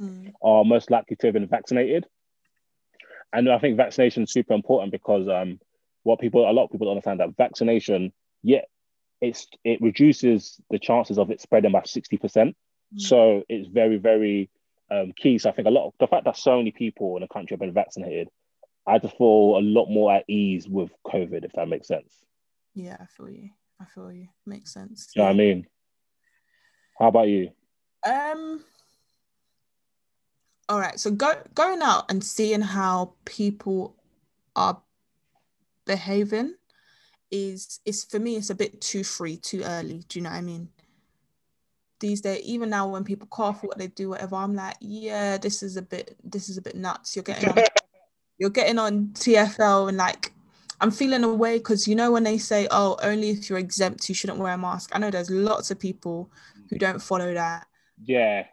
Mm. 0.00 0.32
are 0.42 0.64
most 0.64 0.90
likely 0.90 1.16
to 1.16 1.26
have 1.28 1.34
been 1.34 1.48
vaccinated. 1.48 2.06
And 3.32 3.48
I 3.48 3.58
think 3.58 3.76
vaccination 3.76 4.24
is 4.24 4.32
super 4.32 4.52
important 4.52 4.92
because 4.92 5.26
um, 5.28 5.58
what 6.02 6.20
people 6.20 6.48
a 6.48 6.52
lot 6.52 6.64
of 6.64 6.70
people 6.70 6.86
don't 6.86 6.96
understand 6.96 7.20
that 7.20 7.36
vaccination, 7.36 8.12
yeah, 8.42 8.62
it's 9.20 9.46
it 9.64 9.80
reduces 9.80 10.60
the 10.70 10.78
chances 10.78 11.18
of 11.18 11.30
it 11.30 11.40
spreading 11.40 11.72
by 11.72 11.80
60%. 11.80 12.20
Mm. 12.20 12.54
So 12.96 13.42
it's 13.48 13.68
very, 13.68 13.96
very 13.96 14.50
um, 14.90 15.12
key. 15.16 15.38
So 15.38 15.50
I 15.50 15.52
think 15.52 15.68
a 15.68 15.70
lot 15.70 15.86
of 15.86 15.94
the 15.98 16.06
fact 16.06 16.24
that 16.24 16.36
so 16.36 16.58
many 16.58 16.70
people 16.70 17.16
in 17.16 17.22
the 17.22 17.28
country 17.28 17.54
have 17.54 17.60
been 17.60 17.72
vaccinated, 17.72 18.28
I 18.86 18.98
just 18.98 19.16
feel 19.16 19.58
a 19.58 19.60
lot 19.60 19.88
more 19.88 20.14
at 20.14 20.24
ease 20.28 20.68
with 20.68 20.90
COVID, 21.06 21.44
if 21.44 21.52
that 21.52 21.68
makes 21.68 21.88
sense. 21.88 22.12
Yeah, 22.74 22.96
I 23.00 23.06
feel 23.06 23.30
you. 23.30 23.50
I 23.80 23.84
feel 23.86 24.12
you. 24.12 24.28
Makes 24.44 24.72
sense. 24.72 25.10
You 25.14 25.22
know 25.22 25.26
what 25.26 25.34
I 25.34 25.36
mean? 25.36 25.66
How 26.98 27.08
about 27.08 27.28
you? 27.28 27.50
Um. 28.06 28.64
All 30.68 30.78
right. 30.78 30.98
So 30.98 31.10
go 31.10 31.34
going 31.54 31.82
out 31.82 32.10
and 32.10 32.22
seeing 32.22 32.60
how 32.60 33.14
people 33.24 33.96
are 34.54 34.80
behaving 35.84 36.54
is 37.30 37.80
is 37.84 38.04
for 38.04 38.18
me. 38.18 38.36
It's 38.36 38.50
a 38.50 38.54
bit 38.54 38.80
too 38.80 39.04
free, 39.04 39.36
too 39.36 39.62
early. 39.64 40.04
Do 40.08 40.18
you 40.18 40.22
know 40.22 40.30
what 40.30 40.36
I 40.36 40.42
mean? 40.42 40.68
These 41.98 42.20
days, 42.20 42.42
even 42.44 42.68
now, 42.70 42.88
when 42.88 43.04
people 43.04 43.26
cough, 43.30 43.62
what 43.62 43.78
they 43.78 43.86
do, 43.86 44.10
whatever, 44.10 44.36
I'm 44.36 44.54
like, 44.54 44.76
yeah, 44.80 45.38
this 45.38 45.62
is 45.62 45.78
a 45.78 45.82
bit, 45.82 46.14
this 46.22 46.50
is 46.50 46.58
a 46.58 46.62
bit 46.62 46.76
nuts. 46.76 47.16
You're 47.16 47.22
getting 47.22 47.48
on, 47.48 47.56
you're 48.38 48.50
getting 48.50 48.78
on 48.78 49.08
TFL 49.14 49.88
and 49.88 49.96
like 49.96 50.32
I'm 50.80 50.90
feeling 50.90 51.24
away 51.24 51.56
because 51.58 51.88
you 51.88 51.94
know 51.94 52.12
when 52.12 52.22
they 52.24 52.38
say, 52.38 52.68
"Oh, 52.70 52.96
only 53.02 53.30
if 53.30 53.48
you're 53.48 53.58
exempt, 53.58 54.08
you 54.08 54.14
shouldn't 54.14 54.38
wear 54.38 54.52
a 54.52 54.58
mask." 54.58 54.90
I 54.92 54.98
know 54.98 55.10
there's 55.10 55.30
lots 55.30 55.70
of 55.70 55.78
people 55.78 56.30
who 56.68 56.78
don't 56.78 57.00
follow 57.00 57.32
that. 57.32 57.66
Yeah, 58.02 58.46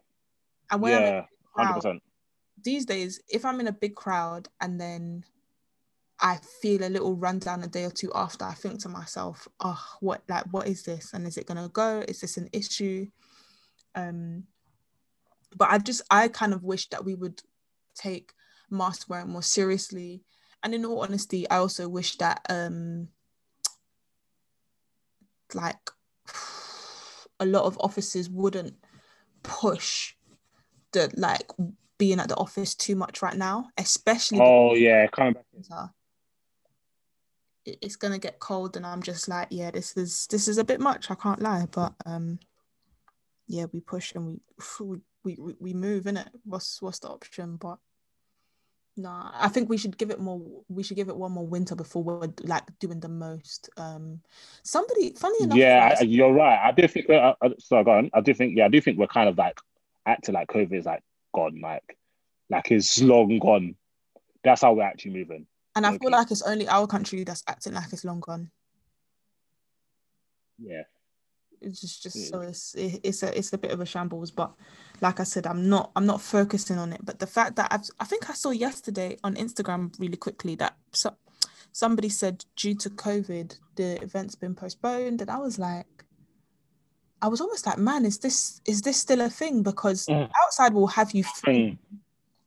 And 0.72 0.82
when 0.82 1.02
yeah, 1.02 1.26
crowd, 1.54 1.76
percent. 1.76 2.02
these 2.64 2.86
days, 2.86 3.20
if 3.28 3.44
I'm 3.44 3.60
in 3.60 3.68
a 3.68 3.74
big 3.74 3.94
crowd 3.96 4.48
and 4.62 4.80
then 4.80 5.26
I 6.24 6.38
feel 6.62 6.86
a 6.86 6.90
little 6.90 7.16
rundown 7.18 7.64
a 7.64 7.68
day 7.68 7.84
or 7.84 7.92
two 7.92 8.10
after, 8.16 8.46
I 8.46 8.54
think 8.54 8.80
to 8.82 8.90
myself, 8.90 9.46
"Oh, 9.60 9.84
what 10.00 10.24
like 10.30 10.46
what 10.52 10.68
is 10.68 10.84
this? 10.84 11.14
And 11.14 11.28
is 11.28 11.38
it 11.38 11.46
gonna 11.46 11.68
go? 11.68 12.00
Is 12.08 12.22
this 12.22 12.38
an 12.38 12.50
issue?" 12.54 13.08
Um, 13.94 14.48
but 15.58 15.70
I 15.70 15.78
just 15.80 16.02
I 16.10 16.30
kind 16.30 16.54
of 16.54 16.64
wish 16.64 16.90
that 16.90 17.04
we 17.04 17.14
would 17.14 17.42
take 17.94 18.32
mask 18.70 19.10
wearing 19.10 19.30
more 19.30 19.44
seriously. 19.44 20.24
And 20.64 20.74
in 20.74 20.86
all 20.86 21.02
honesty, 21.02 21.48
I 21.50 21.58
also 21.58 21.90
wish 21.90 22.16
that 22.18 22.42
um 22.50 23.10
like 25.54 25.90
a 27.42 27.46
lot 27.46 27.66
of 27.66 27.78
offices 27.80 28.30
wouldn't 28.30 28.76
push 29.44 30.16
the 30.94 31.12
like 31.18 31.52
being 31.98 32.20
at 32.22 32.30
the 32.30 32.38
office 32.38 32.76
too 32.76 32.96
much 32.96 33.22
right 33.22 33.36
now, 33.36 33.68
especially 33.78 34.40
Oh 34.40 34.74
yeah, 34.74 35.08
coming 35.08 35.34
back. 35.34 35.46
It's 37.66 37.96
gonna 37.96 38.20
get 38.20 38.40
cold, 38.40 38.76
and 38.76 38.86
I'm 38.86 39.02
just 39.02 39.28
like, 39.28 39.48
yeah, 39.52 39.72
this 39.72 39.96
is 39.96 40.28
this 40.28 40.48
is 40.48 40.58
a 40.58 40.64
bit 40.64 40.80
much. 40.80 41.10
I 41.10 41.16
can't 41.16 41.42
lie, 41.42 41.68
but 41.72 41.94
um, 42.06 42.40
yeah, 43.48 43.66
we 43.72 43.80
push 43.80 44.14
and 44.14 44.40
we 44.80 45.00
we 45.24 45.36
we, 45.40 45.56
we 45.60 45.74
move 45.74 46.08
in 46.08 46.18
it. 46.18 46.30
What's 46.44 46.82
what's 46.82 47.00
the 47.00 47.10
option? 47.10 47.56
But 47.56 47.78
nah, 48.98 49.32
I 49.34 49.48
think 49.48 49.70
we 49.70 49.78
should 49.78 49.98
give 49.98 50.12
it 50.12 50.20
more. 50.20 50.42
We 50.70 50.84
should 50.84 50.98
give 50.98 51.10
it 51.10 51.16
one 51.16 51.32
more 51.32 51.48
winter 51.48 51.76
before 51.76 52.04
we're 52.04 52.30
like 52.44 52.64
doing 52.80 53.00
the 53.00 53.10
most. 53.10 53.70
Um, 53.78 54.22
somebody, 54.64 55.14
funny 55.14 55.44
enough, 55.44 55.58
Yeah, 55.58 55.96
I, 56.00 56.04
you're 56.04 56.34
right. 56.34 56.60
I 56.62 56.72
do 56.72 56.88
think. 56.88 57.10
Uh, 57.10 57.36
uh, 57.42 57.50
sorry, 57.60 57.84
go 57.84 57.92
on. 57.92 58.10
I 58.14 58.22
do 58.22 58.34
think. 58.34 58.58
Yeah, 58.58 58.66
I 58.66 58.70
do 58.70 58.82
think 58.82 58.98
we're 58.98 59.08
kind 59.08 59.30
of 59.30 59.38
like 59.38 59.60
acting 60.06 60.36
like 60.36 60.48
COVID 60.48 60.74
is 60.74 60.86
like 60.86 61.04
gone, 61.34 61.62
like 61.62 61.98
like 62.50 62.72
it's 62.72 63.02
long 63.02 63.40
gone. 63.40 63.76
That's 64.44 64.62
how 64.62 64.74
we're 64.74 64.84
actually 64.84 65.12
moving. 65.12 65.48
And 65.76 65.86
I 65.86 65.98
feel 65.98 66.12
like 66.12 66.32
it's 66.32 66.42
only 66.44 66.68
our 66.68 66.88
country 66.88 67.24
that's 67.24 67.44
acting 67.48 67.74
like 67.74 67.92
it's 67.92 68.06
long 68.06 68.20
gone. 68.20 68.52
Yeah, 70.60 70.84
it's 71.62 71.82
just 71.82 72.04
just 72.04 72.16
Yeah. 72.16 72.26
so 72.30 72.42
it's 72.42 72.76
it, 72.76 73.00
it's 73.04 73.24
a 73.24 73.38
it's 73.38 73.52
a 73.54 73.58
bit 73.58 73.72
of 73.72 73.80
a 73.82 73.86
shambles 73.86 74.32
but 74.32 74.54
like 75.02 75.20
i 75.20 75.24
said 75.24 75.48
i'm 75.48 75.68
not 75.68 75.92
i'm 75.96 76.06
not 76.06 76.22
focusing 76.22 76.78
on 76.78 76.94
it 76.94 77.02
but 77.04 77.20
the 77.20 77.28
fact 77.28 77.56
that 77.56 77.68
i've 77.74 77.82
i 78.00 78.06
think 78.06 78.30
i 78.30 78.34
saw 78.34 78.52
yesterday 78.52 79.18
on 79.24 79.36
instagram 79.36 79.92
really 80.00 80.16
quickly 80.16 80.56
that 80.56 80.76
so, 80.92 81.16
somebody 81.72 82.08
said 82.10 82.46
due 82.56 82.76
to 82.76 82.90
covid 82.92 83.58
the 83.76 84.02
event's 84.04 84.36
been 84.36 84.54
postponed 84.56 85.20
and 85.22 85.30
i 85.30 85.38
was 85.38 85.58
like 85.58 86.06
i 87.22 87.28
was 87.28 87.42
almost 87.42 87.66
like 87.66 87.78
man 87.80 88.06
is 88.06 88.20
this 88.20 88.62
is 88.66 88.82
this 88.84 88.98
still 88.98 89.22
a 89.22 89.30
thing 89.30 89.64
because 89.64 90.06
Mm. 90.06 90.30
outside 90.44 90.74
will 90.74 90.88
have 90.88 91.12
you 91.14 91.24
Mm. 91.46 91.78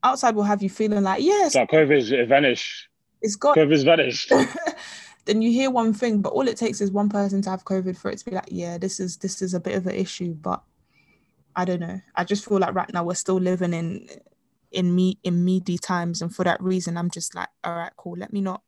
outside 0.04 0.34
will 0.36 0.44
have 0.44 0.62
you 0.62 0.70
feeling 0.70 1.02
like 1.02 1.22
yes 1.22 1.54
so 1.54 1.66
COVID's 1.66 2.10
vanished. 2.28 2.88
It's 3.22 3.36
got 3.36 3.56
COVID's 3.56 3.82
vanished. 3.82 4.32
then 5.24 5.42
you 5.42 5.50
hear 5.50 5.70
one 5.70 5.92
thing, 5.92 6.22
but 6.22 6.32
all 6.32 6.48
it 6.48 6.56
takes 6.56 6.80
is 6.80 6.90
one 6.90 7.08
person 7.08 7.42
to 7.42 7.50
have 7.50 7.64
COVID 7.64 7.96
for 7.96 8.10
it 8.10 8.18
to 8.18 8.24
be 8.24 8.30
like, 8.32 8.48
yeah, 8.48 8.78
this 8.78 9.00
is 9.00 9.16
this 9.18 9.42
is 9.42 9.54
a 9.54 9.60
bit 9.60 9.76
of 9.76 9.86
an 9.86 9.94
issue. 9.94 10.34
But 10.34 10.62
I 11.54 11.64
don't 11.64 11.80
know. 11.80 12.00
I 12.14 12.24
just 12.24 12.48
feel 12.48 12.58
like 12.58 12.74
right 12.74 12.92
now 12.92 13.04
we're 13.04 13.14
still 13.14 13.40
living 13.40 13.72
in 13.72 14.08
in 14.70 14.94
me 14.94 15.18
in 15.22 15.44
meaty 15.44 15.78
times, 15.78 16.22
and 16.22 16.34
for 16.34 16.44
that 16.44 16.62
reason, 16.62 16.96
I'm 16.96 17.10
just 17.10 17.34
like, 17.34 17.48
all 17.64 17.74
right, 17.74 17.92
cool. 17.96 18.16
Let 18.16 18.32
me 18.32 18.40
not 18.40 18.62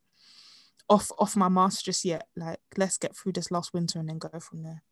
off 0.89 1.11
off 1.19 1.37
my 1.37 1.49
mask 1.49 1.85
just 1.85 2.05
yet. 2.05 2.27
Like, 2.37 2.61
let's 2.77 2.99
get 2.99 3.17
through 3.17 3.33
this 3.33 3.51
last 3.51 3.73
winter 3.73 3.99
and 3.99 4.09
then 4.09 4.19
go 4.19 4.41
from 4.41 4.63
there. 4.63 4.83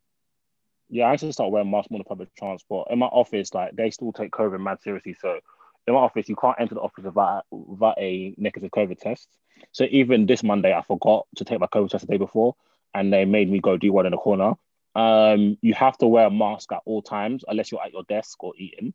Yeah, 0.89 1.07
I 1.07 1.15
actually 1.15 1.33
start 1.33 1.51
wearing 1.51 1.71
masks 1.71 1.91
more 1.91 2.01
on 2.01 2.05
public 2.05 2.35
transport. 2.37 2.89
In 2.91 3.01
my 3.01 3.07
office, 3.07 3.53
like 3.53 3.75
they 3.75 3.91
still 3.91 4.13
take 4.13 4.31
COVID 4.31 4.61
mad 4.61 4.81
seriously. 4.83 5.17
So 5.21 5.41
in 5.87 5.95
my 5.95 6.01
office, 6.01 6.29
you 6.29 6.37
can't 6.37 6.57
enter 6.59 6.75
the 6.75 6.81
office 6.81 7.05
without 7.05 7.45
without 7.51 7.97
a 7.99 8.35
negative 8.37 8.71
COVID 8.71 8.99
test. 8.99 9.29
So 9.73 9.87
even 9.91 10.27
this 10.27 10.43
Monday, 10.43 10.73
I 10.75 10.83
forgot 10.83 11.27
to 11.37 11.45
take 11.45 11.61
my 11.61 11.67
COVID 11.67 11.91
test 11.91 12.07
the 12.07 12.13
day 12.13 12.19
before, 12.19 12.57
and 12.95 13.13
they 13.13 13.25
made 13.25 13.51
me 13.51 13.61
go 13.61 13.77
do 13.77 13.93
one 13.93 14.07
in 14.07 14.13
the 14.13 14.19
corner. 14.19 14.55
Um, 14.95 15.59
you 15.61 15.75
have 15.75 15.97
to 15.99 16.07
wear 16.07 16.27
a 16.27 16.31
mask 16.31 16.73
at 16.73 16.81
all 16.87 17.03
times 17.03 17.45
unless 17.47 17.71
you're 17.71 17.83
at 17.83 17.93
your 17.93 18.05
desk 18.05 18.43
or 18.43 18.55
eating. 18.57 18.95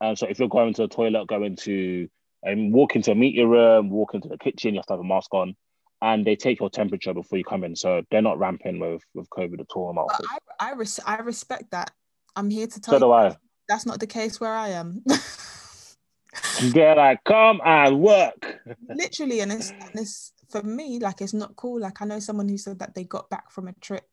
Um, 0.00 0.16
so 0.16 0.26
if 0.26 0.38
you're 0.38 0.48
going 0.48 0.74
to 0.74 0.82
the 0.82 0.88
toilet, 0.88 1.26
going 1.28 1.56
to 1.56 2.08
and 2.42 2.72
walk 2.72 2.96
into 2.96 3.12
a 3.12 3.14
meeting 3.14 3.48
room, 3.48 3.90
walk 3.90 4.14
into 4.14 4.28
the 4.28 4.38
kitchen, 4.38 4.74
you 4.74 4.78
have 4.80 4.86
to 4.86 4.94
have 4.94 5.00
a 5.00 5.04
mask 5.04 5.32
on. 5.34 5.54
And 6.02 6.26
they 6.26 6.34
take 6.34 6.60
your 6.60 6.70
temperature 6.70 7.12
before 7.12 7.36
you 7.36 7.44
come 7.44 7.62
in, 7.62 7.76
so 7.76 8.02
they're 8.10 8.22
not 8.22 8.38
ramping 8.38 8.78
with 8.78 9.02
with 9.14 9.28
COVID 9.30 9.60
at 9.60 9.66
all 9.74 9.90
in 9.90 9.96
my 9.96 10.02
office. 10.02 10.26
I 10.58 10.70
I, 10.70 10.72
res- 10.72 11.00
I 11.04 11.16
respect 11.16 11.70
that. 11.72 11.90
I'm 12.36 12.48
here 12.48 12.66
to 12.66 12.80
tell 12.80 12.94
So 12.94 12.98
do 12.98 13.06
you 13.06 13.12
I. 13.12 13.36
that's 13.68 13.84
not 13.84 14.00
the 14.00 14.06
case 14.06 14.40
where 14.40 14.54
I 14.54 14.68
am. 14.70 15.04
They're 16.62 16.96
like, 16.96 17.24
come 17.24 17.60
and 17.64 18.00
work. 18.00 18.60
literally 18.88 19.40
and 19.40 19.52
it's, 19.52 19.70
and 19.70 19.90
it's 19.94 20.32
for 20.50 20.62
me 20.62 20.98
like 20.98 21.20
it's 21.20 21.32
not 21.32 21.56
cool 21.56 21.80
like 21.80 22.02
i 22.02 22.04
know 22.04 22.18
someone 22.18 22.48
who 22.48 22.58
said 22.58 22.78
that 22.78 22.94
they 22.94 23.04
got 23.04 23.30
back 23.30 23.50
from 23.50 23.68
a 23.68 23.72
trip 23.74 24.08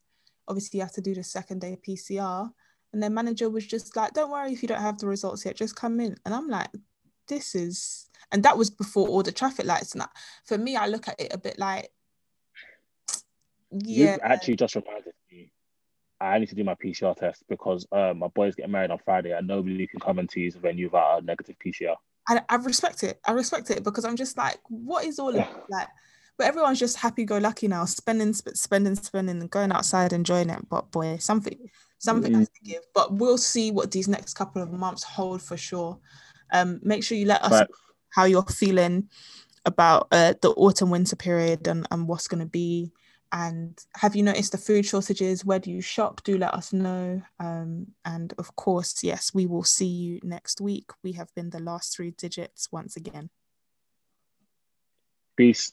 obviously 0.46 0.78
you 0.78 0.84
have 0.84 0.92
to 0.92 1.00
do 1.00 1.14
the 1.14 1.22
second 1.22 1.60
day 1.60 1.76
pcr 1.86 2.50
and 2.92 3.02
their 3.02 3.10
manager 3.10 3.50
was 3.50 3.66
just 3.66 3.94
like 3.96 4.12
don't 4.14 4.30
worry 4.30 4.52
if 4.52 4.62
you 4.62 4.68
don't 4.68 4.80
have 4.80 4.98
the 4.98 5.06
results 5.06 5.44
yet 5.44 5.56
just 5.56 5.76
come 5.76 6.00
in 6.00 6.16
and 6.24 6.34
i'm 6.34 6.48
like 6.48 6.68
this 7.26 7.54
is 7.54 8.08
and 8.32 8.42
that 8.42 8.56
was 8.56 8.70
before 8.70 9.08
all 9.08 9.22
the 9.22 9.32
traffic 9.32 9.66
lights 9.66 9.92
and 9.92 10.00
that 10.00 10.10
for 10.44 10.56
me 10.56 10.76
i 10.76 10.86
look 10.86 11.08
at 11.08 11.20
it 11.20 11.32
a 11.32 11.38
bit 11.38 11.58
like 11.58 11.90
yeah 13.70 14.12
You've 14.12 14.20
actually 14.22 14.56
just 14.56 14.74
reminded 14.76 15.12
me. 15.30 15.52
I 16.20 16.38
need 16.38 16.48
to 16.48 16.54
do 16.54 16.64
my 16.64 16.74
PCR 16.74 17.14
test 17.14 17.44
because 17.48 17.86
uh, 17.92 18.12
my 18.16 18.26
boy's 18.28 18.56
getting 18.56 18.72
married 18.72 18.90
on 18.90 18.98
Friday 18.98 19.32
and 19.32 19.46
nobody 19.46 19.86
can 19.86 20.00
come 20.00 20.18
into 20.18 20.40
his 20.40 20.56
venue 20.56 20.86
without 20.86 21.22
a 21.22 21.24
negative 21.24 21.56
PCR. 21.64 21.94
I, 22.28 22.40
I 22.48 22.56
respect 22.56 23.02
it. 23.02 23.18
I 23.26 23.32
respect 23.32 23.70
it 23.70 23.82
because 23.82 24.04
I'm 24.04 24.16
just 24.16 24.36
like, 24.36 24.58
what 24.68 25.04
is 25.04 25.18
all 25.18 25.30
of 25.30 25.46
like? 25.68 25.88
But 26.36 26.46
everyone's 26.46 26.78
just 26.78 26.96
happy 26.96 27.24
go 27.24 27.38
lucky 27.38 27.66
now, 27.66 27.84
spending, 27.84 28.32
sp- 28.36 28.54
spending, 28.54 28.94
spending, 28.94 29.40
and 29.40 29.50
going 29.50 29.72
outside 29.72 30.12
enjoying 30.12 30.50
it. 30.50 30.68
But 30.68 30.90
boy, 30.92 31.16
something, 31.18 31.58
something 31.98 32.32
has 32.34 32.48
to 32.48 32.60
give. 32.62 32.82
But 32.94 33.14
we'll 33.14 33.38
see 33.38 33.72
what 33.72 33.90
these 33.90 34.06
next 34.06 34.34
couple 34.34 34.62
of 34.62 34.70
months 34.70 35.02
hold 35.02 35.42
for 35.42 35.56
sure. 35.56 35.98
Um, 36.52 36.80
make 36.82 37.02
sure 37.02 37.18
you 37.18 37.26
let 37.26 37.42
us 37.42 37.50
know 37.50 37.66
how 38.10 38.24
you're 38.24 38.44
feeling 38.44 39.08
about 39.64 40.08
uh, 40.12 40.34
the 40.40 40.50
autumn 40.50 40.90
winter 40.90 41.16
period 41.16 41.66
and, 41.66 41.86
and 41.90 42.06
what's 42.06 42.28
going 42.28 42.40
to 42.40 42.46
be 42.46 42.92
and 43.32 43.78
have 43.96 44.16
you 44.16 44.22
noticed 44.22 44.52
the 44.52 44.58
food 44.58 44.86
shortages? 44.86 45.44
Where 45.44 45.58
do 45.58 45.70
you 45.70 45.82
shop? 45.82 46.22
Do 46.24 46.38
let 46.38 46.54
us 46.54 46.72
know. 46.72 47.22
Um, 47.38 47.88
and 48.04 48.32
of 48.38 48.56
course, 48.56 49.02
yes, 49.02 49.32
we 49.34 49.46
will 49.46 49.64
see 49.64 49.86
you 49.86 50.20
next 50.22 50.60
week. 50.60 50.90
We 51.02 51.12
have 51.12 51.28
been 51.34 51.50
the 51.50 51.60
last 51.60 51.94
three 51.94 52.12
digits 52.12 52.68
once 52.72 52.96
again. 52.96 53.30
Peace. 55.36 55.72